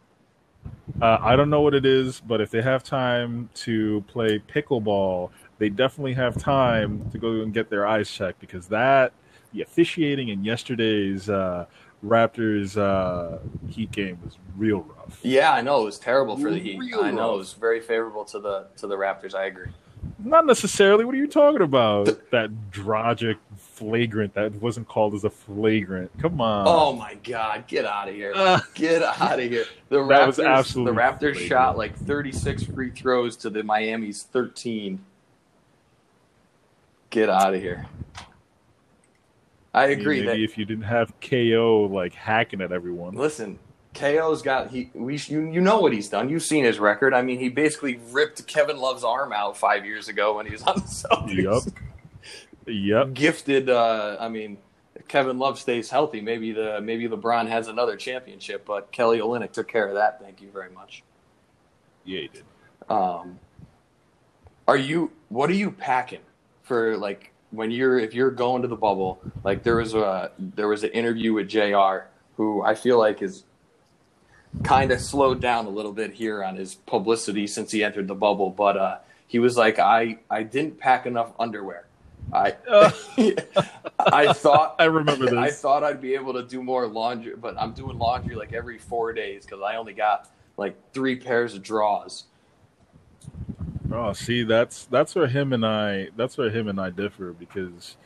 Uh, 1.00 1.18
I 1.20 1.36
don't 1.36 1.50
know 1.50 1.60
what 1.60 1.74
it 1.74 1.84
is, 1.84 2.20
but 2.20 2.40
if 2.40 2.50
they 2.50 2.62
have 2.62 2.82
time 2.82 3.50
to 3.54 4.02
play 4.08 4.38
pickleball, 4.38 5.30
they 5.58 5.68
definitely 5.68 6.14
have 6.14 6.38
time 6.38 7.10
to 7.10 7.18
go 7.18 7.42
and 7.42 7.52
get 7.52 7.68
their 7.68 7.86
eyes 7.86 8.10
checked 8.10 8.40
because 8.40 8.66
that 8.68 9.12
the 9.52 9.62
officiating 9.62 10.28
in 10.28 10.44
yesterday's 10.44 11.28
uh, 11.28 11.66
Raptors 12.04 12.76
uh, 12.76 13.38
Heat 13.68 13.90
game 13.90 14.18
was 14.24 14.36
real 14.56 14.80
rough. 14.80 15.18
Yeah, 15.22 15.52
I 15.52 15.60
know 15.60 15.82
it 15.82 15.84
was 15.84 15.98
terrible 15.98 16.36
for 16.36 16.50
the 16.50 16.58
Heat. 16.58 16.78
Real 16.78 17.00
I 17.00 17.10
know 17.10 17.28
rough. 17.28 17.34
it 17.34 17.38
was 17.38 17.52
very 17.54 17.80
favorable 17.80 18.24
to 18.26 18.38
the 18.38 18.66
to 18.76 18.86
the 18.86 18.96
Raptors. 18.96 19.34
I 19.34 19.46
agree. 19.46 19.68
Not 20.18 20.46
necessarily. 20.46 21.04
What 21.04 21.14
are 21.14 21.18
you 21.18 21.26
talking 21.26 21.62
about? 21.62 22.06
that 22.30 22.50
Dragic 22.70 23.36
flagrant 23.76 24.34
that 24.34 24.54
wasn't 24.54 24.88
called 24.88 25.14
as 25.14 25.24
a 25.24 25.30
flagrant. 25.30 26.10
Come 26.18 26.40
on. 26.40 26.64
Oh 26.66 26.92
my 26.94 27.14
God! 27.22 27.66
Get 27.68 27.84
out 27.84 28.08
of 28.08 28.14
here! 28.14 28.32
Uh, 28.34 28.58
Get 28.74 29.02
out 29.02 29.38
of 29.38 29.50
here! 29.50 29.66
The 29.90 29.98
Raptors, 29.98 30.26
was 30.26 30.40
absolutely 30.40 30.94
the 30.94 31.00
Raptors 31.00 31.18
flagrant. 31.34 31.48
shot 31.48 31.76
like 31.78 31.96
36 31.96 32.64
free 32.64 32.90
throws 32.90 33.36
to 33.38 33.50
the 33.50 33.62
Miami's 33.62 34.22
13. 34.24 35.04
Get 37.10 37.28
out 37.28 37.54
of 37.54 37.60
here! 37.60 37.86
I 39.74 39.84
I 39.84 39.88
mean, 39.88 40.00
agree 40.00 40.20
maybe 40.22 40.40
that. 40.40 40.44
if 40.52 40.56
you 40.58 40.64
didn't 40.64 40.84
have 40.84 41.12
KO 41.20 41.88
like 41.92 42.14
hacking 42.14 42.62
at 42.62 42.72
everyone. 42.72 43.14
Listen, 43.14 43.58
KO's 43.94 44.40
got 44.42 44.70
he. 44.70 44.90
We 44.94 45.18
you 45.26 45.50
you 45.50 45.60
know 45.60 45.80
what 45.80 45.92
he's 45.92 46.08
done. 46.08 46.28
You've 46.30 46.42
seen 46.42 46.64
his 46.64 46.78
record. 46.78 47.12
I 47.12 47.20
mean, 47.22 47.38
he 47.38 47.50
basically 47.50 48.00
ripped 48.10 48.46
Kevin 48.46 48.78
Love's 48.78 49.04
arm 49.04 49.32
out 49.34 49.56
five 49.56 49.84
years 49.84 50.08
ago 50.08 50.36
when 50.36 50.46
he 50.46 50.52
was 50.52 50.62
on 50.62 50.76
the 50.76 50.80
Celtics. 50.82 51.34
Yup. 51.42 51.62
Yep. 52.66 53.14
Gifted. 53.14 53.70
Uh, 53.70 54.16
I 54.20 54.28
mean. 54.28 54.58
Kevin 55.08 55.38
Love 55.38 55.58
stays 55.58 55.90
healthy. 55.90 56.20
Maybe 56.20 56.52
the 56.52 56.80
maybe 56.80 57.06
LeBron 57.06 57.48
has 57.48 57.68
another 57.68 57.96
championship, 57.96 58.64
but 58.64 58.90
Kelly 58.92 59.18
Olynyk 59.18 59.52
took 59.52 59.68
care 59.68 59.86
of 59.86 59.94
that. 59.94 60.20
Thank 60.20 60.40
you 60.40 60.50
very 60.50 60.70
much. 60.70 61.02
Yeah, 62.04 62.20
he 62.20 62.28
did. 62.28 62.44
Um, 62.88 63.38
are 64.66 64.76
you? 64.76 65.12
What 65.28 65.50
are 65.50 65.54
you 65.54 65.70
packing 65.70 66.22
for? 66.62 66.96
Like 66.96 67.32
when 67.50 67.70
you're 67.70 67.98
if 67.98 68.14
you're 68.14 68.30
going 68.30 68.62
to 68.62 68.68
the 68.68 68.76
bubble? 68.76 69.20
Like 69.44 69.62
there 69.62 69.76
was 69.76 69.94
a 69.94 70.32
there 70.38 70.68
was 70.68 70.82
an 70.82 70.90
interview 70.90 71.32
with 71.34 71.48
Jr. 71.48 72.08
who 72.36 72.62
I 72.62 72.74
feel 72.74 72.98
like 72.98 73.22
is 73.22 73.44
kind 74.62 74.90
of 74.92 75.00
slowed 75.00 75.40
down 75.40 75.66
a 75.66 75.70
little 75.70 75.92
bit 75.92 76.14
here 76.14 76.42
on 76.42 76.56
his 76.56 76.74
publicity 76.74 77.46
since 77.46 77.70
he 77.70 77.84
entered 77.84 78.08
the 78.08 78.14
bubble. 78.14 78.50
But 78.50 78.76
uh, 78.76 78.98
he 79.26 79.38
was 79.38 79.56
like, 79.56 79.78
I 79.78 80.18
I 80.30 80.42
didn't 80.42 80.78
pack 80.78 81.06
enough 81.06 81.32
underwear. 81.38 81.86
I 82.32 82.56
Uh, 82.68 82.90
I 84.12 84.32
thought 84.32 84.76
I 84.78 84.84
remember 84.84 85.26
this. 85.26 85.34
I 85.34 85.50
thought 85.50 85.84
I'd 85.84 86.00
be 86.00 86.14
able 86.14 86.32
to 86.34 86.42
do 86.42 86.62
more 86.62 86.86
laundry, 86.86 87.34
but 87.36 87.54
I'm 87.58 87.72
doing 87.72 87.98
laundry 87.98 88.34
like 88.34 88.52
every 88.52 88.78
four 88.78 89.12
days 89.12 89.44
because 89.44 89.62
I 89.62 89.76
only 89.76 89.92
got 89.92 90.28
like 90.56 90.76
three 90.92 91.16
pairs 91.16 91.54
of 91.54 91.62
drawers. 91.62 92.24
Oh, 93.92 94.12
see, 94.12 94.42
that's 94.42 94.84
that's 94.86 95.14
where 95.14 95.26
him 95.26 95.52
and 95.52 95.64
I 95.64 96.08
that's 96.16 96.36
where 96.36 96.50
him 96.50 96.68
and 96.68 96.80
I 96.80 96.90
differ 96.90 97.32
because 97.32 97.96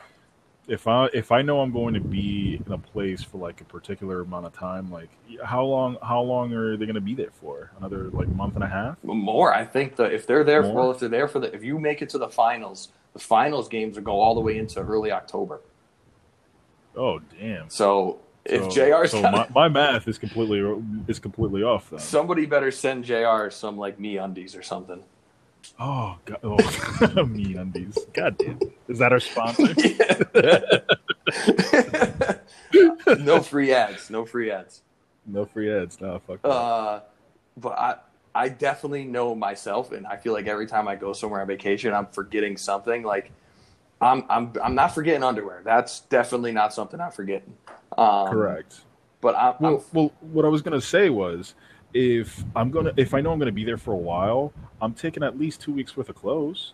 if 0.70 0.86
I 0.86 1.08
if 1.12 1.32
I 1.32 1.42
know 1.42 1.60
I'm 1.60 1.72
going 1.72 1.94
to 1.94 2.00
be 2.00 2.62
in 2.64 2.72
a 2.72 2.78
place 2.78 3.22
for 3.24 3.38
like 3.38 3.60
a 3.60 3.64
particular 3.64 4.20
amount 4.20 4.46
of 4.46 4.52
time, 4.52 4.88
like 4.90 5.10
how 5.44 5.64
long 5.64 5.96
how 6.00 6.22
long 6.22 6.52
are 6.52 6.76
they 6.76 6.86
going 6.86 6.94
to 6.94 7.00
be 7.00 7.14
there 7.14 7.32
for? 7.40 7.72
Another 7.78 8.04
like 8.10 8.28
month 8.28 8.54
and 8.54 8.62
a 8.62 8.68
half? 8.68 8.96
More, 9.02 9.52
I 9.52 9.64
think. 9.64 9.96
The 9.96 10.04
if 10.04 10.28
they're 10.28 10.44
there, 10.44 10.62
More? 10.62 10.72
well, 10.74 10.90
if 10.92 11.00
they're 11.00 11.08
there 11.08 11.26
for 11.26 11.40
the, 11.40 11.52
if 11.52 11.64
you 11.64 11.78
make 11.80 12.02
it 12.02 12.08
to 12.10 12.18
the 12.18 12.28
finals, 12.28 12.90
the 13.14 13.18
finals 13.18 13.68
games 13.68 13.96
will 13.96 14.04
go 14.04 14.20
all 14.20 14.36
the 14.36 14.40
way 14.40 14.58
into 14.58 14.78
early 14.80 15.10
October. 15.10 15.60
Oh 16.96 17.18
damn! 17.40 17.68
So 17.68 18.20
if 18.44 18.62
So- 18.62 18.70
JR's 18.70 19.10
so 19.10 19.22
my, 19.30 19.48
my 19.52 19.68
math 19.68 20.06
is 20.06 20.18
completely 20.18 20.60
is 21.08 21.18
completely 21.18 21.64
off 21.64 21.90
then. 21.90 21.98
somebody 21.98 22.46
better 22.46 22.70
send 22.70 23.04
JR 23.04 23.50
some 23.50 23.76
like 23.76 23.98
me 23.98 24.18
undies 24.18 24.54
or 24.54 24.62
something. 24.62 25.02
Oh 25.78 26.18
god! 26.24 26.38
Oh, 26.42 27.24
me 27.26 27.54
undies. 27.56 27.98
God 28.12 28.36
damn! 28.38 28.58
Is 28.88 28.98
that 28.98 29.12
our 29.12 29.20
sponsor? 29.20 29.74
no 33.22 33.40
free 33.40 33.72
ads. 33.72 34.10
No 34.10 34.24
free 34.24 34.50
ads. 34.50 34.82
no 35.26 35.44
free 35.44 35.72
ads. 35.72 36.00
No 36.00 36.20
fuck. 36.26 36.42
that. 36.42 36.48
Uh, 36.48 37.00
but 37.56 37.78
I, 37.78 37.96
I 38.34 38.48
definitely 38.48 39.04
know 39.04 39.34
myself, 39.34 39.92
and 39.92 40.06
I 40.06 40.16
feel 40.16 40.32
like 40.32 40.46
every 40.46 40.66
time 40.66 40.88
I 40.88 40.96
go 40.96 41.12
somewhere 41.12 41.40
on 41.40 41.46
vacation, 41.46 41.92
I'm 41.94 42.06
forgetting 42.06 42.56
something. 42.56 43.02
Like, 43.02 43.32
I'm, 44.00 44.24
I'm, 44.28 44.52
I'm 44.62 44.74
not 44.74 44.94
forgetting 44.94 45.22
underwear. 45.22 45.62
That's 45.64 46.00
definitely 46.00 46.52
not 46.52 46.72
something 46.72 47.00
I'm 47.00 47.12
forgetting. 47.12 47.54
Um, 47.98 48.28
Correct. 48.28 48.80
But 49.20 49.34
I'm, 49.36 49.54
I'm 49.54 49.62
Well, 49.62 49.84
well, 49.92 50.12
what 50.20 50.44
I 50.44 50.48
was 50.48 50.62
gonna 50.62 50.80
say 50.80 51.10
was, 51.10 51.54
if 51.92 52.44
I'm 52.54 52.70
gonna, 52.70 52.92
if 52.96 53.14
I 53.14 53.20
know 53.20 53.32
I'm 53.32 53.38
gonna 53.38 53.52
be 53.52 53.64
there 53.64 53.76
for 53.76 53.92
a 53.92 53.96
while, 53.96 54.52
I'm 54.80 54.94
taking 54.94 55.22
at 55.22 55.38
least 55.38 55.60
two 55.60 55.72
weeks 55.72 55.96
worth 55.96 56.08
of 56.08 56.16
clothes. 56.16 56.72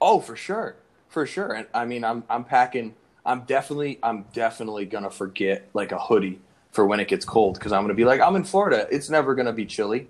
Oh, 0.00 0.20
for 0.20 0.36
sure, 0.36 0.76
for 1.08 1.26
sure. 1.26 1.52
And 1.52 1.66
I 1.74 1.84
mean, 1.84 2.04
I'm 2.04 2.24
I'm 2.28 2.44
packing. 2.44 2.94
I'm 3.24 3.42
definitely 3.42 3.98
I'm 4.02 4.26
definitely 4.32 4.86
gonna 4.86 5.10
forget 5.10 5.68
like 5.74 5.92
a 5.92 5.98
hoodie 5.98 6.40
for 6.72 6.86
when 6.86 7.00
it 7.00 7.08
gets 7.08 7.24
cold 7.24 7.54
because 7.54 7.72
I'm 7.72 7.82
gonna 7.82 7.94
be 7.94 8.04
like 8.04 8.20
I'm 8.20 8.34
in 8.36 8.44
Florida. 8.44 8.88
It's 8.90 9.10
never 9.10 9.34
gonna 9.34 9.52
be 9.52 9.66
chilly, 9.66 10.08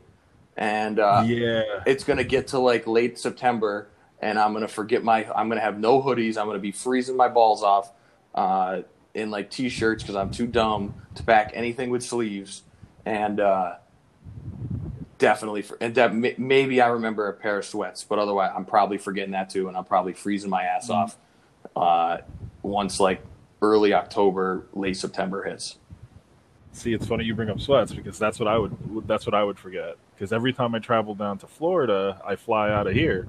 and 0.56 0.98
uh, 0.98 1.24
yeah. 1.26 1.82
it's 1.86 2.04
gonna 2.04 2.24
get 2.24 2.48
to 2.48 2.58
like 2.58 2.86
late 2.86 3.18
September, 3.18 3.88
and 4.20 4.38
I'm 4.38 4.52
gonna 4.52 4.68
forget 4.68 5.04
my. 5.04 5.26
I'm 5.34 5.48
gonna 5.48 5.60
have 5.60 5.78
no 5.78 6.00
hoodies. 6.00 6.38
I'm 6.38 6.46
gonna 6.46 6.58
be 6.58 6.72
freezing 6.72 7.16
my 7.16 7.28
balls 7.28 7.62
off 7.62 7.90
uh, 8.34 8.82
in 9.14 9.30
like 9.30 9.50
t-shirts 9.50 10.02
because 10.02 10.16
I'm 10.16 10.30
too 10.30 10.46
dumb 10.46 10.94
to 11.16 11.22
pack 11.22 11.50
anything 11.54 11.90
with 11.90 12.02
sleeves, 12.02 12.62
and 13.04 13.40
uh, 13.40 13.74
definitely 15.22 15.62
for 15.62 15.78
and 15.80 15.94
that 15.94 16.12
may- 16.12 16.34
maybe 16.36 16.80
I 16.80 16.88
remember 16.88 17.28
a 17.28 17.32
pair 17.32 17.58
of 17.58 17.64
sweats, 17.64 18.02
but 18.02 18.18
otherwise 18.18 18.50
I'm 18.54 18.64
probably 18.64 18.98
forgetting 18.98 19.30
that 19.32 19.48
too, 19.48 19.68
and 19.68 19.76
I'm 19.76 19.84
probably 19.84 20.14
freezing 20.14 20.50
my 20.50 20.64
ass 20.64 20.90
off 20.90 21.16
uh, 21.76 22.18
once 22.62 22.98
like 22.98 23.22
early 23.62 23.94
October, 23.94 24.66
late 24.74 24.96
September 24.96 25.44
hits. 25.44 25.78
See, 26.72 26.92
it's 26.92 27.06
funny 27.06 27.24
you 27.24 27.36
bring 27.36 27.50
up 27.50 27.60
sweats 27.60 27.92
because 27.92 28.18
that's 28.18 28.40
what 28.40 28.48
I 28.48 28.58
would 28.58 29.06
that's 29.06 29.24
what 29.24 29.34
I 29.34 29.44
would 29.44 29.60
forget. 29.60 29.96
Because 30.12 30.32
every 30.32 30.52
time 30.52 30.74
I 30.74 30.80
travel 30.80 31.14
down 31.14 31.38
to 31.38 31.46
Florida, 31.46 32.20
I 32.26 32.34
fly 32.34 32.70
out 32.70 32.88
of 32.88 32.94
here. 32.94 33.28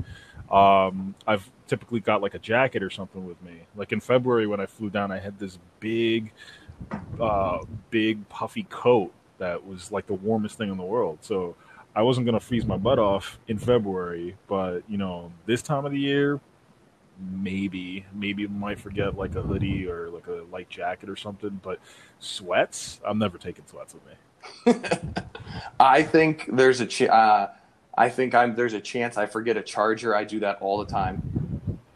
Um, 0.50 1.14
I've 1.28 1.48
typically 1.68 2.00
got 2.00 2.24
like 2.24 2.34
a 2.34 2.40
jacket 2.40 2.82
or 2.82 2.90
something 2.90 3.24
with 3.24 3.40
me. 3.44 3.62
Like 3.76 3.92
in 3.92 4.00
February 4.00 4.48
when 4.48 4.60
I 4.60 4.66
flew 4.66 4.90
down, 4.90 5.12
I 5.12 5.20
had 5.20 5.38
this 5.38 5.60
big, 5.80 6.32
uh, 7.22 7.60
big 7.92 8.28
puffy 8.30 8.64
coat 8.64 9.14
that 9.38 9.64
was 9.64 9.92
like 9.92 10.08
the 10.08 10.14
warmest 10.14 10.58
thing 10.58 10.72
in 10.72 10.78
the 10.78 10.84
world. 10.84 11.20
So 11.22 11.56
I 11.96 12.02
wasn't 12.02 12.26
gonna 12.26 12.40
freeze 12.40 12.66
my 12.66 12.78
butt 12.78 13.00
off 13.00 13.40
in 13.48 13.58
February, 13.58 14.36
but 14.48 14.82
you 14.88 14.98
know 14.98 15.32
this 15.46 15.62
time 15.62 15.86
of 15.86 15.92
the 15.92 16.00
year, 16.00 16.40
maybe 17.32 18.06
maybe 18.14 18.48
might 18.48 18.80
forget 18.80 19.16
like 19.16 19.36
a 19.36 19.42
hoodie 19.42 19.88
or 19.88 20.10
like 20.10 20.28
a 20.28 20.44
light 20.52 20.70
jacket 20.70 21.10
or 21.10 21.16
something. 21.16 21.60
But 21.62 21.80
sweats, 22.20 23.00
I'm 23.06 23.20
never 23.20 23.38
taking 23.38 23.66
sweats 23.68 23.94
with 23.94 24.04
me. 24.06 25.04
I 25.80 26.04
think 26.04 26.50
there's 26.52 26.82
a 26.82 26.86
ch- 26.86 27.04
uh, 27.04 27.48
I 27.96 28.10
think 28.10 28.34
I'm 28.34 28.56
there's 28.56 28.74
a 28.74 28.82
chance 28.82 29.18
I 29.18 29.28
forget 29.28 29.56
a 29.58 29.62
charger. 29.62 30.16
I 30.16 30.24
do 30.24 30.40
that 30.40 30.58
all 30.62 30.80
the 30.80 30.92
time. 30.92 31.22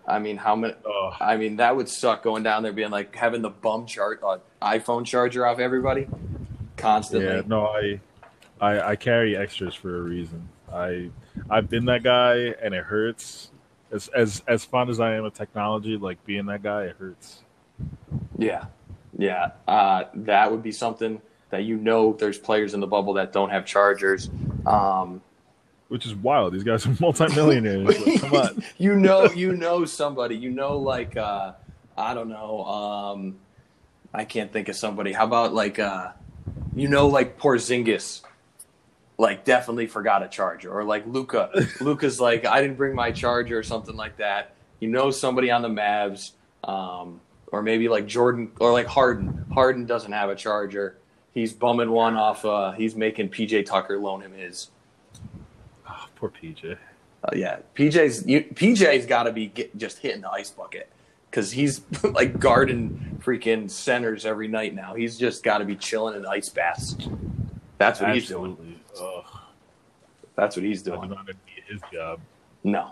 I 0.07 0.19
mean, 0.19 0.37
how 0.37 0.55
many? 0.55 0.73
Oh, 0.85 1.11
I 1.19 1.35
mean, 1.37 1.57
that 1.57 1.75
would 1.75 1.89
suck 1.89 2.23
going 2.23 2.43
down 2.43 2.63
there 2.63 2.71
being 2.71 2.91
like 2.91 3.15
having 3.15 3.41
the 3.41 3.49
bum 3.49 3.85
chart 3.87 4.21
uh, 4.23 4.37
iPhone 4.61 5.05
charger 5.05 5.45
off 5.45 5.59
everybody 5.59 6.07
constantly. 6.77 7.27
yeah, 7.27 7.41
no, 7.45 7.65
I, 7.65 7.99
I 8.59 8.79
I 8.91 8.95
carry 8.95 9.35
extras 9.37 9.73
for 9.75 9.97
a 9.97 10.01
reason. 10.01 10.49
I 10.71 11.09
I've 11.49 11.69
been 11.69 11.85
that 11.85 12.03
guy, 12.03 12.53
and 12.61 12.73
it 12.73 12.83
hurts. 12.83 13.51
As 13.91 14.09
as 14.09 14.43
as 14.47 14.65
fun 14.65 14.89
as 14.89 14.99
I 14.99 15.15
am 15.15 15.25
of 15.25 15.33
technology, 15.33 15.95
like 15.97 16.23
being 16.25 16.45
that 16.47 16.61
guy, 16.63 16.83
it 16.83 16.95
hurts. 16.99 17.43
Yeah, 18.37 18.65
yeah. 19.17 19.51
Uh, 19.67 20.05
that 20.13 20.51
would 20.51 20.61
be 20.63 20.71
something 20.71 21.21
that 21.51 21.63
you 21.63 21.77
know. 21.77 22.13
There's 22.13 22.37
players 22.37 22.73
in 22.73 22.79
the 22.81 22.87
bubble 22.87 23.13
that 23.13 23.31
don't 23.31 23.49
have 23.49 23.65
chargers. 23.65 24.29
Um, 24.65 25.21
Which 25.87 26.05
is 26.05 26.13
wild. 26.15 26.53
These 26.53 26.63
guys 26.63 26.85
are 26.85 26.95
multimillionaires. 26.99 28.05
Like, 28.05 28.19
come 28.21 28.33
on. 28.35 28.63
you 28.77 28.95
know, 28.95 29.25
you 29.31 29.53
know 29.55 29.85
somebody. 29.85 30.35
You 30.35 30.49
know, 30.49 30.77
like 30.79 31.15
uh, 31.15 31.53
I 31.97 32.13
don't 32.13 32.27
know. 32.29 32.65
Um, 32.65 33.37
I 34.13 34.25
can't 34.25 34.51
think 34.51 34.67
of 34.67 34.75
somebody. 34.75 35.13
How 35.13 35.23
about 35.25 35.53
like 35.53 35.79
uh, 35.79 36.11
you 36.75 36.89
know, 36.89 37.07
like 37.07 37.39
Porzingis, 37.39 38.21
like 39.17 39.45
definitely 39.45 39.87
forgot 39.87 40.23
a 40.23 40.27
charger, 40.27 40.71
or 40.71 40.83
like 40.83 41.05
Luka. 41.07 41.49
Luka's 41.81 42.19
like 42.19 42.45
I 42.45 42.61
didn't 42.61 42.77
bring 42.77 42.95
my 42.95 43.11
charger 43.11 43.57
or 43.57 43.63
something 43.63 43.95
like 43.95 44.17
that. 44.17 44.55
You 44.79 44.89
know, 44.89 45.09
somebody 45.09 45.49
on 45.49 45.61
the 45.61 45.69
Mavs, 45.69 46.31
um, 46.63 47.19
or 47.51 47.61
maybe 47.61 47.89
like 47.89 48.05
Jordan 48.05 48.51
or 48.59 48.71
like 48.71 48.87
Harden. 48.87 49.45
Harden 49.51 49.85
doesn't 49.85 50.11
have 50.11 50.29
a 50.29 50.35
charger. 50.35 50.97
He's 51.33 51.53
bumming 51.53 51.91
one 51.91 52.15
off. 52.15 52.45
Uh, 52.45 52.71
he's 52.71 52.95
making 52.95 53.29
PJ 53.29 53.65
Tucker 53.65 53.99
loan 53.99 54.21
him 54.21 54.33
his. 54.33 54.69
Oh, 55.89 56.07
poor 56.15 56.29
PJ. 56.29 56.77
Uh, 57.23 57.29
yeah, 57.35 57.59
PJ's 57.75 58.25
you, 58.27 58.43
PJ's 58.43 59.05
got 59.05 59.23
to 59.23 59.31
be 59.31 59.47
get, 59.47 59.75
just 59.77 59.99
hitting 59.99 60.21
the 60.21 60.29
ice 60.29 60.51
bucket 60.51 60.89
because 61.29 61.51
he's 61.51 61.81
like 62.03 62.39
guarding 62.39 63.19
freaking 63.23 63.69
centers 63.69 64.25
every 64.25 64.47
night 64.47 64.75
now. 64.75 64.93
He's 64.93 65.17
just 65.17 65.43
got 65.43 65.57
to 65.59 65.65
be 65.65 65.75
chilling 65.75 66.15
in 66.15 66.25
ice 66.25 66.49
baths. 66.49 66.95
That's 67.77 67.99
what 68.01 68.13
he's 68.13 68.27
doing. 68.27 68.79
Ugh, 68.99 69.23
That's 70.35 70.55
what 70.55 70.65
he's 70.65 70.81
doing. 70.81 71.09
not 71.09 71.19
envy 71.29 71.63
his 71.67 71.81
job. 71.93 72.19
No, 72.63 72.91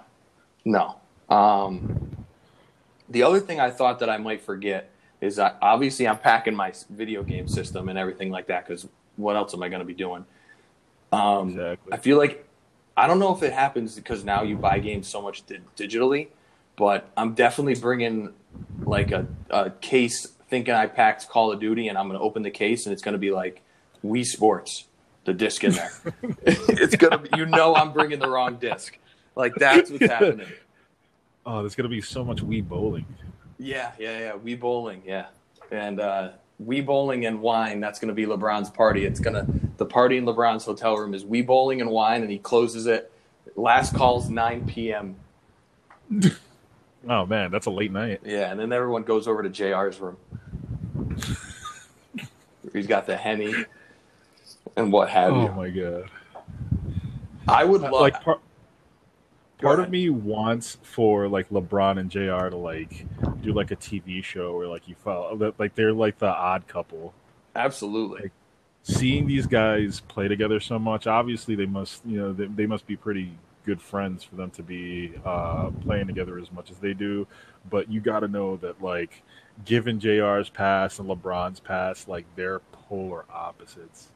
no. 0.64 0.98
Um, 1.30 2.16
the 3.10 3.24
other 3.24 3.40
thing 3.40 3.60
I 3.60 3.72
thought 3.72 4.00
that 4.00 4.10
I 4.10 4.18
might 4.18 4.42
forget 4.42 4.92
is 5.22 5.38
that 5.38 5.58
obviously 5.62 6.08
I'm 6.08 6.18
packing 6.20 6.56
my 6.56 6.74
video 6.90 7.24
game 7.24 7.48
system 7.48 7.90
and 7.90 7.98
everything 7.98 8.30
like 8.30 8.48
that 8.48 8.68
because 8.68 8.88
what 9.16 9.36
else 9.36 9.54
am 9.54 9.64
I 9.64 9.70
going 9.70 9.80
to 9.80 9.86
be 9.86 9.94
doing? 9.94 10.26
Um, 11.12 11.50
Exactly. 11.50 11.94
I 11.94 11.98
feel 11.98 12.18
like 12.18 12.48
I 12.98 13.08
don't 13.08 13.20
know 13.20 13.36
if 13.36 13.42
it 13.44 13.54
happens 13.54 13.96
because 13.96 14.24
now 14.24 14.44
you 14.44 14.56
buy 14.56 14.80
games 14.80 15.08
so 15.08 15.22
much 15.22 15.46
di- 15.46 15.60
digitally, 15.76 16.28
but 16.76 17.10
I'm 17.18 17.34
definitely 17.34 17.76
bringing 17.76 18.34
like 18.84 19.12
a, 19.12 19.26
a 19.50 19.70
case 19.72 20.28
thinking 20.50 20.74
I 20.74 20.86
packed 20.88 21.28
Call 21.30 21.52
of 21.52 21.60
Duty 21.60 21.88
and 21.88 21.98
I'm 21.98 22.08
going 22.08 22.20
to 22.20 22.24
open 22.24 22.44
the 22.44 22.52
case 22.52 22.86
and 22.86 22.94
it's 22.94 23.02
going 23.02 23.14
to 23.14 23.20
be 23.20 23.32
like 23.32 23.62
Wii 24.06 24.26
Sports, 24.26 24.86
the 25.26 25.34
disc 25.34 25.64
in 25.64 25.74
there. 25.74 25.92
it's 26.46 26.96
going 26.96 27.12
to 27.12 27.18
be, 27.18 27.30
you 27.38 27.46
know, 27.46 27.76
I'm 27.76 27.92
bringing 27.92 28.20
the 28.20 28.30
wrong 28.30 28.56
disc. 28.58 28.98
Like 29.36 29.56
that's 29.56 29.92
what's 29.92 30.06
happening. 30.06 30.48
Oh, 31.48 31.60
there's 31.60 31.76
gonna 31.76 31.90
be 31.90 32.02
so 32.02 32.26
much 32.26 32.38
Wii 32.38 32.68
bowling. 32.68 33.06
Yeah, 33.60 33.92
yeah, 34.00 34.18
yeah. 34.18 34.32
Wii 34.32 34.60
bowling, 34.60 35.04
yeah. 35.06 35.28
And 35.70 36.00
uh, 36.00 36.30
Wii 36.64 36.86
bowling 36.86 37.28
and 37.28 37.40
wine, 37.40 37.80
that's 37.80 38.00
going 38.00 38.08
to 38.08 38.16
be 38.16 38.26
LeBron's 38.26 38.72
party. 38.72 39.06
It's 39.06 39.20
going 39.20 39.36
to, 39.36 39.46
the 39.78 39.86
party 39.86 40.18
in 40.18 40.26
LeBron's 40.26 40.66
hotel 40.66 40.98
room 40.98 41.14
is 41.14 41.24
Wii 41.24 41.46
bowling 41.46 41.82
and 41.82 41.92
wine, 41.92 42.24
and 42.24 42.32
he 42.32 42.40
closes 42.40 42.88
it. 42.88 43.12
Last 43.56 43.94
call's 43.94 44.30
9 44.30 44.66
p.m. 44.68 45.16
Oh 47.08 47.24
man, 47.28 47.52
that's 47.52 47.68
a 47.68 47.70
late 47.70 47.92
night. 47.92 48.22
Yeah, 48.26 48.50
and 48.50 48.60
then 48.60 48.74
everyone 48.74 49.04
goes 49.04 49.28
over 49.28 49.44
to 49.44 49.50
JR's 49.50 50.00
room. 50.00 50.18
He's 52.74 52.88
got 52.88 53.06
the 53.06 53.16
Henny 53.16 53.54
and 54.76 54.92
what 54.92 55.10
have 55.10 55.34
Oh 55.34 55.42
you. 55.42 55.50
Oh 55.50 55.54
my 55.54 55.70
god. 55.70 56.10
I 57.48 57.64
would 57.64 57.82
love, 57.82 57.92
like 57.92 58.22
part, 58.24 59.80
of 59.80 59.90
me 59.90 60.10
wants 60.10 60.78
for 60.82 61.28
like 61.28 61.50
LeBron 61.50 62.00
and 62.00 62.10
JR 62.10 62.50
to 62.50 62.58
like 62.58 63.06
do 63.42 63.54
like 63.54 63.72
a 63.72 63.76
TV 63.76 64.24
show 64.24 64.56
where 64.56 64.68
like 64.68 64.88
you 64.88 64.96
follow 64.96 65.36
that 65.38 65.60
like 65.60 65.76
they're 65.76 65.94
like 65.94 66.18
the 66.18 66.28
odd 66.28 66.68
couple. 66.68 67.14
absolutely. 67.56 68.32
Seeing 68.84 69.26
these 69.26 69.48
guys 69.48 70.00
play 70.02 70.28
together 70.28 70.60
so 70.60 70.78
much, 70.78 71.08
obviously 71.08 71.56
they 71.56 71.66
must 71.66 72.06
you 72.06 72.18
know 72.18 72.34
they, 72.34 72.46
they 72.46 72.66
must 72.66 72.86
be 72.88 72.96
pretty 72.96 73.32
good 73.66 73.82
friends 73.82 74.24
for 74.24 74.36
them 74.36 74.52
to 74.52 74.64
be 74.64 75.14
uh, 75.26 75.72
playing 75.82 76.08
together 76.08 76.38
as 76.38 76.52
much 76.52 76.70
as 76.70 76.78
they 76.78 76.94
do. 76.94 77.28
But 77.70 77.92
you 77.92 78.00
got 78.00 78.20
to 78.20 78.28
know 78.28 78.58
that 78.58 78.82
like 78.82 79.24
given 79.66 80.00
JR's 80.00 80.50
pass 80.50 81.00
and 81.00 81.10
LeBron's 81.10 81.60
pass, 81.60 82.08
like 82.08 82.26
they're 82.36 82.60
polar 82.72 83.26
opposites. 83.32 84.10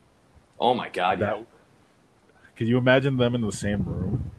Oh 0.60 0.74
my 0.74 0.89
God. 0.89 1.20
Yeah. 1.20 1.26
That 1.26 1.45
could 2.55 2.68
you 2.68 2.78
imagine 2.78 3.16
them 3.16 3.36
in 3.36 3.41
the 3.41 3.51
same 3.51 3.86
room? 3.86 4.32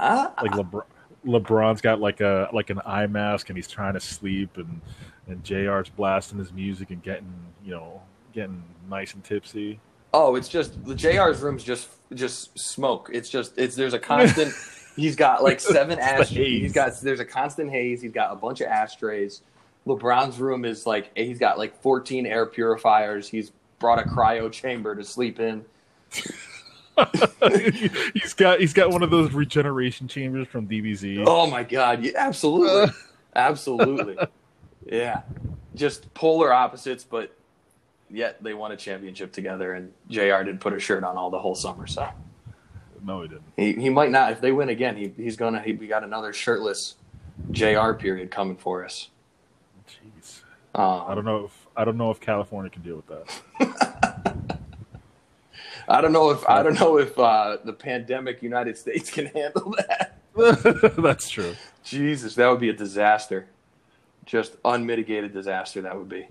Ah, 0.00 0.32
like 0.42 0.50
LeBron, 0.52 0.84
LeBron's 1.24 1.80
got 1.80 2.00
like 2.00 2.20
a 2.20 2.48
like 2.52 2.70
an 2.70 2.80
eye 2.84 3.06
mask 3.06 3.48
and 3.50 3.56
he's 3.56 3.68
trying 3.68 3.94
to 3.94 4.00
sleep 4.00 4.56
and 4.56 4.80
and 5.28 5.44
Jr's 5.44 5.88
blasting 5.90 6.38
his 6.38 6.52
music 6.52 6.90
and 6.90 7.02
getting 7.02 7.32
you 7.64 7.70
know 7.70 8.02
getting 8.32 8.62
nice 8.88 9.14
and 9.14 9.22
tipsy. 9.22 9.80
Oh, 10.12 10.34
it's 10.36 10.48
just 10.48 10.84
the 10.84 10.94
JR's 10.94 11.40
room's 11.40 11.62
just 11.62 11.88
just 12.14 12.58
smoke. 12.58 13.10
It's 13.12 13.28
just 13.28 13.56
it's 13.58 13.76
there's 13.76 13.94
a 13.94 13.98
constant. 13.98 14.52
he's 14.96 15.16
got 15.16 15.42
like 15.42 15.60
seven 15.60 15.98
ashtrays. 15.98 16.62
He's 16.62 16.72
got 16.72 17.00
there's 17.00 17.20
a 17.20 17.24
constant 17.24 17.70
haze. 17.70 18.02
He's 18.02 18.12
got 18.12 18.32
a 18.32 18.36
bunch 18.36 18.60
of 18.60 18.68
ashtrays. 18.68 19.42
LeBron's 19.86 20.38
room 20.38 20.64
is 20.64 20.86
like 20.86 21.10
he's 21.16 21.38
got 21.38 21.58
like 21.58 21.80
14 21.80 22.26
air 22.26 22.46
purifiers. 22.46 23.28
He's 23.28 23.52
brought 23.78 23.98
a 23.98 24.02
cryo 24.02 24.50
chamber 24.50 24.94
to 24.94 25.04
sleep 25.04 25.40
in. 25.40 25.64
he's 28.14 28.34
got 28.34 28.60
he's 28.60 28.72
got 28.72 28.90
one 28.90 29.02
of 29.02 29.10
those 29.10 29.32
regeneration 29.32 30.08
chambers 30.08 30.48
from 30.48 30.66
DBZ. 30.66 31.24
Oh 31.26 31.48
my 31.48 31.62
god, 31.62 32.02
yeah, 32.02 32.12
absolutely, 32.16 32.92
absolutely, 33.36 34.16
yeah. 34.86 35.22
Just 35.74 36.12
polar 36.14 36.52
opposites, 36.52 37.04
but 37.04 37.36
yet 38.10 38.42
they 38.42 38.54
won 38.54 38.72
a 38.72 38.76
championship 38.76 39.32
together. 39.32 39.74
And 39.74 39.92
Jr. 40.08 40.42
didn't 40.42 40.58
put 40.58 40.72
a 40.72 40.80
shirt 40.80 41.04
on 41.04 41.16
all 41.16 41.30
the 41.30 41.38
whole 41.38 41.54
summer, 41.54 41.86
so 41.86 42.08
no, 43.04 43.22
he 43.22 43.28
didn't. 43.28 43.44
He 43.56 43.74
he 43.74 43.90
might 43.90 44.10
not. 44.10 44.32
If 44.32 44.40
they 44.40 44.50
win 44.50 44.68
again, 44.68 44.96
he 44.96 45.12
he's 45.16 45.36
gonna. 45.36 45.60
He, 45.60 45.74
we 45.74 45.86
got 45.86 46.02
another 46.02 46.32
shirtless 46.32 46.96
Jr. 47.52 47.92
period 47.92 48.30
coming 48.30 48.56
for 48.56 48.84
us. 48.84 49.08
Jeez, 49.88 50.40
um, 50.74 51.04
I 51.06 51.14
don't 51.14 51.24
know 51.24 51.44
if 51.44 51.67
I 51.78 51.84
don't 51.84 51.96
know 51.96 52.10
if 52.10 52.18
California 52.18 52.70
can 52.70 52.82
deal 52.82 52.96
with 52.96 53.06
that. 53.06 54.58
I 55.88 56.00
don't 56.00 56.12
know 56.12 56.30
if 56.30 56.46
I 56.48 56.64
don't 56.64 56.78
know 56.78 56.98
if 56.98 57.16
uh, 57.16 57.58
the 57.64 57.72
pandemic 57.72 58.42
United 58.42 58.76
States 58.76 59.12
can 59.12 59.26
handle 59.26 59.76
that. 59.78 60.18
That's 60.98 61.30
true. 61.30 61.54
Jesus, 61.84 62.34
that 62.34 62.48
would 62.48 62.58
be 62.58 62.68
a 62.68 62.72
disaster. 62.74 63.46
Just 64.26 64.56
unmitigated 64.64 65.32
disaster 65.32 65.80
that 65.82 65.96
would 65.96 66.08
be. 66.08 66.26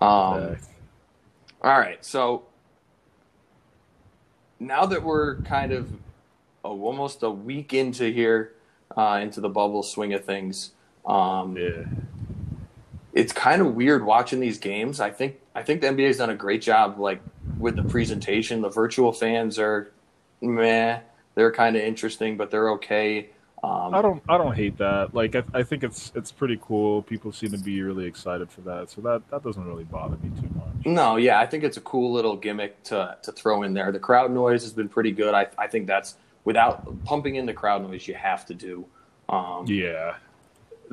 Um, 0.00 0.56
all 1.62 1.78
right, 1.78 2.04
so 2.04 2.42
now 4.58 4.86
that 4.86 5.04
we're 5.04 5.36
kind 5.42 5.72
of 5.72 5.88
almost 6.64 7.22
a 7.22 7.30
week 7.30 7.72
into 7.72 8.10
here, 8.10 8.54
uh, 8.96 9.20
into 9.22 9.40
the 9.40 9.48
bubble 9.48 9.84
swing 9.84 10.12
of 10.14 10.24
things, 10.24 10.72
um, 11.06 11.56
yeah. 11.56 11.84
It's 13.14 13.32
kind 13.32 13.62
of 13.62 13.74
weird 13.74 14.04
watching 14.04 14.40
these 14.40 14.58
games. 14.58 15.00
I 15.00 15.10
think 15.10 15.36
I 15.54 15.62
think 15.62 15.80
the 15.80 15.86
NBA's 15.86 16.18
done 16.18 16.30
a 16.30 16.34
great 16.34 16.60
job, 16.60 16.98
like 16.98 17.22
with 17.58 17.76
the 17.76 17.84
presentation. 17.84 18.60
The 18.60 18.68
virtual 18.68 19.12
fans 19.12 19.58
are 19.58 19.92
meh. 20.42 21.00
They're 21.36 21.52
kind 21.52 21.76
of 21.76 21.82
interesting, 21.82 22.36
but 22.36 22.50
they're 22.50 22.70
okay. 22.72 23.30
Um, 23.62 23.94
I 23.94 24.02
don't 24.02 24.22
I 24.28 24.36
don't 24.36 24.54
hate 24.54 24.76
that. 24.78 25.14
Like 25.14 25.36
I, 25.36 25.44
I 25.54 25.62
think 25.62 25.84
it's 25.84 26.12
it's 26.16 26.32
pretty 26.32 26.58
cool. 26.60 27.02
People 27.02 27.32
seem 27.32 27.52
to 27.52 27.58
be 27.58 27.80
really 27.82 28.04
excited 28.04 28.50
for 28.50 28.60
that, 28.62 28.90
so 28.90 29.00
that 29.02 29.22
that 29.30 29.44
doesn't 29.44 29.64
really 29.64 29.84
bother 29.84 30.16
me 30.16 30.30
too 30.40 30.48
much. 30.54 30.84
No, 30.84 31.16
yeah, 31.16 31.38
I 31.38 31.46
think 31.46 31.62
it's 31.62 31.76
a 31.76 31.82
cool 31.82 32.12
little 32.12 32.36
gimmick 32.36 32.82
to 32.84 33.16
to 33.22 33.32
throw 33.32 33.62
in 33.62 33.74
there. 33.74 33.92
The 33.92 34.00
crowd 34.00 34.32
noise 34.32 34.64
has 34.64 34.72
been 34.72 34.88
pretty 34.88 35.12
good. 35.12 35.34
I 35.34 35.46
I 35.56 35.68
think 35.68 35.86
that's 35.86 36.16
without 36.44 37.04
pumping 37.04 37.36
in 37.36 37.46
the 37.46 37.54
crowd 37.54 37.82
noise, 37.82 38.06
you 38.08 38.14
have 38.14 38.44
to 38.46 38.54
do. 38.54 38.84
Um, 39.28 39.64
yeah. 39.66 40.16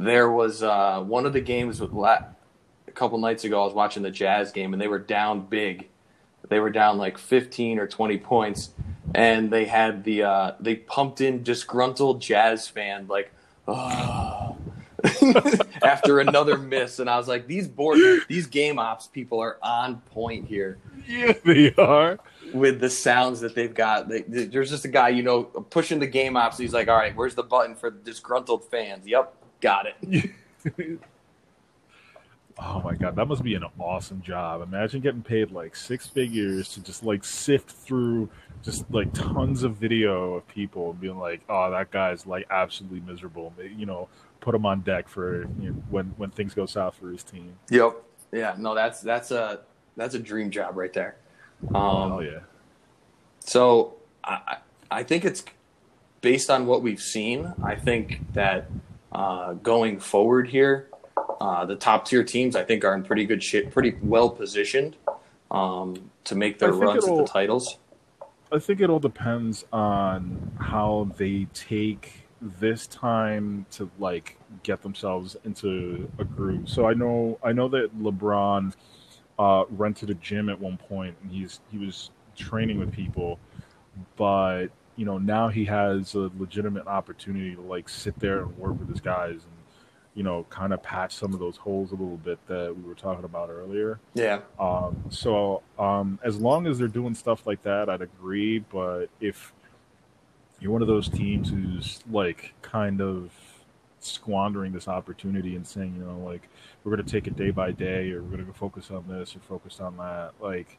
There 0.02 0.32
was 0.32 0.64
uh, 0.64 1.04
one 1.06 1.26
of 1.26 1.34
the 1.34 1.42
games 1.42 1.80
with 1.80 1.92
la- 1.92 2.24
a 2.88 2.92
couple 2.92 3.18
nights 3.20 3.44
ago. 3.44 3.62
I 3.62 3.66
was 3.66 3.74
watching 3.74 4.04
the 4.04 4.12
Jazz 4.12 4.52
game, 4.52 4.74
and 4.74 4.82
they 4.82 4.88
were 4.88 5.00
down 5.00 5.46
big. 5.46 5.88
They 6.50 6.60
were 6.60 6.72
down 6.72 6.98
like 6.98 7.18
15 7.18 7.80
or 7.80 7.88
20 7.88 8.18
points, 8.18 8.72
and 9.14 9.52
they 9.52 9.66
had 9.66 10.04
the 10.04 10.24
uh, 10.24 10.52
they 10.60 10.76
pumped 10.76 11.22
in 11.22 11.44
disgruntled 11.44 12.22
Jazz 12.22 12.68
fan 12.68 13.08
like, 13.08 13.32
oh. 13.68 14.58
after 15.84 16.20
another 16.20 16.58
miss, 16.58 17.00
and 17.00 17.10
I 17.10 17.18
was 17.18 17.28
like, 17.28 17.48
these 17.48 17.68
board, 17.68 17.98
these 18.28 18.46
game 18.46 18.78
ops 18.78 19.08
people 19.08 19.40
are 19.40 19.58
on 19.64 19.98
point 20.02 20.48
here. 20.48 20.78
Yeah, 21.08 21.34
they 21.44 21.74
are 21.76 22.20
with 22.54 22.80
the 22.80 22.90
sounds 22.90 23.40
that 23.42 23.56
they've 23.56 23.74
got. 23.74 24.10
They, 24.10 24.22
there's 24.22 24.70
just 24.70 24.86
a 24.86 24.90
guy, 24.90 25.10
you 25.10 25.24
know, 25.24 25.44
pushing 25.44 26.00
the 26.00 26.08
game 26.08 26.38
ops. 26.38 26.58
He's 26.58 26.74
like, 26.74 26.88
all 26.88 26.98
right, 26.98 27.16
where's 27.16 27.34
the 27.34 27.44
button 27.44 27.76
for 27.76 27.90
disgruntled 27.90 28.70
fans? 28.70 29.08
Yep, 29.08 29.36
got 29.62 29.88
it. 29.88 30.32
Oh 32.64 32.80
my 32.82 32.94
god, 32.94 33.16
that 33.16 33.28
must 33.28 33.44
be 33.44 33.56
an 33.56 33.64
awesome 33.80 34.22
job. 34.22 34.62
Imagine 34.62 35.02
getting 35.02 35.24
paid 35.24 35.52
like 35.52 35.76
six 35.76 36.06
figures 36.06 36.70
to 36.70 36.84
just 36.84 37.04
like 37.04 37.24
sift 37.24 37.72
through 37.72 38.30
just 38.62 38.86
like 38.92 39.12
tons 39.14 39.64
of 39.64 39.78
video 39.78 40.36
of 40.36 40.48
people 40.48 40.92
and 40.92 41.00
being 41.00 41.18
like, 41.18 41.42
"Oh, 41.50 41.72
that 41.72 41.90
guy's 41.90 42.28
like 42.28 42.46
absolutely 42.52 43.00
miserable." 43.00 43.52
You 43.58 43.88
know, 43.88 44.10
put 44.42 44.54
him 44.54 44.66
on 44.66 44.82
deck 44.82 45.08
for 45.08 45.44
you 45.60 45.72
know, 45.72 45.84
when 45.90 46.14
when 46.18 46.30
things 46.30 46.54
go 46.54 46.68
south 46.68 46.96
for 46.96 47.10
his 47.10 47.24
team. 47.24 47.54
Yep. 47.70 47.96
Yeah. 48.32 48.56
No, 48.58 48.76
that's 48.76 49.02
that's 49.02 49.32
a 49.32 49.62
that's 49.98 50.14
a 50.14 50.20
dream 50.20 50.52
job 50.52 50.78
right 50.78 50.94
there. 50.94 51.16
Um, 51.70 51.76
oh 51.76 52.20
yeah. 52.20 52.40
So 53.40 53.96
I 54.24 54.58
I 54.92 55.04
think 55.04 55.26
it's 55.26 55.44
based 56.22 56.52
on 56.52 56.68
what 56.68 56.84
we've 56.84 57.02
seen. 57.02 57.54
I 57.64 57.76
think 57.76 58.34
that 58.34 58.70
uh, 59.12 59.54
going 59.54 60.00
forward 60.00 60.48
here 60.48 60.88
uh, 61.42 61.66
the 61.66 61.76
top 61.76 62.06
tier 62.06 62.24
teams, 62.24 62.56
I 62.56 62.64
think, 62.64 62.86
are 62.86 62.94
in 62.94 63.02
pretty 63.02 63.26
good 63.26 63.42
shape, 63.42 63.72
pretty 63.72 63.96
well 64.04 64.30
positioned 64.30 64.96
um, 65.50 66.12
to 66.26 66.36
make 66.36 66.60
their 66.60 66.72
runs 66.72 67.08
at 67.08 67.16
the 67.16 67.26
titles. 67.26 67.80
I 68.52 68.60
think 68.60 68.80
it 68.80 68.92
all 68.92 69.00
depends 69.00 69.66
on 69.74 70.52
how 70.60 71.10
they 71.18 71.48
take 71.56 72.28
this 72.40 72.86
time 72.86 73.66
to 73.72 73.90
like 73.98 74.38
get 74.62 74.84
themselves 74.84 75.36
into 75.44 76.12
a 76.20 76.24
groove. 76.24 76.70
So 76.70 76.86
I 76.88 76.94
know 76.94 77.40
I 77.44 77.54
know 77.54 77.68
that 77.70 77.98
LeBron 77.98 78.74
uh, 79.40 79.64
rented 79.70 80.12
a 80.12 80.16
gym 80.16 80.48
at 80.48 80.60
one 80.60 80.78
point 80.78 81.16
and 81.24 81.32
he's 81.32 81.60
he 81.72 81.80
was 81.80 82.12
training 82.36 82.78
with 82.78 82.92
people, 82.92 83.40
but 84.16 84.68
you 84.96 85.06
know 85.06 85.18
now 85.18 85.48
he 85.50 85.66
has 85.66 86.14
a 86.16 86.30
legitimate 86.38 86.88
opportunity 86.88 87.56
to 87.56 87.62
like 87.62 87.90
sit 87.90 88.20
there 88.20 88.44
and 88.44 88.58
work 88.58 88.80
with 88.80 88.90
his 88.90 89.02
guys 89.02 89.34
and 89.34 89.62
you 90.14 90.24
know, 90.24 90.46
kind 90.50 90.74
of 90.74 90.84
patch 90.84 91.16
some 91.16 91.34
of 91.34 91.40
those 91.40 91.58
holes 91.58 91.92
a 91.92 91.96
little 91.96 92.18
bit 92.18 92.38
that 92.48 92.76
we 92.76 92.84
were 92.84 92.96
talking 92.96 93.24
about 93.24 93.50
earlier. 93.50 94.00
Yeah. 94.14 94.42
Um, 94.60 95.06
so 95.10 95.62
um, 95.80 96.20
as 96.24 96.40
long 96.40 96.68
as 96.68 96.78
they're 96.78 96.88
doing 96.90 97.16
stuff 97.16 97.48
like 97.48 97.64
that, 97.64 97.90
I'd 97.90 98.02
agree. 98.02 98.60
But 98.60 99.08
if 99.22 99.54
you're 100.60 100.72
one 100.72 100.82
of 100.82 100.90
those 100.90 101.08
teams 101.08 101.50
who's 101.50 102.02
like 102.12 102.54
kind 102.62 103.02
of 103.02 103.32
squandering 104.02 104.74
this 104.74 104.88
opportunity 104.88 105.56
and 105.56 105.66
saying, 105.66 105.96
you 105.98 106.04
know, 106.04 106.20
like 106.20 106.50
we're 106.84 106.94
going 106.94 107.06
to 107.06 107.12
take 107.12 107.28
it 107.28 107.38
day 107.38 107.52
by 107.52 107.72
day, 107.72 108.12
or 108.12 108.22
we're 108.22 108.32
going 108.32 108.40
to 108.40 108.46
go 108.46 108.54
focus 108.54 108.92
on 108.92 109.06
this 109.08 109.36
or 109.36 109.40
focus 109.40 109.80
on 109.80 109.98
that, 109.98 110.32
like. 110.40 110.78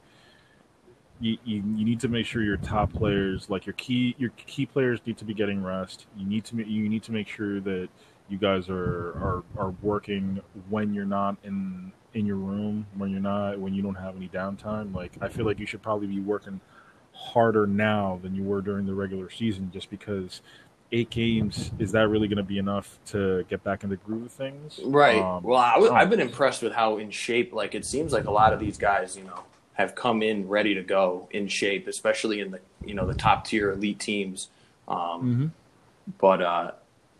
You, 1.22 1.38
you, 1.44 1.62
you 1.76 1.84
need 1.84 2.00
to 2.00 2.08
make 2.08 2.26
sure 2.26 2.42
your 2.42 2.56
top 2.56 2.92
players, 2.92 3.48
like 3.48 3.64
your 3.64 3.74
key 3.74 4.14
your 4.18 4.30
key 4.30 4.66
players, 4.66 5.00
need 5.06 5.16
to 5.18 5.24
be 5.24 5.34
getting 5.34 5.62
rest. 5.62 6.06
You 6.16 6.26
need 6.26 6.44
to 6.46 6.56
you 6.56 6.88
need 6.88 7.04
to 7.04 7.12
make 7.12 7.28
sure 7.28 7.60
that 7.60 7.88
you 8.28 8.38
guys 8.38 8.68
are, 8.68 9.10
are 9.10 9.44
are 9.56 9.74
working 9.82 10.40
when 10.68 10.92
you're 10.92 11.04
not 11.04 11.36
in 11.44 11.92
in 12.14 12.26
your 12.26 12.36
room, 12.36 12.86
when 12.96 13.10
you're 13.10 13.20
not 13.20 13.58
when 13.58 13.72
you 13.72 13.82
don't 13.82 13.94
have 13.94 14.16
any 14.16 14.28
downtime. 14.28 14.94
Like 14.94 15.12
I 15.20 15.28
feel 15.28 15.46
like 15.46 15.58
you 15.58 15.66
should 15.66 15.82
probably 15.82 16.08
be 16.08 16.20
working 16.20 16.60
harder 17.12 17.66
now 17.66 18.18
than 18.22 18.34
you 18.34 18.42
were 18.42 18.60
during 18.60 18.86
the 18.86 18.94
regular 18.94 19.30
season, 19.30 19.70
just 19.72 19.90
because 19.90 20.40
eight 20.92 21.10
games 21.10 21.70
is 21.78 21.92
that 21.92 22.08
really 22.08 22.28
going 22.28 22.36
to 22.36 22.42
be 22.42 22.58
enough 22.58 22.98
to 23.06 23.44
get 23.48 23.64
back 23.64 23.82
in 23.82 23.90
the 23.90 23.96
groove 23.96 24.26
of 24.26 24.32
things? 24.32 24.80
Right. 24.84 25.22
Um, 25.22 25.42
well, 25.42 25.58
I 25.58 25.74
w- 25.74 25.92
I've 25.92 26.10
been 26.10 26.20
impressed 26.20 26.62
with 26.62 26.72
how 26.72 26.98
in 26.98 27.10
shape. 27.10 27.52
Like 27.52 27.74
it 27.74 27.84
seems 27.84 28.12
like 28.12 28.24
a 28.24 28.30
lot 28.30 28.52
of 28.52 28.60
these 28.60 28.76
guys, 28.76 29.16
you 29.16 29.24
know, 29.24 29.44
have 29.74 29.94
come 29.94 30.22
in 30.22 30.48
ready 30.48 30.74
to 30.74 30.82
go 30.82 31.28
in 31.30 31.48
shape, 31.48 31.86
especially 31.88 32.40
in 32.40 32.50
the 32.50 32.60
you 32.84 32.94
know 32.94 33.06
the 33.06 33.14
top 33.14 33.46
tier 33.46 33.70
elite 33.70 33.98
teams. 33.98 34.48
Um, 34.88 34.98
mm-hmm. 34.98 35.46
But 36.18 36.42
uh, 36.42 36.70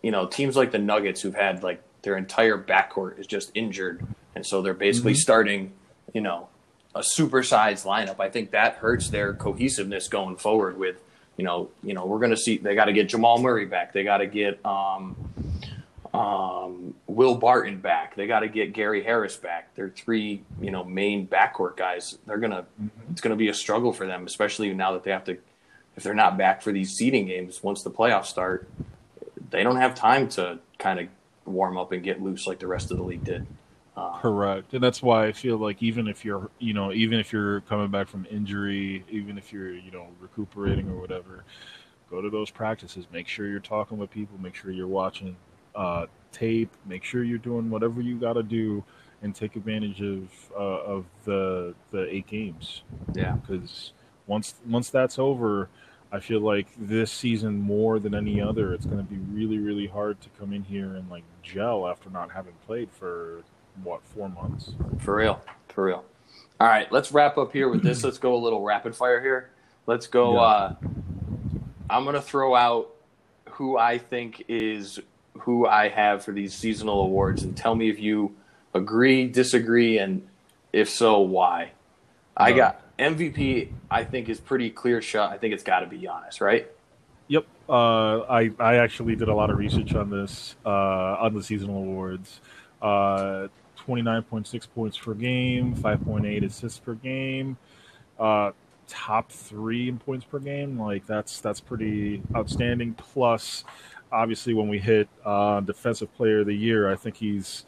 you 0.03 0.11
know, 0.11 0.27
teams 0.27 0.57
like 0.57 0.73
the 0.73 0.79
Nuggets 0.79 1.21
who've 1.21 1.35
had 1.35 1.63
like 1.63 1.83
their 2.03 2.17
entire 2.17 2.59
backcourt 2.59 3.19
is 3.19 3.27
just 3.27 3.51
injured, 3.55 4.05
and 4.35 4.45
so 4.45 4.63
they're 4.63 4.75
basically 4.75 5.13
mm-hmm. 5.13 5.21
starting, 5.21 5.73
you 6.13 6.21
know, 6.21 6.49
a 6.95 7.01
supersized 7.01 7.87
lineup. 7.87 8.21
I 8.21 8.29
think 8.29 8.51
that 8.51 8.77
hurts 8.77 9.09
their 9.09 9.33
cohesiveness 9.33 10.09
going 10.09 10.37
forward. 10.37 10.79
With 10.79 10.97
you 11.37 11.45
know, 11.45 11.71
you 11.83 11.95
know, 11.95 12.05
we're 12.05 12.19
going 12.19 12.31
to 12.31 12.37
see 12.37 12.59
they 12.59 12.75
got 12.75 12.87
to 12.87 12.93
get 12.93 13.09
Jamal 13.09 13.39
Murray 13.39 13.67
back. 13.67 13.93
They 13.93 14.05
got 14.05 14.19
to 14.19 14.27
get 14.27 14.65
um, 14.67 15.17
um, 16.15 16.95
Will 17.07 17.37
Barton 17.37 17.79
back. 17.81 18.15
They 18.17 18.27
got 18.27 18.41
to 18.41 18.49
get 18.49 18.73
Gary 18.73 19.03
Harris 19.03 19.37
back. 19.37 19.75
They're 19.75 19.91
three, 19.91 20.43
you 20.61 20.71
know, 20.71 20.85
main 20.85 21.27
backcourt 21.27 21.77
guys. 21.77 22.19
They're 22.27 22.39
gonna, 22.39 22.67
mm-hmm. 22.81 23.13
it's 23.13 23.21
gonna 23.21 23.37
be 23.37 23.49
a 23.49 23.55
struggle 23.55 23.93
for 23.93 24.07
them, 24.07 24.27
especially 24.27 24.73
now 24.75 24.93
that 24.93 25.05
they 25.05 25.11
have 25.11 25.25
to, 25.25 25.39
if 25.97 26.03
they're 26.03 26.15
not 26.15 26.37
back 26.37 26.63
for 26.63 26.73
these 26.73 26.95
seeding 26.95 27.27
games 27.27 27.63
once 27.63 27.83
the 27.83 27.91
playoffs 27.91 28.27
start 28.27 28.69
they 29.53 29.63
don't 29.63 29.77
have 29.77 29.95
time 29.95 30.29
to 30.29 30.59
kind 30.79 30.99
of 30.99 31.07
warm 31.45 31.77
up 31.77 31.93
and 31.93 32.03
get 32.03 32.21
loose 32.21 32.47
like 32.47 32.59
the 32.59 32.67
rest 32.67 32.91
of 32.91 32.97
the 32.97 33.03
league 33.03 33.23
did. 33.23 33.47
Uh, 33.95 34.19
Correct, 34.19 34.73
and 34.73 34.83
that's 34.83 35.03
why 35.03 35.27
I 35.27 35.33
feel 35.33 35.59
like 35.59 35.83
even 35.83 36.09
if 36.09 36.25
you're, 36.25 36.51
you 36.59 36.73
know, 36.73 36.93
even 36.93 37.21
if 37.21 37.31
you're 37.31 37.61
coming 37.63 37.91
back 37.91 38.09
from 38.09 38.27
injury, 38.31 39.05
even 39.11 39.37
if 39.37 39.53
you're, 39.53 39.75
you 39.75 39.91
know, 39.91 40.09
recuperating 40.19 40.89
or 40.89 40.99
whatever, 40.99 41.45
Go 42.13 42.21
to 42.21 42.29
those 42.29 42.51
practices. 42.51 43.07
Make 43.11 43.27
sure 43.27 43.47
you're 43.47 43.59
talking 43.59 43.97
with 43.97 44.11
people. 44.11 44.37
Make 44.39 44.55
sure 44.55 44.71
you're 44.71 44.87
watching 44.87 45.35
uh, 45.75 46.07
tape. 46.33 46.71
Make 46.87 47.05
sure 47.05 47.23
you're 47.23 47.39
doing 47.39 47.71
whatever 47.71 48.01
you 48.01 48.19
got 48.19 48.35
to 48.35 48.43
do 48.43 48.85
and 49.23 49.35
take 49.35 49.57
advantage 49.57 50.03
of 50.03 50.29
uh, 50.55 50.83
of 50.83 51.05
the 51.25 51.75
the 51.91 52.13
eight 52.15 52.27
games. 52.27 52.83
Yeah, 53.15 53.33
because 53.33 53.93
once 54.27 54.55
once 54.67 54.91
that's 54.91 55.19
over, 55.19 55.69
I 56.11 56.21
feel 56.21 56.41
like 56.41 56.67
this 56.77 57.13
season 57.13 57.59
more 57.59 57.99
than 57.99 58.15
any 58.15 58.41
other, 58.41 58.75
it's 58.75 58.87
going 58.87 58.99
to 58.99 59.05
be 59.05 59.19
really 59.33 59.59
really 59.59 59.87
hard 59.87 60.21
to 60.23 60.29
come 60.39 60.53
in 60.53 60.65
here 60.65 60.95
and 60.97 61.09
like 61.11 61.25
gel 61.43 61.87
after 61.87 62.11
not 62.11 62.31
having 62.33 62.55
played 62.67 62.91
for 62.91 63.43
what 63.83 64.03
four 64.05 64.29
months. 64.29 64.73
For 64.99 65.17
real, 65.17 65.41
for 65.69 65.85
real. 65.85 66.05
All 66.61 66.69
right, 66.69 66.91
let's 66.93 67.13
wrap 67.13 67.39
up 67.39 67.53
here 67.53 67.69
with 67.69 67.83
this. 67.83 68.05
let's 68.05 68.19
go 68.19 68.35
a 68.35 68.39
little 68.39 68.63
rapid 68.63 68.95
fire 68.95 69.21
here. 69.21 69.51
Let's 69.87 70.07
go. 70.07 70.35
Yeah. 70.35 70.41
Uh, 70.41 70.75
I'm 71.91 72.05
going 72.05 72.15
to 72.15 72.23
throw 72.23 72.55
out 72.55 72.95
who 73.51 73.77
I 73.77 73.99
think 73.99 74.45
is 74.49 75.01
who 75.41 75.67
I 75.67 75.89
have 75.89 76.25
for 76.25 76.33
these 76.33 76.55
seasonal 76.55 77.03
awards, 77.03 77.43
and 77.43 77.57
tell 77.57 77.75
me 77.75 77.91
if 77.91 77.99
you 77.99 78.35
agree, 78.75 79.27
disagree, 79.29 79.99
and 79.99 80.27
if 80.73 80.89
so, 80.89 81.21
why. 81.21 81.73
No. 82.39 82.47
I 82.47 82.53
got 82.53 82.99
MVP. 82.99 83.71
I 83.91 84.05
think 84.05 84.29
is 84.29 84.41
pretty 84.41 84.71
clear 84.71 85.03
shot. 85.03 85.33
I 85.33 85.39
think 85.39 85.55
it's 85.55 85.63
got 85.63 85.81
to 85.81 85.87
be 85.87 85.99
Giannis, 85.99 86.41
right? 86.41 86.67
Yep. 87.29 87.47
Uh, 87.69 88.21
I 88.21 88.51
I 88.59 88.77
actually 88.77 89.17
did 89.17 89.29
a 89.29 89.35
lot 89.35 89.51
of 89.51 89.59
research 89.59 89.95
on 89.95 90.11
this 90.11 90.57
uh, 90.65 91.17
on 91.21 91.35
the 91.35 91.43
seasonal 91.43 91.79
awards. 91.79 92.41
Uh, 92.81 93.49
29.6 93.87 94.69
points 94.75 94.99
per 94.99 95.15
game, 95.15 95.75
5.8 95.75 96.45
assists 96.45 96.79
per 96.79 96.95
game, 96.95 97.57
uh, 98.19 98.53
top 98.87 99.31
three 99.31 99.89
in 99.89 99.99
points 99.99 100.25
per 100.25 100.39
game. 100.39 100.79
Like 100.79 101.07
that's 101.07 101.41
that's 101.41 101.61
pretty 101.61 102.23
outstanding. 102.35 102.95
Plus, 102.95 103.65
obviously, 104.13 104.55
when 104.55 104.69
we 104.69 104.79
hit 104.79 105.09
uh, 105.25 105.61
defensive 105.61 106.15
player 106.15 106.41
of 106.41 106.47
the 106.47 106.55
year, 106.55 106.91
I 106.91 106.97
think 106.97 107.17
he's 107.17 107.65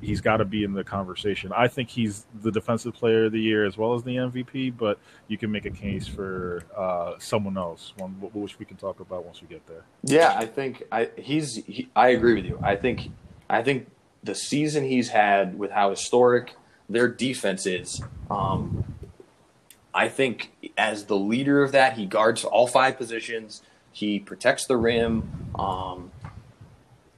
he's 0.00 0.20
got 0.20 0.36
to 0.36 0.44
be 0.44 0.64
in 0.64 0.72
the 0.74 0.84
conversation. 0.84 1.52
I 1.56 1.68
think 1.68 1.88
he's 1.88 2.26
the 2.42 2.50
defensive 2.50 2.94
player 2.94 3.24
of 3.24 3.32
the 3.32 3.40
year 3.40 3.64
as 3.64 3.76
well 3.76 3.94
as 3.94 4.02
the 4.02 4.16
MVP, 4.16 4.76
but 4.76 4.98
you 5.28 5.38
can 5.38 5.50
make 5.50 5.64
a 5.64 5.70
case 5.70 6.06
for 6.06 6.62
uh, 6.76 7.14
someone 7.18 7.56
else, 7.56 7.94
one 7.96 8.10
which 8.10 8.58
we 8.58 8.66
can 8.66 8.76
talk 8.76 9.00
about 9.00 9.24
once 9.24 9.40
we 9.40 9.48
get 9.48 9.66
there. 9.66 9.84
Yeah, 10.02 10.34
I 10.36 10.46
think 10.46 10.82
I 10.92 11.10
he's 11.16 11.56
he, 11.64 11.88
I 11.96 12.08
agree 12.08 12.34
with 12.34 12.44
you. 12.44 12.58
I 12.62 12.76
think 12.76 13.10
I 13.48 13.62
think 13.62 13.90
the 14.22 14.34
season 14.34 14.84
he's 14.84 15.08
had 15.08 15.58
with 15.58 15.70
how 15.70 15.90
historic 15.90 16.54
their 16.88 17.08
defense 17.08 17.66
is. 17.66 18.02
Um, 18.30 18.84
I 19.94 20.08
think 20.08 20.52
as 20.76 21.06
the 21.06 21.16
leader 21.16 21.62
of 21.62 21.72
that, 21.72 21.96
he 21.96 22.06
guards 22.06 22.44
all 22.44 22.66
five 22.66 22.96
positions. 22.96 23.62
He 23.92 24.18
protects 24.18 24.66
the 24.66 24.76
rim. 24.76 25.50
Um, 25.54 26.12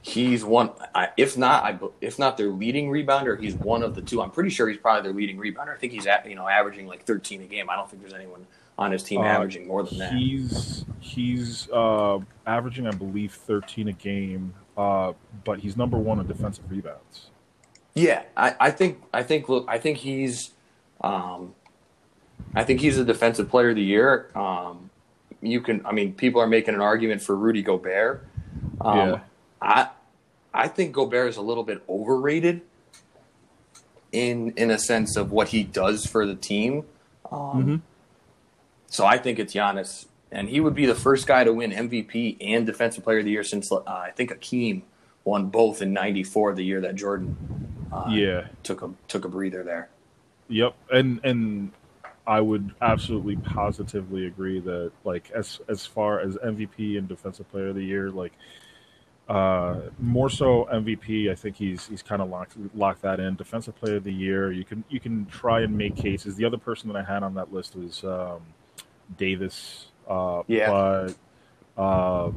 he's 0.01 0.43
one, 0.43 0.71
if 1.17 1.37
not, 1.37 1.81
if 2.01 2.17
not 2.17 2.37
their 2.37 2.49
leading 2.49 2.89
rebounder, 2.89 3.39
he's 3.39 3.55
one 3.55 3.83
of 3.83 3.95
the 3.95 4.01
two. 4.01 4.21
I'm 4.21 4.31
pretty 4.31 4.49
sure 4.49 4.67
he's 4.67 4.79
probably 4.79 5.03
their 5.03 5.13
leading 5.13 5.37
rebounder. 5.37 5.75
I 5.75 5.77
think 5.77 5.93
he's 5.93 6.07
at, 6.07 6.27
you 6.27 6.35
know 6.35 6.47
averaging 6.47 6.87
like 6.87 7.05
13 7.05 7.41
a 7.41 7.45
game. 7.45 7.69
I 7.69 7.75
don't 7.75 7.89
think 7.89 8.01
there's 8.01 8.13
anyone 8.13 8.45
on 8.77 8.91
his 8.91 9.03
team 9.03 9.21
uh, 9.21 9.25
averaging 9.25 9.67
more 9.67 9.83
than 9.83 9.99
that. 9.99 10.13
He's 10.13 10.85
he's 10.99 11.69
uh, 11.71 12.19
averaging, 12.45 12.87
I 12.87 12.91
believe, 12.91 13.33
13 13.33 13.87
a 13.89 13.93
game, 13.93 14.53
uh, 14.77 15.13
but 15.43 15.59
he's 15.59 15.77
number 15.77 15.97
one 15.97 16.19
in 16.19 16.27
defensive 16.27 16.69
rebounds. 16.69 17.27
Yeah, 17.93 18.23
I, 18.37 18.55
I 18.59 18.71
think 18.71 19.01
I 19.13 19.23
think 19.23 19.49
look, 19.49 19.65
I 19.67 19.77
think 19.77 19.99
he's, 19.99 20.51
um, 21.01 21.53
I 22.55 22.63
think 22.63 22.79
he's 22.79 22.97
a 22.97 23.03
defensive 23.03 23.49
player 23.49 23.71
of 23.71 23.75
the 23.75 23.83
year. 23.83 24.29
Um, 24.33 24.89
you 25.41 25.61
can, 25.61 25.85
I 25.85 25.91
mean, 25.91 26.13
people 26.13 26.41
are 26.41 26.47
making 26.47 26.75
an 26.75 26.81
argument 26.81 27.21
for 27.21 27.35
Rudy 27.35 27.61
Gobert. 27.61 28.25
Um, 28.79 28.97
yeah. 28.97 29.19
I 29.61 29.89
I 30.53 30.67
think 30.67 30.93
Gobert 30.93 31.29
is 31.29 31.37
a 31.37 31.41
little 31.41 31.63
bit 31.63 31.81
overrated 31.87 32.61
in 34.11 34.53
in 34.57 34.71
a 34.71 34.77
sense 34.77 35.15
of 35.15 35.31
what 35.31 35.49
he 35.49 35.63
does 35.63 36.05
for 36.05 36.25
the 36.25 36.35
team. 36.35 36.85
Um, 37.31 37.39
mm-hmm. 37.39 37.75
So 38.87 39.05
I 39.05 39.17
think 39.17 39.39
it's 39.39 39.53
Giannis, 39.53 40.07
and 40.31 40.49
he 40.49 40.59
would 40.59 40.75
be 40.75 40.85
the 40.85 40.95
first 40.95 41.27
guy 41.27 41.43
to 41.43 41.53
win 41.53 41.71
MVP 41.71 42.37
and 42.41 42.65
Defensive 42.65 43.03
Player 43.03 43.19
of 43.19 43.25
the 43.25 43.31
Year 43.31 43.43
since 43.43 43.71
uh, 43.71 43.81
I 43.85 44.11
think 44.11 44.31
Akeem 44.31 44.81
won 45.23 45.47
both 45.47 45.81
in 45.81 45.93
'94, 45.93 46.55
the 46.55 46.63
year 46.63 46.81
that 46.81 46.95
Jordan 46.95 47.87
uh, 47.91 48.07
yeah 48.09 48.47
took 48.63 48.81
a 48.81 48.91
took 49.07 49.25
a 49.25 49.29
breather 49.29 49.63
there. 49.63 49.89
Yep, 50.49 50.75
and 50.91 51.21
and 51.23 51.71
I 52.25 52.39
would 52.39 52.73
absolutely 52.81 53.35
positively 53.35 54.27
agree 54.27 54.59
that 54.59 54.91
like 55.03 55.31
as 55.31 55.59
as 55.67 55.85
far 55.85 56.19
as 56.19 56.35
MVP 56.35 56.97
and 56.97 57.07
Defensive 57.07 57.49
Player 57.49 57.69
of 57.69 57.75
the 57.75 57.83
Year, 57.83 58.11
like 58.11 58.33
uh, 59.27 59.75
more 59.99 60.29
so 60.29 60.67
MVP. 60.71 61.31
I 61.31 61.35
think 61.35 61.55
he's 61.55 61.87
he's 61.87 62.01
kind 62.01 62.21
of 62.21 62.29
locked 62.29 62.55
locked 62.75 63.01
that 63.03 63.19
in. 63.19 63.35
Defensive 63.35 63.75
Player 63.75 63.95
of 63.95 64.03
the 64.03 64.13
Year. 64.13 64.51
You 64.51 64.63
can 64.63 64.83
you 64.89 64.99
can 64.99 65.25
try 65.27 65.61
and 65.61 65.77
make 65.77 65.95
cases. 65.95 66.35
The 66.35 66.45
other 66.45 66.57
person 66.57 66.91
that 66.91 66.97
I 66.97 67.03
had 67.03 67.23
on 67.23 67.35
that 67.35 67.53
list 67.53 67.75
was 67.75 68.03
um, 68.03 68.41
Davis. 69.17 69.87
Uh, 70.07 70.43
yeah. 70.47 70.69
But 70.69 71.81
uh, 71.81 72.31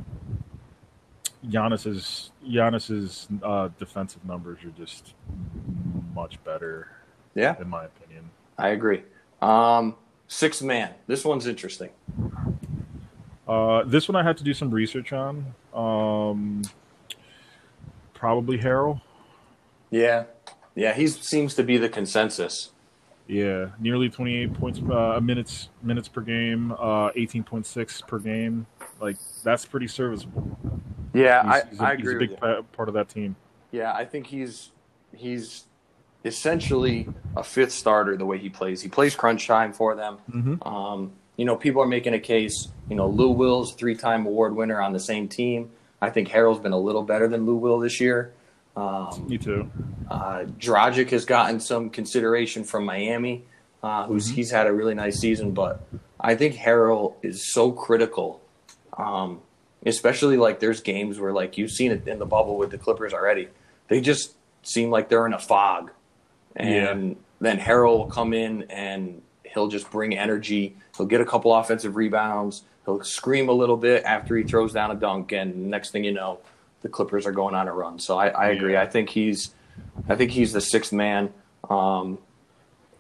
Giannis's 1.47 2.31
Giannis's 2.49 3.29
uh, 3.43 3.69
defensive 3.79 4.25
numbers 4.25 4.59
are 4.65 4.71
just 4.71 5.15
much 6.15 6.43
better. 6.45 6.89
Yeah, 7.35 7.57
in 7.61 7.69
my 7.69 7.85
opinion. 7.85 8.31
I 8.57 8.69
agree. 8.69 9.03
Um, 9.45 9.97
six 10.27 10.63
man. 10.63 10.95
This 11.07 11.25
one's 11.25 11.47
interesting. 11.47 11.91
Uh, 13.47 13.85
this 13.85 14.09
one 14.09 14.17
I 14.17 14.23
had 14.23 14.39
to 14.39 14.45
do 14.45 14.55
some 14.55 14.71
research 14.71 15.13
on. 15.13 15.55
Um, 15.75 16.63
probably 18.15 18.59
Harrell. 18.59 19.03
Yeah, 19.91 20.25
yeah, 20.75 20.95
he 20.95 21.07
seems 21.07 21.55
to 21.57 21.63
be 21.63 21.77
the 21.77 21.91
consensus. 21.91 22.71
Yeah, 23.27 23.71
nearly 23.79 24.09
28 24.09 24.55
points 24.55 24.81
uh, 24.81 25.21
minutes 25.23 25.69
minutes 25.83 26.09
per 26.09 26.23
game, 26.23 26.73
uh, 26.73 27.11
18.6 27.11 28.07
per 28.07 28.19
game. 28.19 28.67
Like 29.01 29.17
that's 29.43 29.67
pretty 29.67 29.89
serviceable. 29.89 30.59
Yeah, 31.13 31.43
he's, 31.43 31.53
I, 31.53 31.69
he's 31.69 31.81
a, 31.81 31.83
I 31.85 31.93
agree. 31.93 32.27
He's 32.27 32.37
a 32.37 32.37
big 32.37 32.73
part 32.73 32.89
of 32.89 32.95
that 32.95 33.09
team. 33.09 33.37
Yeah, 33.73 33.93
I 33.93 34.05
think 34.05 34.27
he's 34.27 34.73
he's 35.15 35.67
essentially 36.25 37.09
a 37.37 37.43
fifth 37.43 37.73
starter 37.73 38.17
the 38.17 38.27
way 38.27 38.39
he 38.39 38.49
plays. 38.49 38.81
He 38.81 38.89
plays 38.89 39.15
crunch 39.15 39.47
time 39.47 39.73
for 39.73 39.95
them. 39.95 40.19
Mm-hmm. 40.31 40.67
Um, 40.67 41.13
you 41.37 41.45
know, 41.45 41.57
people 41.57 41.83
are 41.83 41.87
making 41.87 42.15
a 42.15 42.21
case. 42.21 42.69
You 42.89 42.97
know, 42.97 43.09
Lou 43.09 43.31
Will's 43.31 43.75
three-time 43.75 44.27
award 44.27 44.55
winner 44.57 44.81
on 44.81 44.93
the 44.93 45.01
same 45.01 45.29
team. 45.29 45.71
I 46.01 46.11
think 46.11 46.29
Harrell's 46.29 46.61
been 46.61 46.73
a 46.73 46.79
little 46.79 47.03
better 47.03 47.29
than 47.29 47.47
Lou 47.47 47.57
Will 47.57 47.79
this 47.79 48.01
year. 48.01 48.33
Um, 48.77 49.27
Me 49.29 49.39
too. 49.39 49.71
Uh, 50.11 50.45
Dragic 50.59 51.11
has 51.11 51.25
gotten 51.25 51.61
some 51.61 51.91
consideration 51.91 52.65
from 52.65 52.85
Miami, 52.85 53.45
uh, 53.83 54.07
who's 54.07 54.27
mm-hmm. 54.27 54.37
he's 54.37 54.51
had 54.51 54.67
a 54.67 54.73
really 54.73 54.95
nice 54.95 55.19
season, 55.19 55.53
but 55.53 55.87
I 56.21 56.35
think 56.35 56.57
Harrell 56.57 57.15
is 57.23 57.53
so 57.53 57.71
critical. 57.71 58.41
Um, 58.97 59.41
especially 59.87 60.37
like 60.37 60.61
there's 60.61 60.81
games 60.81 61.19
where 61.19 61.33
like 61.33 61.59
you've 61.59 61.71
seen 61.71 61.91
it 61.91 62.07
in 62.09 62.19
the 62.19 62.27
bubble 62.27 62.57
with 62.57 62.71
the 62.71 62.79
Clippers 62.79 63.13
already. 63.13 63.49
They 63.89 64.01
just 64.01 64.35
seem 64.63 64.91
like 64.91 65.09
they're 65.09 65.27
in 65.27 65.35
a 65.35 65.39
fog, 65.39 65.91
and 66.57 67.09
yeah. 67.11 67.15
then 67.41 67.59
Harrell 67.59 67.99
will 67.99 68.07
come 68.07 68.33
in 68.33 68.63
and 68.71 69.23
he'll 69.45 69.69
just 69.69 69.91
bring 69.91 70.17
energy. 70.17 70.77
He'll 70.97 71.07
get 71.07 71.21
a 71.21 71.25
couple 71.25 71.55
offensive 71.55 71.97
rebounds. 71.97 72.63
He'll 72.85 73.03
scream 73.03 73.49
a 73.49 73.53
little 73.53 73.77
bit 73.77 74.05
after 74.05 74.37
he 74.37 74.45
throws 74.45 74.73
down 74.73 74.91
a 74.91 74.95
dunk, 74.95 75.33
and 75.33 75.71
next 75.71 75.91
thing 75.91 76.05
you 76.05 76.13
know, 76.13 76.41
the 76.83 76.89
Clippers 76.89 77.27
are 77.27 77.33
going 77.33 77.55
on 77.55 77.67
a 77.67 77.73
run. 77.73 77.99
So 77.99 78.19
I, 78.19 78.29
I 78.29 78.49
agree. 78.51 78.75
Yeah. 78.75 78.83
I 78.83 78.87
think 78.87 79.09
he's, 79.09 79.55
I 80.09 80.17
think 80.17 80.31
he's 80.31 80.53
the 80.53 80.61
sixth 80.61 80.93
man. 80.93 81.33
Um, 81.71 82.19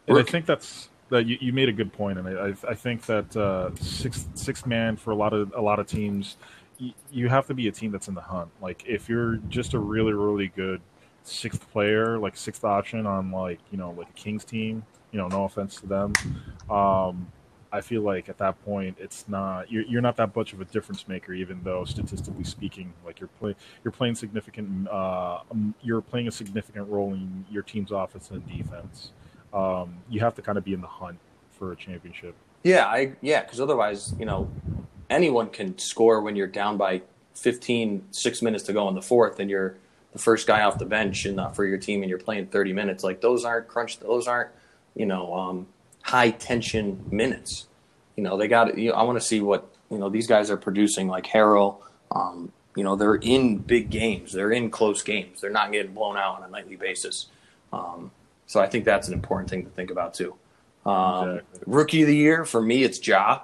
and 0.08 0.18
I 0.18 0.22
think 0.22 0.46
that's 0.46 0.88
that 1.10 1.26
you, 1.26 1.36
you 1.40 1.52
made 1.52 1.68
a 1.68 1.72
good 1.72 1.92
point, 1.92 2.18
and 2.18 2.26
I, 2.28 2.54
I 2.68 2.74
think 2.74 3.06
that 3.06 3.36
uh, 3.36 3.74
six 3.76 4.26
six 4.34 4.64
man 4.64 4.96
for 4.96 5.10
a 5.10 5.14
lot 5.14 5.32
of 5.32 5.52
a 5.54 5.60
lot 5.60 5.78
of 5.78 5.86
teams, 5.86 6.36
you, 6.78 6.92
you 7.10 7.28
have 7.28 7.46
to 7.48 7.54
be 7.54 7.68
a 7.68 7.72
team 7.72 7.92
that's 7.92 8.08
in 8.08 8.14
the 8.14 8.20
hunt. 8.20 8.50
Like 8.60 8.84
if 8.86 9.08
you're 9.08 9.36
just 9.48 9.74
a 9.74 9.78
really 9.78 10.12
really 10.12 10.48
good 10.48 10.80
sixth 11.24 11.68
player, 11.72 12.18
like 12.18 12.36
sixth 12.36 12.64
option 12.64 13.06
on 13.06 13.32
like 13.32 13.58
you 13.70 13.78
know 13.78 13.90
like 13.90 14.08
a 14.08 14.12
Kings 14.12 14.44
team, 14.44 14.84
you 15.10 15.18
know, 15.18 15.28
no 15.28 15.44
offense 15.44 15.80
to 15.80 15.86
them. 15.86 16.12
Um, 16.70 17.26
I 17.72 17.80
feel 17.80 18.02
like 18.02 18.28
at 18.28 18.38
that 18.38 18.64
point 18.64 18.96
it's 19.00 19.28
not 19.28 19.70
you're, 19.70 19.82
you're 19.82 20.02
not 20.02 20.16
that 20.18 20.36
much 20.36 20.52
of 20.52 20.60
a 20.60 20.64
difference 20.64 21.08
maker, 21.08 21.32
even 21.32 21.60
though 21.64 21.84
statistically 21.84 22.44
speaking, 22.44 22.92
like 23.04 23.18
you're 23.18 23.30
playing 23.40 23.56
you're 23.82 23.92
playing 23.92 24.14
significant 24.14 24.88
uh, 24.88 25.40
you're 25.82 26.00
playing 26.00 26.28
a 26.28 26.32
significant 26.32 26.88
role 26.88 27.12
in 27.14 27.44
your 27.50 27.62
team's 27.62 27.90
offense 27.90 28.30
and 28.30 28.46
defense. 28.46 29.10
Um, 29.52 29.96
you 30.08 30.20
have 30.20 30.34
to 30.34 30.42
kind 30.42 30.58
of 30.58 30.64
be 30.64 30.72
in 30.72 30.80
the 30.80 30.86
hunt 30.86 31.18
for 31.58 31.72
a 31.72 31.76
championship. 31.76 32.34
Yeah, 32.62 32.86
I 32.86 33.12
yeah, 33.20 33.42
because 33.42 33.60
otherwise, 33.60 34.14
you 34.18 34.24
know, 34.24 34.50
anyone 35.10 35.50
can 35.50 35.76
score 35.78 36.20
when 36.20 36.36
you're 36.36 36.46
down 36.46 36.76
by 36.76 37.02
15, 37.34 38.06
six 38.10 38.42
minutes 38.42 38.64
to 38.64 38.72
go 38.72 38.88
in 38.88 38.94
the 38.94 39.02
fourth, 39.02 39.40
and 39.40 39.50
you're 39.50 39.76
the 40.14 40.18
first 40.18 40.46
guy 40.46 40.62
off 40.62 40.78
the 40.78 40.86
bench 40.86 41.26
and 41.26 41.36
not 41.36 41.54
for 41.54 41.66
your 41.66 41.76
team, 41.76 42.02
and 42.02 42.08
you're 42.08 42.18
playing 42.18 42.46
30 42.46 42.72
minutes. 42.72 43.04
Like 43.04 43.20
those 43.20 43.44
aren't 43.44 43.68
crunch. 43.68 44.00
Those 44.00 44.26
aren't 44.26 44.50
you 44.94 45.06
know, 45.06 45.34
um, 45.34 45.66
high 46.02 46.30
tension 46.30 47.04
minutes. 47.10 47.66
You 48.16 48.22
know, 48.22 48.36
they 48.36 48.48
got. 48.48 48.78
You 48.78 48.90
know, 48.90 48.96
I 48.96 49.02
want 49.02 49.20
to 49.20 49.24
see 49.24 49.40
what 49.40 49.68
you 49.90 49.98
know 49.98 50.08
these 50.08 50.26
guys 50.26 50.50
are 50.50 50.56
producing 50.56 51.08
like 51.08 51.26
Harrell. 51.26 51.78
Um, 52.10 52.52
you 52.76 52.84
know 52.84 52.96
they're 52.96 53.16
in 53.16 53.58
big 53.58 53.90
games, 53.90 54.32
they're 54.32 54.52
in 54.52 54.70
close 54.70 55.02
games, 55.02 55.40
they're 55.40 55.50
not 55.50 55.72
getting 55.72 55.92
blown 55.92 56.16
out 56.16 56.36
on 56.36 56.44
a 56.44 56.50
nightly 56.50 56.76
basis. 56.76 57.26
Um, 57.72 58.10
so 58.46 58.60
I 58.60 58.66
think 58.66 58.84
that's 58.84 59.08
an 59.08 59.14
important 59.14 59.50
thing 59.50 59.64
to 59.64 59.70
think 59.70 59.90
about 59.90 60.14
too. 60.14 60.34
Um, 60.86 61.28
exactly. 61.28 61.60
Rookie 61.66 62.02
of 62.02 62.08
the 62.08 62.16
year 62.16 62.44
for 62.44 62.62
me, 62.62 62.84
it's 62.84 63.04
Ja. 63.06 63.40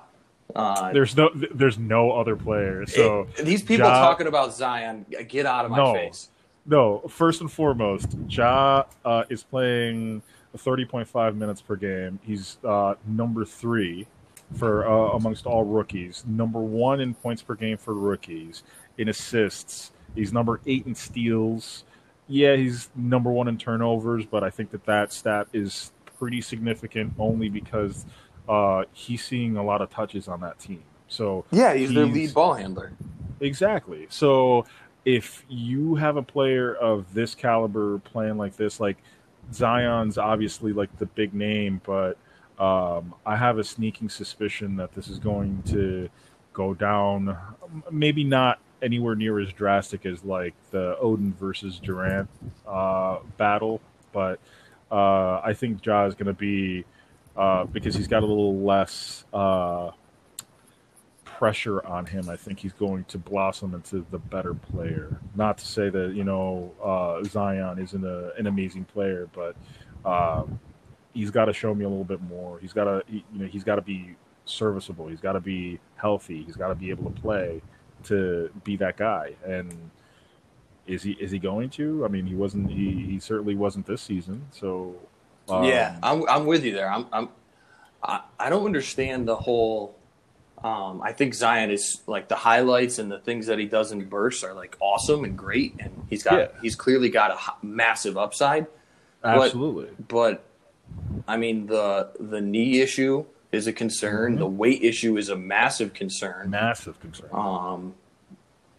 Uh, 0.55 0.93
there's 0.93 1.17
no 1.17 1.31
there's 1.35 1.79
no 1.79 2.13
other 2.13 2.37
player. 2.37 2.87
So 2.87 3.29
it, 3.37 3.45
these 3.45 3.63
people 3.63 3.87
ja, 3.87 4.01
talking 4.01 4.27
about 4.27 4.55
Zion, 4.55 5.07
get 5.29 5.47
out 5.47 5.65
of 5.65 5.71
my 5.71 5.77
no, 5.77 5.95
face. 5.95 6.29
No, 6.71 7.01
first 7.09 7.41
and 7.41 7.51
foremost, 7.51 8.17
Ja 8.29 8.85
uh, 9.05 9.25
is 9.29 9.43
playing 9.43 10.23
30.5 10.57 11.35
minutes 11.35 11.61
per 11.61 11.75
game. 11.75 12.21
He's 12.23 12.59
uh, 12.65 12.95
number 13.05 13.45
three 13.45 14.07
for 14.55 14.89
uh, 14.89 15.17
amongst 15.17 15.47
all 15.47 15.65
rookies. 15.65 16.23
Number 16.29 16.61
one 16.61 17.01
in 17.01 17.15
points 17.15 17.43
per 17.43 17.57
game 17.57 17.77
for 17.77 17.93
rookies. 17.93 18.63
In 18.99 19.09
assists, 19.09 19.91
he's 20.15 20.33
number 20.33 20.61
eight 20.65 20.87
in 20.87 20.95
steals. 20.95 21.83
Yeah, 22.29 22.55
he's 22.55 22.89
number 22.95 23.33
one 23.33 23.49
in 23.49 23.59
turnovers, 23.59 24.25
but 24.25 24.45
I 24.45 24.51
think 24.51 24.71
that 24.71 24.87
that 24.87 25.13
stat 25.13 25.49
is 25.53 25.91
pretty 26.21 26.41
significant 26.41 27.15
only 27.19 27.49
because 27.49 28.07
uh, 28.49 28.85
he's 28.93 29.25
seeing 29.25 29.57
a 29.57 29.65
lot 29.65 29.83
of 29.83 29.91
touches 29.91 30.29
on 30.29 30.41
that 30.43 30.61
team. 30.61 30.85
So 31.09 31.45
yeah, 31.51 31.75
he's, 31.75 31.89
he's 31.89 31.97
their 31.97 32.07
lead 32.07 32.33
ball 32.33 32.55
handler. 32.55 32.93
Exactly. 33.41 34.07
So 34.11 34.67
if 35.05 35.45
you 35.49 35.95
have 35.97 36.17
a 36.17 36.23
player 36.23 36.75
of 36.75 37.13
this 37.15 37.35
caliber 37.35 37.99
playing 38.01 38.37
like 38.37 38.57
this, 38.57 38.81
like 38.81 38.99
Zion's 39.53 40.19
obviously 40.19 40.73
like 40.73 40.97
the 40.99 41.07
big 41.07 41.35
name, 41.35 41.81
but 41.85 42.17
um, 42.59 43.15
I 43.25 43.37
have 43.37 43.59
a 43.59 43.65
sneaking 43.65 44.11
suspicion 44.11 44.77
that 44.77 44.93
this 44.93 45.09
is 45.09 45.19
going 45.19 45.63
to 45.69 46.09
go 46.53 46.75
down. 46.75 47.37
Maybe 47.91 48.25
not 48.25 48.59
anywhere 48.83 49.15
near 49.15 49.41
as 49.41 49.53
drastic 49.53 50.07
as 50.07 50.25
like 50.25 50.55
the 50.71 50.97
Oden 51.03 51.35
versus 51.37 51.81
Durant 51.81 52.29
uh, 52.67 53.19
battle, 53.39 53.81
but 54.13 54.39
uh, 54.91 55.41
I 55.43 55.55
think 55.55 55.85
Ja 55.85 56.07
is 56.07 56.15
going 56.15 56.27
to 56.27 56.35
be 56.35 56.85
uh, 57.37 57.65
because 57.65 57.95
he's 57.95 58.09
got 58.09 58.23
a 58.23 58.27
little 58.27 58.59
less 58.59 59.25
uh, 59.33 59.91
pressure 61.41 61.83
on 61.87 62.05
him, 62.05 62.29
I 62.29 62.37
think 62.37 62.59
he's 62.59 62.75
going 62.75 63.05
to 63.05 63.17
blossom 63.17 63.73
into 63.73 64.05
the 64.11 64.19
better 64.19 64.53
player. 64.53 65.19
Not 65.35 65.57
to 65.57 65.67
say 65.67 65.89
that 65.89 66.13
you 66.13 66.23
know 66.23 66.71
uh, 66.85 67.25
Zion 67.25 67.79
isn't 67.79 68.05
a, 68.05 68.35
an 68.37 68.47
amazing 68.47 68.85
player, 68.85 69.27
but 69.33 69.57
um, 70.05 70.61
he's 71.15 71.31
got 71.31 71.47
to 71.47 71.55
show 71.55 71.75
me 71.75 71.87
a 71.87 71.89
little 71.89 72.05
bit 72.05 72.21
more. 72.21 72.59
He's 72.59 72.75
got 72.75 72.85
to 72.85 73.03
you 73.09 73.23
know 73.33 73.47
he's 73.47 73.65
got 73.65 73.77
to 73.77 73.81
be 73.81 74.17
serviceable. 74.45 75.09
He's 75.09 75.23
got 75.23 75.33
to 75.33 75.41
be 75.41 75.81
healthy. 75.97 76.43
He's 76.43 76.57
got 76.57 76.69
to 76.69 76.75
be 76.75 76.91
able 76.91 77.11
to 77.11 77.21
play 77.23 77.63
to 78.05 78.51
be 78.63 78.77
that 78.77 78.99
guy. 78.99 79.35
And 79.43 79.91
is 80.87 81.03
he 81.03 81.13
is 81.13 81.31
he 81.31 81.39
going 81.39 81.71
to? 81.71 82.05
I 82.05 82.09
mean, 82.09 82.27
he 82.27 82.35
wasn't. 82.35 82.71
He, 82.71 83.07
he 83.09 83.19
certainly 83.19 83.55
wasn't 83.55 83.87
this 83.87 84.03
season. 84.03 84.47
So 84.51 84.95
um, 85.49 85.65
yeah, 85.65 85.97
I'm 86.03 86.29
I'm 86.29 86.45
with 86.45 86.67
you 86.67 86.75
there. 86.75 86.93
I'm 86.93 87.07
I'm 87.11 87.31
I, 88.03 88.25
I 88.39 88.51
don't 88.51 88.67
understand 88.67 89.27
the 89.27 89.37
whole 89.37 89.97
um, 90.63 91.01
I 91.03 91.13
think 91.13 91.35
Zion 91.35 91.71
is 91.71 92.03
like 92.07 92.29
the 92.29 92.37
highlights 92.37 92.99
and 92.99 93.11
the 93.11 93.19
things 93.19 93.47
that 93.47 93.59
he 93.59 93.65
does 93.65 93.93
in 93.93 94.05
bursts 94.09 94.45
are 94.45 94.53
like 94.53 94.77
awesome 94.81 95.25
and 95.25 95.37
great, 95.37 95.75
and 95.81 96.07
he's 96.11 96.23
got 96.23 96.39
yeah. 96.39 96.49
he's 96.61 96.77
clearly 96.77 97.09
got 97.09 97.31
a 97.31 97.67
massive 97.67 98.19
upside. 98.19 98.67
Absolutely, 99.25 99.89
but, 100.09 100.45
but, 100.95 101.25
I 101.27 101.39
mean 101.39 101.67
the 101.67 102.11
the 102.21 102.43
knee 102.43 102.81
issue 102.81 103.25
is 103.53 103.67
a 103.67 103.73
concern. 103.73 104.33
Mm-hmm. 104.33 104.41
The 104.41 104.47
weight 104.49 104.83
issue 104.83 105.17
is 105.17 105.31
a 105.31 105.37
massive 105.37 105.95
concern. 105.95 106.51
Massive 106.51 107.01
concern. 107.01 107.31
Um, 107.33 107.95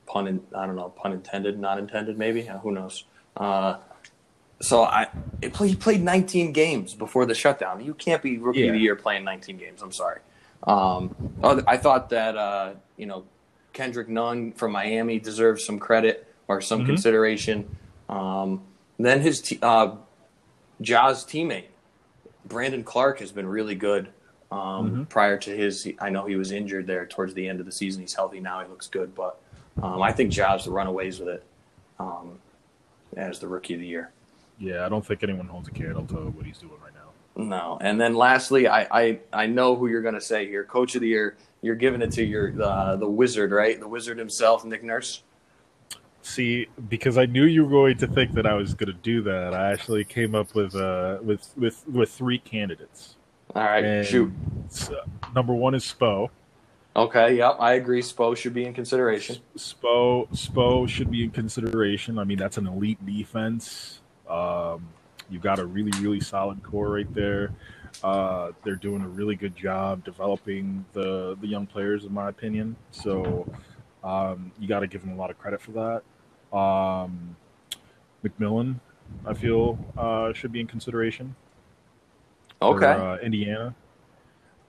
pun 0.05 0.27
in, 0.27 0.41
I 0.55 0.67
don't 0.67 0.75
know 0.75 0.89
pun 0.89 1.13
intended, 1.13 1.59
not 1.59 1.79
intended, 1.79 2.15
maybe 2.15 2.47
uh, 2.47 2.59
who 2.59 2.71
knows. 2.71 3.05
Uh, 3.36 3.77
so 4.61 4.84
I 4.84 5.07
he 5.41 5.75
played 5.75 6.03
19 6.03 6.51
games 6.51 6.93
before 6.93 7.25
the 7.25 7.34
shutdown. 7.34 7.84
You 7.84 7.95
can't 7.95 8.21
be 8.21 8.38
rookie 8.38 8.59
yeah. 8.59 8.67
of 8.67 8.73
the 8.73 8.79
year 8.79 8.95
playing 8.95 9.23
19 9.23 9.57
games. 9.57 9.82
I'm 9.82 9.91
sorry. 9.91 10.19
Um, 10.64 11.16
I 11.43 11.78
thought 11.78 12.09
that 12.09 12.38
uh, 12.38 12.74
you 12.97 13.05
know 13.05 13.26
Kendrick 13.74 14.09
Nunn 14.09 14.51
from 14.53 14.72
Miami 14.72 15.20
deserves 15.20 15.66
some 15.66 15.80
credit 15.80 16.28
or 16.47 16.62
some 16.62 16.80
mm-hmm. 16.80 16.88
consideration. 16.88 17.78
Um, 18.09 18.64
then 18.99 19.22
his 19.22 19.41
t- 19.41 19.59
uh, 19.62 19.95
Ja's 20.82 21.26
teammate 21.26 21.66
Brandon 22.45 22.84
Clarke 22.84 23.20
has 23.20 23.32
been 23.32 23.47
really 23.47 23.76
good. 23.76 24.09
Um, 24.51 24.59
mm-hmm. 24.59 25.03
Prior 25.03 25.38
to 25.38 25.55
his, 25.55 25.88
I 25.99 26.09
know 26.09 26.26
he 26.26 26.36
was 26.36 26.51
injured 26.51 26.86
there 26.86 27.05
towards 27.05 27.34
the 27.34 27.47
end 27.47 27.59
of 27.59 27.66
the 27.66 27.72
season. 27.72 28.01
He's 28.01 28.14
healthy 28.14 28.41
now. 28.41 28.62
He 28.62 28.68
looks 28.68 28.88
good, 28.88 29.16
but 29.16 29.39
um, 29.82 30.01
I 30.01 30.12
think 30.12 30.32
Ja's 30.32 30.66
the 30.66 30.72
runaways 30.72 31.20
with 31.20 31.30
it 31.30 31.43
um, 31.99 32.39
as 33.16 33.39
the 33.39 33.47
rookie 33.47 33.76
of 33.76 33.80
the 33.80 33.88
year. 33.88 34.12
Yeah, 34.59 34.86
I 34.86 34.89
don't 34.89 35.05
think 35.05 35.24
anyone 35.24 35.47
holds 35.47 35.70
a 35.70 35.72
candle 35.72 36.05
to 36.07 36.16
what 36.16 36.45
he's 36.45 36.57
doing. 36.57 36.74
No. 37.36 37.77
And 37.82 37.99
then 37.99 38.13
lastly, 38.13 38.67
I 38.67 38.88
I, 38.91 39.19
I 39.32 39.45
know 39.47 39.75
who 39.75 39.88
you're 39.88 40.01
going 40.01 40.15
to 40.15 40.21
say 40.21 40.47
here, 40.47 40.63
Coach 40.63 40.95
of 40.95 41.01
the 41.01 41.07
Year. 41.07 41.38
You're 41.61 41.75
giving 41.75 42.01
it 42.01 42.11
to 42.13 42.23
your 42.23 42.51
the 42.51 42.97
the 42.99 43.07
wizard, 43.07 43.51
right? 43.51 43.79
The 43.79 43.88
wizard 43.88 44.17
himself, 44.17 44.65
Nick 44.65 44.84
Nurse. 44.84 45.23
See, 46.23 46.67
because 46.88 47.17
I 47.17 47.25
knew 47.25 47.45
you 47.45 47.65
were 47.65 47.71
going 47.71 47.97
to 47.97 48.07
think 48.07 48.34
that 48.34 48.45
I 48.45 48.53
was 48.53 48.75
going 48.75 48.91
to 48.91 48.99
do 49.01 49.23
that, 49.23 49.55
I 49.55 49.71
actually 49.71 50.03
came 50.03 50.36
up 50.36 50.53
with 50.53 50.75
uh 50.75 51.17
with 51.21 51.51
with 51.57 51.84
with 51.88 52.11
three 52.11 52.38
candidates. 52.38 53.15
All 53.55 53.63
right, 53.63 53.84
and 53.84 54.07
shoot. 54.07 54.32
number 55.36 55.53
one 55.53 55.75
is 55.75 55.84
Spo. 55.84 56.29
Okay, 56.95 57.38
yep, 57.38 57.55
I 57.59 57.73
agree. 57.73 58.01
Spo 58.01 58.36
should 58.36 58.53
be 58.53 58.65
in 58.65 58.73
consideration. 58.73 59.38
Spo 59.57 60.29
Spo 60.32 60.88
should 60.88 61.09
be 61.09 61.23
in 61.23 61.32
consideration. 61.32 62.19
I 62.19 62.23
mean, 62.23 62.38
that's 62.38 62.57
an 62.57 62.67
elite 62.67 63.03
defense. 63.05 64.01
Um, 64.29 64.88
You've 65.32 65.41
got 65.41 65.59
a 65.59 65.65
really, 65.65 65.91
really 66.01 66.19
solid 66.19 66.61
core 66.61 66.89
right 66.89 67.11
there. 67.13 67.51
Uh, 68.03 68.51
they're 68.63 68.75
doing 68.75 69.01
a 69.01 69.07
really 69.07 69.36
good 69.36 69.55
job 69.55 70.03
developing 70.03 70.86
the 70.93 71.38
the 71.41 71.47
young 71.47 71.65
players, 71.65 72.05
in 72.05 72.13
my 72.13 72.29
opinion. 72.29 72.75
So 72.91 73.51
um, 74.03 74.51
you 74.59 74.67
got 74.67 74.82
to 74.82 74.88
give 74.88 75.01
them 75.01 75.11
a 75.11 75.15
lot 75.15 75.29
of 75.29 75.39
credit 75.39 75.61
for 75.61 75.71
that. 75.71 76.57
Um, 76.57 77.36
McMillan, 78.23 78.79
I 79.25 79.34
feel, 79.34 79.79
uh, 79.97 80.34
should 80.34 80.51
be 80.51 80.59
in 80.59 80.67
consideration. 80.67 81.36
Okay. 82.61 82.79
For, 82.79 82.86
uh, 82.86 83.17
Indiana. 83.17 83.75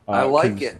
I 0.08 0.22
uh, 0.22 0.28
like 0.28 0.62
it. 0.62 0.78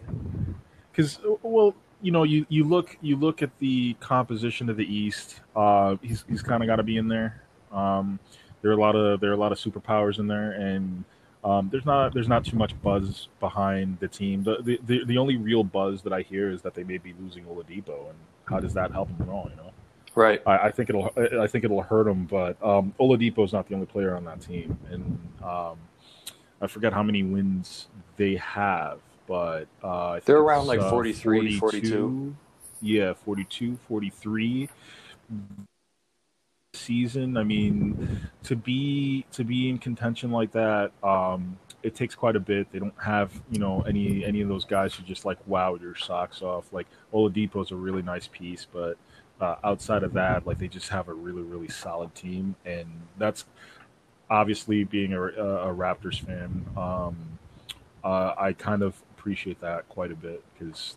Because 0.91 1.18
well, 1.43 1.74
you 2.01 2.12
know, 2.12 2.24
you, 2.24 2.45
you 2.49 2.64
look 2.64 2.97
you 3.01 3.16
look 3.16 3.43
at 3.43 3.51
the 3.59 3.95
composition 3.95 4.68
of 4.68 4.76
the 4.76 4.85
East. 4.85 5.41
Uh, 5.55 5.97
he's 6.03 6.24
he's 6.28 6.43
kind 6.43 6.62
of 6.62 6.66
got 6.66 6.76
to 6.76 6.83
be 6.83 6.97
in 6.97 7.09
there. 7.09 7.43
Um, 7.70 8.18
there 8.63 8.71
are 8.71 8.75
a 8.75 8.81
lot 8.81 8.97
of 8.97 9.21
there 9.21 9.31
are 9.31 9.35
a 9.35 9.39
lot 9.39 9.53
of 9.53 9.59
superpowers 9.59 10.19
in 10.19 10.29
there, 10.29 10.53
and 10.53 11.05
um, 11.45 11.69
there's 11.71 11.85
not 11.85 12.15
there's 12.15 12.29
not 12.29 12.45
too 12.45 12.57
much 12.57 12.81
buzz 12.81 13.29
behind 13.41 13.99
the 14.01 14.09
team. 14.09 14.45
The, 14.45 14.79
the 14.85 15.05
the 15.05 15.19
only 15.19 15.37
real 15.37 15.65
buzz 15.65 16.03
that 16.03 16.13
I 16.13 16.23
hear 16.23 16.51
is 16.51 16.63
that 16.63 16.75
they 16.75 16.85
may 16.85 16.99
be 16.99 17.15
losing 17.21 17.45
Oladipo, 17.45 18.09
and 18.09 18.19
how 18.45 18.61
does 18.61 18.73
that 18.75 18.93
help 18.93 19.09
them 19.09 19.29
at 19.29 19.33
all? 19.33 19.49
You 19.51 19.57
know, 19.57 19.73
right? 20.15 20.41
I, 20.47 20.59
I 20.59 20.71
think 20.71 20.89
it'll 20.89 21.11
I 21.17 21.49
think 21.49 21.65
it'll 21.65 21.83
hurt 21.83 22.05
them, 22.05 22.27
but 22.27 22.57
um, 22.65 22.95
Oladipo 23.01 23.45
is 23.45 23.53
not 23.53 23.69
the 23.69 23.75
only 23.75 23.87
player 23.87 24.17
on 24.17 24.25
that 24.27 24.41
team, 24.41 24.79
and 24.91 25.19
um, 25.43 25.79
I 26.61 26.69
forget 26.69 26.93
how 26.93 27.03
many 27.03 27.25
wins 27.25 27.89
they 28.17 28.37
have, 28.37 29.01
but 29.27 29.67
uh, 29.83 30.21
they're 30.25 30.39
around 30.39 30.69
like 30.69 30.79
uh, 30.79 30.89
43, 30.89 31.59
42. 31.59 32.37
Yeah, 32.81 33.15
42, 33.15 33.79
43 33.89 34.69
season. 36.75 37.37
I 37.37 37.45
mean, 37.45 38.20
to 38.45 38.57
be 38.57 39.27
to 39.33 39.45
be 39.45 39.68
in 39.68 39.79
contention 39.79 40.31
like 40.31 40.53
that, 40.53 40.93
um, 41.03 41.59
it 41.83 41.95
takes 41.95 42.14
quite 42.14 42.37
a 42.37 42.41
bit. 42.41 42.70
They 42.73 42.79
don't 42.79 42.95
have 43.03 43.33
you 43.51 43.59
know 43.59 43.83
any 43.83 44.25
any 44.25 44.41
of 44.41 44.49
those 44.49 44.64
guys 44.64 44.95
who 44.95 45.03
just 45.05 45.25
like 45.25 45.39
wow 45.47 45.75
your 45.75 45.95
socks 45.95 46.43
off. 46.43 46.73
Like 46.73 46.87
Oladipo's 47.12 47.70
a 47.70 47.77
really 47.77 48.03
nice 48.03 48.27
piece, 48.27 48.66
but 48.70 48.97
uh, 49.41 49.57
outside 49.64 50.03
of 50.03 50.12
that, 50.14 50.47
like 50.47 50.59
they 50.59 50.68
just 50.68 50.89
have 50.89 51.09
a 51.09 51.14
really 51.14 51.43
really 51.43 51.68
solid 51.68 52.14
team, 52.14 52.55
and 52.64 52.89
that's 53.18 53.45
obviously 54.31 54.85
being 54.85 55.12
a, 55.12 55.23
a 55.23 55.75
Raptors 55.75 56.20
fan. 56.25 56.64
Um, 56.77 57.39
uh, 58.03 58.35
I 58.37 58.53
kind 58.53 58.83
of 58.83 59.01
appreciate 59.16 59.61
that 59.61 59.89
quite 59.89 60.11
a 60.11 60.16
bit 60.16 60.43
because 60.53 60.97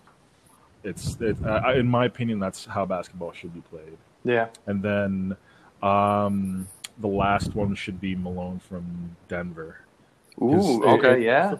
it's 0.83 1.17
it, 1.19 1.37
uh, 1.45 1.73
in 1.75 1.87
my 1.87 2.05
opinion 2.05 2.39
that's 2.39 2.65
how 2.65 2.85
basketball 2.85 3.33
should 3.33 3.53
be 3.53 3.61
played. 3.61 3.97
Yeah, 4.23 4.47
and 4.65 4.81
then 4.81 5.35
um, 5.85 6.67
the 6.99 7.07
last 7.07 7.55
one 7.55 7.75
should 7.75 7.99
be 7.99 8.15
Malone 8.15 8.59
from 8.59 9.15
Denver. 9.27 9.79
Ooh, 10.41 10.83
okay, 10.83 11.21
it, 11.21 11.23
yeah. 11.23 11.57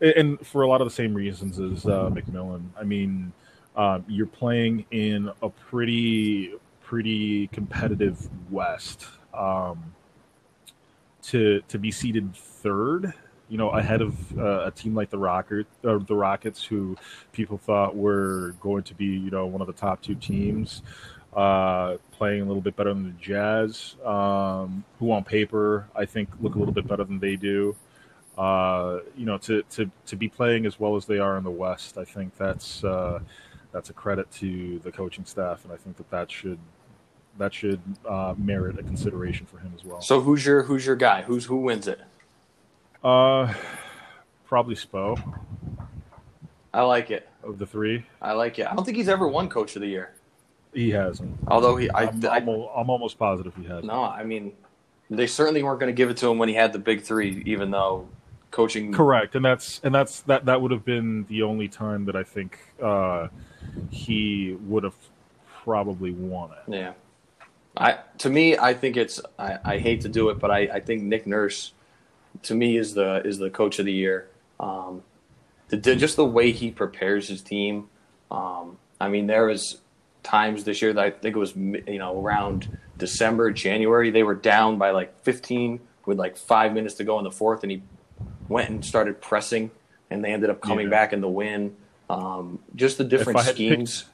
And 0.00 0.44
for 0.46 0.62
a 0.62 0.68
lot 0.68 0.80
of 0.80 0.86
the 0.86 0.94
same 0.94 1.12
reasons 1.14 1.58
as 1.58 1.84
uh, 1.84 2.08
McMillan. 2.10 2.68
I 2.78 2.84
mean, 2.84 3.32
um, 3.76 4.04
you're 4.08 4.26
playing 4.26 4.84
in 4.90 5.30
a 5.42 5.48
pretty 5.48 6.54
pretty 6.82 7.48
competitive 7.48 8.28
West. 8.50 9.06
Um, 9.34 9.92
to 11.22 11.60
to 11.68 11.78
be 11.78 11.90
seated 11.90 12.34
third 12.34 13.12
you 13.48 13.56
know, 13.56 13.70
ahead 13.70 14.02
of 14.02 14.38
uh, 14.38 14.66
a 14.66 14.70
team 14.70 14.94
like 14.94 15.10
the 15.10 15.18
Rocket, 15.18 15.66
uh, 15.84 15.98
the 15.98 16.14
Rockets, 16.14 16.62
who 16.62 16.96
people 17.32 17.56
thought 17.56 17.96
were 17.96 18.54
going 18.60 18.82
to 18.84 18.94
be, 18.94 19.06
you 19.06 19.30
know, 19.30 19.46
one 19.46 19.60
of 19.60 19.66
the 19.66 19.72
top 19.72 20.02
two 20.02 20.14
teams, 20.14 20.82
uh, 21.38 21.96
playing 22.10 22.42
a 22.42 22.44
little 22.44 22.60
bit 22.60 22.74
better 22.74 22.92
than 22.92 23.04
the 23.04 23.12
Jazz, 23.12 23.94
um, 24.04 24.84
who 24.98 25.12
on 25.12 25.22
paper 25.22 25.86
I 25.94 26.04
think 26.04 26.28
look 26.40 26.56
a 26.56 26.58
little 26.58 26.74
bit 26.74 26.88
better 26.88 27.04
than 27.04 27.20
they 27.20 27.36
do. 27.36 27.76
Uh, 28.36 29.00
you 29.16 29.24
know, 29.24 29.38
to, 29.38 29.62
to 29.70 29.88
to 30.06 30.16
be 30.16 30.28
playing 30.28 30.66
as 30.66 30.80
well 30.80 30.96
as 30.96 31.06
they 31.06 31.18
are 31.18 31.38
in 31.38 31.44
the 31.44 31.50
West, 31.50 31.96
I 31.96 32.04
think 32.04 32.36
that's 32.36 32.82
uh, 32.82 33.20
that's 33.72 33.88
a 33.90 33.92
credit 33.92 34.30
to 34.32 34.80
the 34.80 34.90
coaching 34.90 35.24
staff, 35.24 35.64
and 35.64 35.72
I 35.72 35.76
think 35.76 35.96
that 35.98 36.10
that 36.10 36.30
should 36.30 36.58
that 37.38 37.54
should 37.54 37.80
uh, 38.08 38.34
merit 38.36 38.76
a 38.78 38.82
consideration 38.82 39.46
for 39.46 39.58
him 39.58 39.72
as 39.76 39.84
well. 39.84 40.00
So 40.00 40.20
who's 40.20 40.44
your 40.44 40.64
who's 40.64 40.84
your 40.84 40.96
guy? 40.96 41.22
Who's 41.22 41.44
who 41.44 41.58
wins 41.58 41.86
it? 41.86 42.00
Uh, 43.04 43.54
probably 44.44 44.74
Spo 44.74 45.22
I 46.74 46.82
like 46.82 47.12
it. 47.12 47.28
of 47.44 47.58
the 47.58 47.66
three. 47.66 48.04
I 48.20 48.32
like 48.32 48.58
it. 48.58 48.66
I 48.66 48.74
don't 48.74 48.84
think 48.84 48.96
he's 48.96 49.08
ever 49.08 49.28
won 49.28 49.48
Coach 49.48 49.76
of 49.76 49.82
the 49.82 49.88
Year. 49.88 50.14
He 50.74 50.90
hasn't. 50.90 51.38
Although 51.48 51.76
he, 51.76 51.90
I, 51.90 52.04
I'm, 52.04 52.24
I 52.26 52.36
I'm 52.38 52.90
almost 52.90 53.18
positive 53.18 53.54
he 53.56 53.64
has. 53.64 53.84
no, 53.84 54.04
I 54.04 54.22
mean, 54.24 54.52
they 55.10 55.26
certainly 55.26 55.62
weren't 55.62 55.80
going 55.80 55.92
to 55.92 55.96
give 55.96 56.10
it 56.10 56.16
to 56.18 56.28
him 56.28 56.38
when 56.38 56.48
he 56.48 56.54
had 56.54 56.72
the 56.72 56.78
big 56.78 57.02
three, 57.02 57.42
even 57.46 57.70
though 57.70 58.06
coaching. 58.50 58.92
Correct, 58.92 59.34
and 59.34 59.44
that's 59.44 59.80
and 59.82 59.94
that's 59.94 60.20
that 60.22 60.44
that 60.46 60.60
would 60.60 60.70
have 60.70 60.84
been 60.84 61.24
the 61.28 61.42
only 61.42 61.68
time 61.68 62.04
that 62.06 62.16
I 62.16 62.22
think 62.22 62.58
uh, 62.82 63.28
he 63.90 64.56
would 64.66 64.84
have 64.84 64.94
probably 65.64 66.10
won 66.12 66.50
it. 66.52 66.72
Yeah. 66.72 66.92
I 67.76 67.98
to 68.18 68.30
me, 68.30 68.56
I 68.58 68.74
think 68.74 68.96
it's. 68.96 69.20
I, 69.38 69.58
I 69.64 69.78
hate 69.78 70.00
to 70.02 70.08
do 70.08 70.30
it, 70.30 70.38
but 70.38 70.50
I, 70.50 70.58
I 70.74 70.80
think 70.80 71.02
Nick 71.02 71.26
Nurse, 71.26 71.72
to 72.42 72.54
me, 72.54 72.76
is 72.76 72.94
the 72.94 73.22
is 73.24 73.38
the 73.38 73.50
coach 73.50 73.78
of 73.78 73.86
the 73.86 73.92
year. 73.92 74.28
Um, 74.58 75.02
the, 75.68 75.76
the- 75.76 75.96
just 75.96 76.16
the 76.16 76.24
way 76.24 76.50
he 76.52 76.70
prepares 76.70 77.28
his 77.28 77.40
team. 77.40 77.88
Um, 78.30 78.78
I 79.00 79.08
mean, 79.08 79.26
there 79.28 79.46
was 79.46 79.78
times 80.22 80.64
this 80.64 80.82
year 80.82 80.92
that 80.92 81.04
I 81.04 81.10
think 81.10 81.36
it 81.36 81.38
was 81.38 81.54
you 81.56 81.98
know 81.98 82.20
around 82.20 82.76
December, 82.96 83.50
January, 83.52 84.10
they 84.10 84.22
were 84.22 84.34
down 84.34 84.78
by 84.78 84.90
like 84.90 85.20
15 85.22 85.80
with 86.06 86.18
like 86.18 86.36
five 86.36 86.72
minutes 86.72 86.94
to 86.96 87.04
go 87.04 87.18
in 87.18 87.24
the 87.24 87.30
fourth, 87.30 87.62
and 87.62 87.70
he 87.70 87.82
went 88.48 88.70
and 88.70 88.84
started 88.84 89.20
pressing, 89.20 89.70
and 90.10 90.24
they 90.24 90.32
ended 90.32 90.50
up 90.50 90.60
coming 90.60 90.86
Yeah. 90.86 90.90
back 90.90 91.12
in 91.12 91.20
the 91.20 91.28
win. 91.28 91.76
Um, 92.10 92.58
just 92.74 92.98
the 92.98 93.04
different 93.04 93.38
had 93.40 93.46
picked- 93.46 93.56
schemes. 93.56 94.04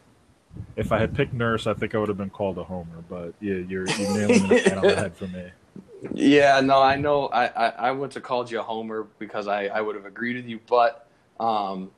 If 0.76 0.92
I 0.92 0.98
had 0.98 1.14
picked 1.16 1.32
Nurse, 1.32 1.66
I 1.66 1.74
think 1.74 1.96
I 1.96 1.98
would 1.98 2.08
have 2.08 2.16
been 2.18 2.30
called 2.30 2.58
a 2.58 2.64
homer. 2.64 3.02
But 3.08 3.34
yeah, 3.40 3.54
you're 3.56 3.88
you 3.88 4.08
nailing 4.14 4.52
it 4.52 4.72
on 4.72 4.82
the 4.82 4.94
head 4.94 5.16
for 5.16 5.26
me. 5.26 5.50
Yeah, 6.12 6.60
no, 6.60 6.80
I 6.80 6.94
know. 6.96 7.26
I, 7.26 7.46
I, 7.46 7.68
I 7.68 7.90
went 7.92 8.12
to 8.12 8.20
called 8.20 8.50
you 8.50 8.60
a 8.60 8.62
homer 8.62 9.06
because 9.18 9.48
I, 9.48 9.66
I 9.66 9.80
would 9.80 9.96
have 9.96 10.04
agreed 10.06 10.36
with 10.36 10.44
you, 10.46 10.60
but 10.68 11.08
um, 11.40 11.90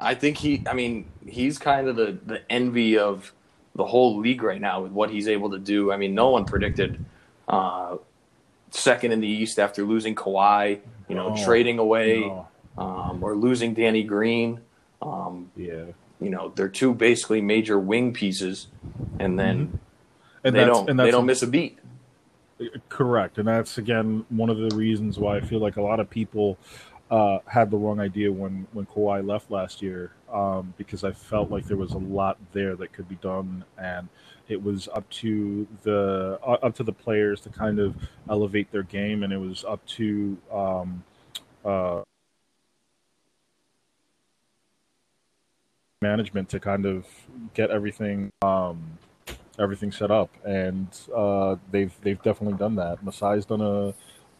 I 0.00 0.14
think 0.14 0.38
he. 0.38 0.62
I 0.66 0.72
mean, 0.72 1.06
he's 1.26 1.58
kind 1.58 1.88
of 1.88 1.96
the, 1.96 2.16
the 2.24 2.40
envy 2.50 2.96
of 2.96 3.32
the 3.74 3.84
whole 3.84 4.18
league 4.18 4.42
right 4.42 4.60
now 4.60 4.82
with 4.82 4.92
what 4.92 5.10
he's 5.10 5.28
able 5.28 5.50
to 5.50 5.58
do. 5.58 5.92
I 5.92 5.96
mean, 5.96 6.14
no 6.14 6.30
one 6.30 6.44
predicted 6.44 7.04
uh, 7.48 7.96
second 8.70 9.12
in 9.12 9.20
the 9.20 9.28
East 9.28 9.58
after 9.58 9.84
losing 9.84 10.14
Kawhi. 10.14 10.80
You 11.08 11.14
know, 11.16 11.34
No, 11.34 11.44
trading 11.44 11.78
away 11.78 12.20
No. 12.20 12.46
um, 12.78 13.22
or 13.22 13.34
losing 13.36 13.74
Danny 13.74 14.02
Green. 14.04 14.60
Um, 15.02 15.50
Yeah, 15.56 15.86
you 16.20 16.30
know, 16.30 16.52
they're 16.54 16.68
two 16.68 16.94
basically 16.94 17.40
major 17.40 17.78
wing 17.78 18.12
pieces, 18.12 18.68
and 19.18 19.38
then 19.38 19.78
and 20.44 20.54
they 20.54 20.60
that's 20.64 20.76
don't 20.78 20.90
and 20.90 21.00
they 21.00 21.10
don't 21.10 21.26
miss 21.26 21.42
a 21.42 21.46
beat. 21.46 21.78
Correct, 22.90 23.38
and 23.38 23.48
that's 23.48 23.78
again 23.78 24.24
one 24.28 24.50
of 24.50 24.58
the 24.58 24.76
reasons 24.76 25.18
why 25.18 25.36
I 25.38 25.40
feel 25.40 25.60
like 25.60 25.76
a 25.76 25.82
lot 25.82 25.98
of 25.98 26.10
people 26.10 26.58
uh, 27.10 27.38
had 27.46 27.70
the 27.70 27.76
wrong 27.78 27.98
idea 28.00 28.30
when 28.30 28.66
when 28.72 28.84
Kawhi 28.86 29.26
left 29.26 29.50
last 29.50 29.80
year, 29.80 30.12
um, 30.32 30.74
because 30.76 31.04
I 31.04 31.12
felt 31.12 31.50
like 31.50 31.66
there 31.66 31.76
was 31.76 31.92
a 31.92 31.98
lot 31.98 32.38
there 32.52 32.76
that 32.76 32.92
could 32.92 33.08
be 33.08 33.16
done, 33.16 33.64
and 33.78 34.08
it 34.48 34.62
was 34.62 34.88
up 34.94 35.08
to 35.10 35.66
the 35.82 36.38
uh, 36.42 36.58
up 36.62 36.74
to 36.76 36.82
the 36.82 36.92
players 36.92 37.40
to 37.42 37.50
kind 37.50 37.78
of 37.78 37.96
elevate 38.28 38.70
their 38.72 38.82
game, 38.82 39.22
and 39.22 39.32
it 39.32 39.38
was 39.38 39.64
up 39.64 39.84
to 39.86 40.36
um, 40.52 41.04
uh, 41.64 42.02
management 46.02 46.48
to 46.50 46.60
kind 46.60 46.86
of 46.86 47.06
get 47.54 47.70
everything. 47.70 48.32
Um, 48.42 48.98
everything 49.58 49.92
set 49.92 50.10
up, 50.10 50.30
and 50.44 50.88
uh, 51.14 51.56
they've 51.70 51.92
they've 52.02 52.22
definitely 52.22 52.58
done 52.58 52.76
that. 52.76 53.04
Masai's 53.04 53.44
done 53.44 53.60
a 53.60 53.94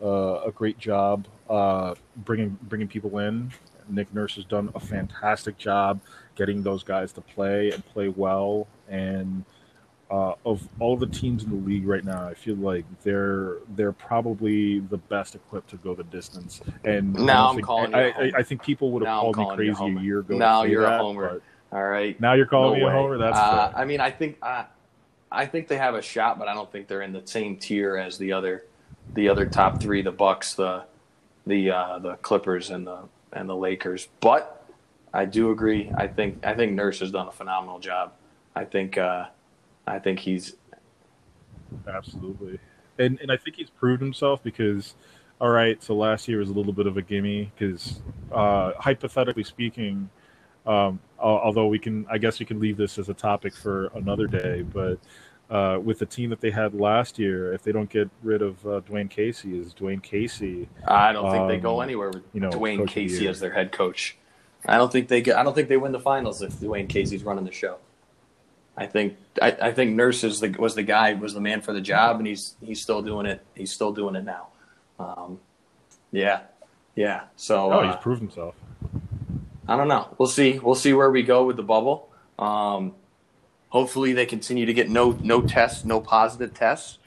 a, 0.05 0.43
a 0.47 0.53
great 0.53 0.79
job 0.79 1.27
uh, 1.49 1.95
bringing 2.17 2.59
bringing 2.63 2.89
people 2.89 3.19
in. 3.19 3.53
Nick 3.91 4.13
Nurse 4.15 4.37
has 4.37 4.45
done 4.45 4.71
a 4.75 4.81
fantastic 4.81 5.59
job 5.59 6.01
getting 6.37 6.63
those 6.63 6.83
guys 6.83 7.13
to 7.13 7.21
play 7.21 7.71
and 7.71 7.85
play 7.87 8.09
well. 8.09 8.67
And 8.89 9.45
uh, 10.11 10.35
of 10.45 10.67
all 10.79 10.97
the 10.97 11.07
teams 11.07 11.45
in 11.45 11.51
the 11.51 11.57
league 11.57 11.87
right 11.87 12.05
now, 12.05 12.27
I 12.27 12.35
feel 12.35 12.57
like 12.57 12.85
they're 13.03 13.59
they're 13.77 13.93
probably 13.93 14.81
the 14.81 14.97
best 14.97 15.35
equipped 15.35 15.71
to 15.71 15.77
go 15.77 15.95
the 15.95 16.05
distance. 16.05 16.61
And 16.85 17.15
Now 17.15 17.49
I'm 17.49 17.57
think- 17.57 17.67
calling 17.67 17.93
you 17.93 17.97
I. 17.97 18.09
I, 18.09 18.33
I 18.39 18.43
think 18.43 18.63
people 18.63 18.91
would 18.93 19.03
have 19.03 19.15
Now 19.15 19.33
called 19.33 19.37
me 19.37 19.45
calling 19.45 19.67
you 19.67 19.73
a 19.73 19.77
crazy 19.77 19.97
a, 19.99 20.03
year 20.03 20.19
ago. 20.21 20.37
Now 20.37 20.63
you're 20.65 20.85
a 20.85 20.99
homer. 20.99 21.41
All 21.73 21.85
right. 21.85 22.21
Now 22.21 22.33
you're 22.35 22.47
calling 22.47 22.81
No 22.81 22.87
me 22.87 22.91
a 22.91 22.95
homer. 22.95 23.19
That's 23.19 23.39
uh. 23.39 23.73
I 23.77 23.85
mean, 23.85 24.01
I 24.01 24.11
think 24.11 24.39
I, 24.43 24.65
I 25.31 25.47
think 25.47 25.69
they 25.69 25.77
have 25.77 25.95
a 25.95 26.03
shot, 26.03 26.39
but 26.39 26.49
I 26.49 26.55
don't 26.55 26.71
think 26.73 26.89
they're 26.89 27.03
in 27.03 27.13
the 27.13 27.25
same 27.25 27.57
tier 27.57 27.97
as 27.97 28.19
the 28.19 28.33
other, 28.33 28.65
the 29.15 29.29
other 29.29 29.47
top 29.47 29.81
three: 29.81 30.03
the 30.03 30.11
Bucks, 30.11 30.55
the, 30.55 30.83
the 31.47 31.71
uh, 31.71 31.99
the 32.01 32.17
Clippers, 32.17 32.71
and 32.71 32.85
the 32.85 33.03
and 33.33 33.49
the 33.49 33.57
Lakers. 33.57 34.09
But 34.21 34.69
I 35.13 35.25
do 35.25 35.51
agree. 35.51 35.91
I 35.97 36.07
think 36.07 36.45
I 36.45 36.55
think 36.55 36.73
Nurse 36.73 37.01
has 37.01 37.11
done 37.11 37.29
a 37.29 37.33
phenomenal 37.33 37.79
job. 37.79 38.13
I 38.55 38.65
think 38.65 38.99
uh, 38.99 39.27
I 39.87 39.99
think 39.99 40.19
he's 40.19 40.57
Absolutely. 41.89 42.59
And 42.99 43.19
and 43.21 43.31
I 43.31 43.37
think 43.37 43.57
he's 43.57 43.71
proved 43.71 44.03
himself 44.03 44.43
because 44.43 44.95
all 45.41 45.51
right, 45.51 45.83
so 45.83 45.95
last 45.95 46.29
year 46.29 46.39
was 46.39 46.51
a 46.51 46.53
little 46.53 46.73
bit 46.73 46.87
of 46.87 46.99
a 46.99 47.03
gimme 47.03 47.51
because 47.57 48.01
uh, 48.31 48.73
hypothetically 48.79 49.45
speaking, 49.45 50.11
um, 50.67 51.01
although 51.19 51.67
we 51.67 51.79
can, 51.79 52.07
I 52.11 52.19
guess 52.19 52.39
we 52.39 52.45
can 52.45 52.61
leave 52.61 52.77
this 52.77 52.99
as 52.99 53.09
a 53.09 53.15
topic 53.15 53.55
for 53.57 53.87
another 53.95 54.27
day, 54.27 54.61
but 54.61 54.99
uh, 55.51 55.79
with 55.83 55.99
the 55.99 56.07
team 56.07 56.31
that 56.31 56.41
they 56.41 56.51
had 56.51 56.75
last 56.75 57.19
year, 57.19 57.53
if 57.53 57.63
they 57.63 57.73
don't 57.73 57.91
get 57.91 58.09
rid 58.23 58.41
of 58.41 58.65
uh, 58.65 58.81
Dwayne 58.83 59.11
Casey, 59.11 59.59
is 59.59 59.75
Dwayne 59.75 60.03
Casey, 60.03 60.69
I 60.87 61.13
don't 61.13 61.31
think 61.31 61.49
they 61.49 61.59
go 61.59 61.79
Um, 61.79 61.83
anywhere 61.83 62.11
with 62.11 62.23
you 62.33 62.41
know, 62.41 62.51
Dwayne 62.51 62.79
coach 62.79 62.91
Casey 62.91 63.27
as 63.27 63.41
their 63.41 63.53
head 63.53 63.73
coach. 63.73 64.17
I 64.67 64.77
don't 64.77 64.93
think 64.93 65.09
they 65.09 65.21
get. 65.23 65.37
I 65.37 65.43
don't 65.43 65.55
think 65.55 65.69
they 65.69 65.77
win 65.77 65.93
the 65.93 66.01
finals 66.01 66.43
if 66.43 66.53
Dwayne 66.55 66.89
Casey's 66.89 67.25
running 67.25 67.45
the 67.45 67.53
show. 67.53 67.79
I 68.77 68.87
think 68.87 69.17
I, 69.43 69.57
I 69.61 69.73
think 69.73 69.97
Nurse 69.97 70.23
is 70.23 70.41
the, 70.41 70.51
was 70.59 70.75
the 70.75 70.83
guy 70.83 71.15
was 71.15 71.35
the 71.35 71.41
man 71.41 71.61
for 71.63 71.73
the 71.73 71.81
job, 71.81 72.19
and 72.19 72.27
he's 72.27 72.55
he's 72.63 72.81
still 72.81 73.03
doing 73.03 73.27
it. 73.27 73.45
He's 73.55 73.73
still 73.73 73.93
doing 73.93 74.15
it 74.15 74.25
now. 74.25 74.49
Um, 74.99 75.41
yeah, 76.13 76.43
yeah. 76.95 77.23
So 77.37 77.73
oh, 77.73 77.81
uh, 77.81 77.87
he's 77.87 78.03
proved 78.03 78.21
himself. 78.21 78.55
I 79.67 79.77
don't 79.77 79.89
know. 79.89 80.15
We'll 80.19 80.29
see. 80.29 80.59
We'll 80.59 80.75
see 80.75 80.93
where 80.93 81.11
we 81.11 81.23
go 81.23 81.45
with 81.45 81.57
the 81.57 81.63
bubble. 81.63 82.09
Um, 82.39 82.95
hopefully, 83.71 84.13
they 84.13 84.27
continue 84.27 84.67
to 84.67 84.73
get 84.75 84.89
no 84.91 85.13
no 85.23 85.41
tests, 85.41 85.85
no 85.85 86.01
positive 86.01 86.53
tests. 86.55 86.99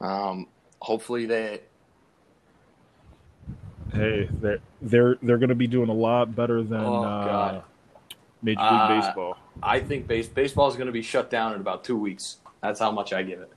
Um, 0.00 0.48
hopefully, 0.80 1.24
they 1.26 1.60
Hey, 3.92 4.28
they're 4.40 4.58
they're 4.82 5.16
they're 5.22 5.38
going 5.38 5.48
to 5.48 5.54
be 5.54 5.66
doing 5.68 5.88
a 5.88 5.94
lot 5.94 6.34
better 6.34 6.62
than 6.62 6.82
Oh, 6.82 7.02
uh, 7.04 7.62
Major 8.42 8.60
League 8.60 8.70
Uh, 8.70 8.88
Baseball. 8.88 9.36
I 9.62 9.80
think 9.80 10.06
base, 10.06 10.28
baseball 10.28 10.68
is 10.68 10.74
going 10.74 10.86
to 10.88 10.92
be 10.92 11.00
shut 11.02 11.30
down 11.30 11.54
in 11.54 11.60
about 11.60 11.82
two 11.84 11.96
weeks. 11.96 12.36
That's 12.60 12.78
how 12.80 12.90
much 12.90 13.12
I 13.14 13.22
give 13.22 13.40
it. 13.40 13.52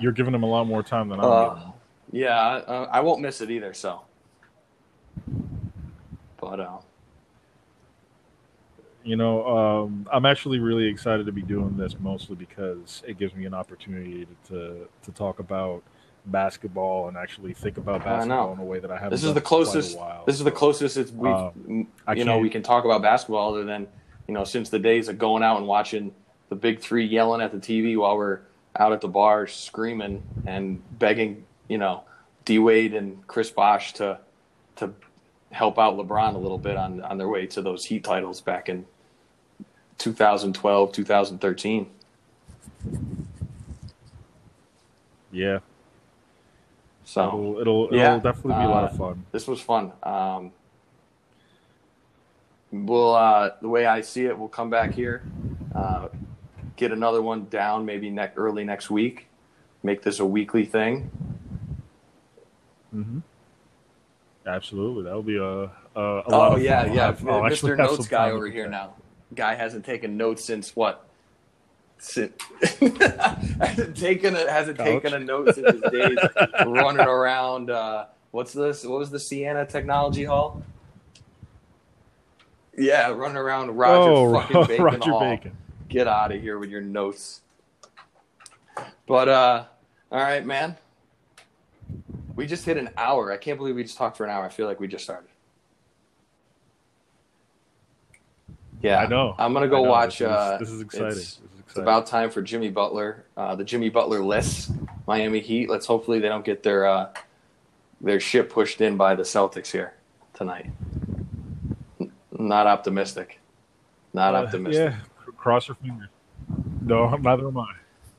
You're- 0.00 0.12
giving 0.14 0.32
them 0.32 0.42
a 0.42 0.46
lot 0.46 0.66
more 0.66 0.82
time 0.82 1.08
than 1.10 1.20
I'm 1.20 1.26
Uh, 1.26 1.48
giving 1.50 1.62
them. 1.64 1.72
yeah, 2.12 2.38
I, 2.38 2.54
uh, 2.60 2.88
I 2.92 3.00
won't 3.00 3.20
miss 3.20 3.40
it 3.42 3.50
either. 3.50 3.74
So, 3.74 4.00
but 6.40 6.60
uh, 6.60 6.78
You 9.02 9.16
know, 9.16 9.46
um, 9.46 10.06
I'm 10.12 10.26
actually 10.26 10.58
really 10.58 10.86
excited 10.86 11.26
to 11.26 11.32
be 11.32 11.42
doing 11.42 11.76
this 11.76 11.98
mostly 11.98 12.36
because 12.36 13.02
it 13.06 13.18
gives 13.18 13.34
me 13.34 13.46
an 13.46 13.54
opportunity 13.54 14.26
to 14.26 14.52
to, 14.52 14.88
to 15.04 15.12
talk 15.12 15.38
about 15.38 15.82
basketball 16.26 17.08
and 17.08 17.16
actually 17.16 17.54
think 17.54 17.78
about 17.78 18.04
basketball 18.04 18.52
in 18.52 18.58
a 18.58 18.64
way 18.64 18.78
that 18.78 18.90
I 18.90 18.96
haven't. 18.96 19.10
this 19.10 19.24
is 19.24 19.32
the 19.32 19.40
for 19.40 19.46
quite 19.46 19.60
a 19.60 19.64
closest. 19.64 19.98
while. 19.98 20.24
This 20.26 20.36
is 20.36 20.44
the 20.44 20.50
closest 20.50 20.96
it's 20.96 21.10
we, 21.12 21.28
Um, 21.30 21.88
you 22.14 22.24
know, 22.24 22.38
we 22.38 22.50
can 22.50 22.62
talk 22.62 22.84
about 22.84 23.02
basketball 23.02 23.54
other 23.54 23.64
than 23.64 23.86
you 24.28 24.34
know 24.34 24.44
since 24.44 24.68
the 24.68 24.78
days 24.78 25.08
of 25.08 25.18
going 25.18 25.42
out 25.42 25.56
and 25.56 25.66
watching 25.66 26.14
the 26.48 26.56
big 26.56 26.80
three 26.80 27.06
yelling 27.06 27.40
at 27.40 27.52
the 27.52 27.58
TV 27.58 27.96
while 27.96 28.16
we're 28.16 28.40
out 28.76 28.92
at 28.92 29.00
the 29.00 29.08
bar 29.08 29.46
screaming 29.46 30.22
and 30.46 30.82
begging, 30.98 31.44
you 31.68 31.78
know, 31.78 32.04
D 32.44 32.58
Wade 32.58 32.94
and 32.94 33.26
Chris 33.26 33.50
Bosh 33.50 33.92
to 33.94 34.18
to 34.76 34.92
help 35.50 35.78
out 35.78 35.96
LeBron 35.96 36.34
a 36.34 36.38
little 36.38 36.58
bit 36.58 36.76
on 36.76 37.00
on 37.02 37.18
their 37.18 37.28
way 37.28 37.46
to 37.48 37.62
those 37.62 37.84
Heat 37.86 38.04
titles 38.04 38.40
back 38.40 38.68
in 38.68 38.86
2012, 39.98 40.92
2013. 40.92 41.90
Yeah, 45.32 45.60
So 47.04 47.56
It'll 47.60 47.60
it'll, 47.60 47.90
it'll 47.92 47.96
Yeah, 47.96 48.16
definitely 48.18 48.54
be 48.54 48.64
a 48.64 48.68
lot 48.68 48.84
uh, 48.84 48.86
of 48.86 48.96
fun. 48.96 49.26
this 49.32 49.46
was 49.46 49.60
fun. 49.60 49.92
Um, 50.02 50.52
we'll 52.72 53.14
uh, 53.14 53.50
the 53.60 53.68
way 53.68 53.86
I 53.86 54.00
see 54.00 54.26
it, 54.26 54.38
we'll 54.38 54.48
come 54.48 54.70
back 54.70 54.94
here, 54.94 55.22
uh, 55.74 56.08
get 56.76 56.92
another 56.92 57.22
one 57.22 57.46
down 57.46 57.84
maybe 57.84 58.10
ne- 58.10 58.32
early 58.36 58.64
next 58.64 58.90
week, 58.90 59.28
make 59.82 60.02
this 60.02 60.20
a 60.20 60.26
weekly 60.26 60.64
thing. 60.64 61.10
hmm 62.92 63.20
Absolutely, 64.54 65.04
that'll 65.04 65.22
be 65.22 65.36
a 65.36 65.44
a, 65.44 65.70
a 65.96 66.30
lot 66.30 66.52
Oh 66.52 66.56
of 66.56 66.62
yeah, 66.62 66.84
fun. 66.84 66.94
yeah. 66.94 67.06
I'll- 67.32 67.42
Mr. 67.42 67.76
Notes 67.76 68.08
guy 68.08 68.30
over 68.30 68.46
here 68.48 68.64
that. 68.64 68.70
now. 68.70 68.94
Guy 69.34 69.54
hasn't 69.54 69.84
taken 69.84 70.16
notes 70.16 70.44
since 70.44 70.74
what? 70.74 71.06
Since 71.98 72.32
hasn't 72.80 73.96
taken 73.96 74.34
a 74.34 74.50
hasn't 74.50 74.78
taken 74.78 75.14
a 75.14 75.18
note 75.20 75.54
since 75.54 75.70
his 75.72 75.82
days 75.92 76.18
running 76.66 77.06
around. 77.06 77.70
Uh, 77.70 78.06
what's 78.32 78.52
this? 78.52 78.84
What 78.84 78.98
was 78.98 79.10
the 79.10 79.20
Siena 79.20 79.66
Technology 79.66 80.24
Hall? 80.24 80.62
Yeah, 82.76 83.08
running 83.10 83.36
around 83.36 83.76
Roger 83.76 84.10
oh, 84.10 84.32
fucking 84.40 84.66
Bacon 84.66 84.84
Roger 84.84 85.10
Hall. 85.10 85.20
Bacon. 85.20 85.56
Get 85.88 86.06
out 86.08 86.32
of 86.32 86.40
here 86.40 86.58
with 86.58 86.70
your 86.70 86.80
notes. 86.80 87.42
But 89.06 89.28
uh, 89.28 89.64
all 90.10 90.20
right, 90.20 90.44
man. 90.46 90.76
We 92.40 92.46
just 92.46 92.64
hit 92.64 92.78
an 92.78 92.88
hour. 92.96 93.30
I 93.30 93.36
can't 93.36 93.58
believe 93.58 93.76
we 93.76 93.82
just 93.82 93.98
talked 93.98 94.16
for 94.16 94.24
an 94.24 94.30
hour. 94.30 94.46
I 94.46 94.48
feel 94.48 94.66
like 94.66 94.80
we 94.80 94.88
just 94.88 95.04
started. 95.04 95.28
Yeah, 98.80 98.96
I 99.00 99.06
know. 99.08 99.34
I'm 99.38 99.52
gonna 99.52 99.68
go 99.68 99.84
know. 99.84 99.90
watch. 99.90 100.20
This 100.20 100.26
is, 100.26 100.32
uh, 100.34 100.56
this 100.58 100.70
is 100.70 100.80
exciting. 100.80 101.08
It's, 101.08 101.16
This 101.18 101.28
is 101.32 101.40
it's 101.66 101.76
about 101.76 102.06
time 102.06 102.30
for 102.30 102.40
Jimmy 102.40 102.70
Butler. 102.70 103.26
Uh, 103.36 103.56
the 103.56 103.64
Jimmy 103.64 103.90
Butler 103.90 104.20
list, 104.24 104.70
Miami 105.06 105.40
Heat. 105.40 105.68
Let's 105.68 105.84
hopefully 105.84 106.18
they 106.18 106.28
don't 106.28 106.42
get 106.42 106.62
their 106.62 106.86
uh, 106.86 107.10
their 108.00 108.18
shit 108.20 108.48
pushed 108.48 108.80
in 108.80 108.96
by 108.96 109.14
the 109.14 109.22
Celtics 109.22 109.70
here 109.70 109.92
tonight. 110.32 110.70
N- 112.00 112.10
Not 112.38 112.66
optimistic. 112.66 113.38
Not 114.14 114.34
Uh, 114.34 114.38
optimistic. 114.38 114.94
Yeah, 114.94 115.32
cross 115.36 115.68
your 115.68 115.74
fingers. 115.74 116.08
No, 116.80 117.06
neither 117.20 117.48
am 117.48 117.58
I. 117.58 117.66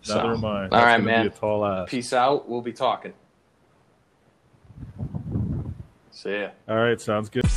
So, 0.03 0.15
Neither 0.17 0.33
am 0.33 0.45
I. 0.45 0.47
all 0.47 0.61
That's 0.69 0.73
right, 0.73 0.91
gonna 0.97 1.03
man. 1.05 1.23
Be 1.29 1.33
a 1.35 1.39
tall 1.39 1.65
ass. 1.65 1.89
Peace 1.89 2.13
out. 2.13 2.47
We'll 2.47 2.61
be 2.61 2.71
talking. 2.73 3.13
See 6.11 6.39
ya. 6.41 6.49
All 6.67 6.77
right, 6.77 6.99
sounds 6.99 7.29
good. 7.29 7.50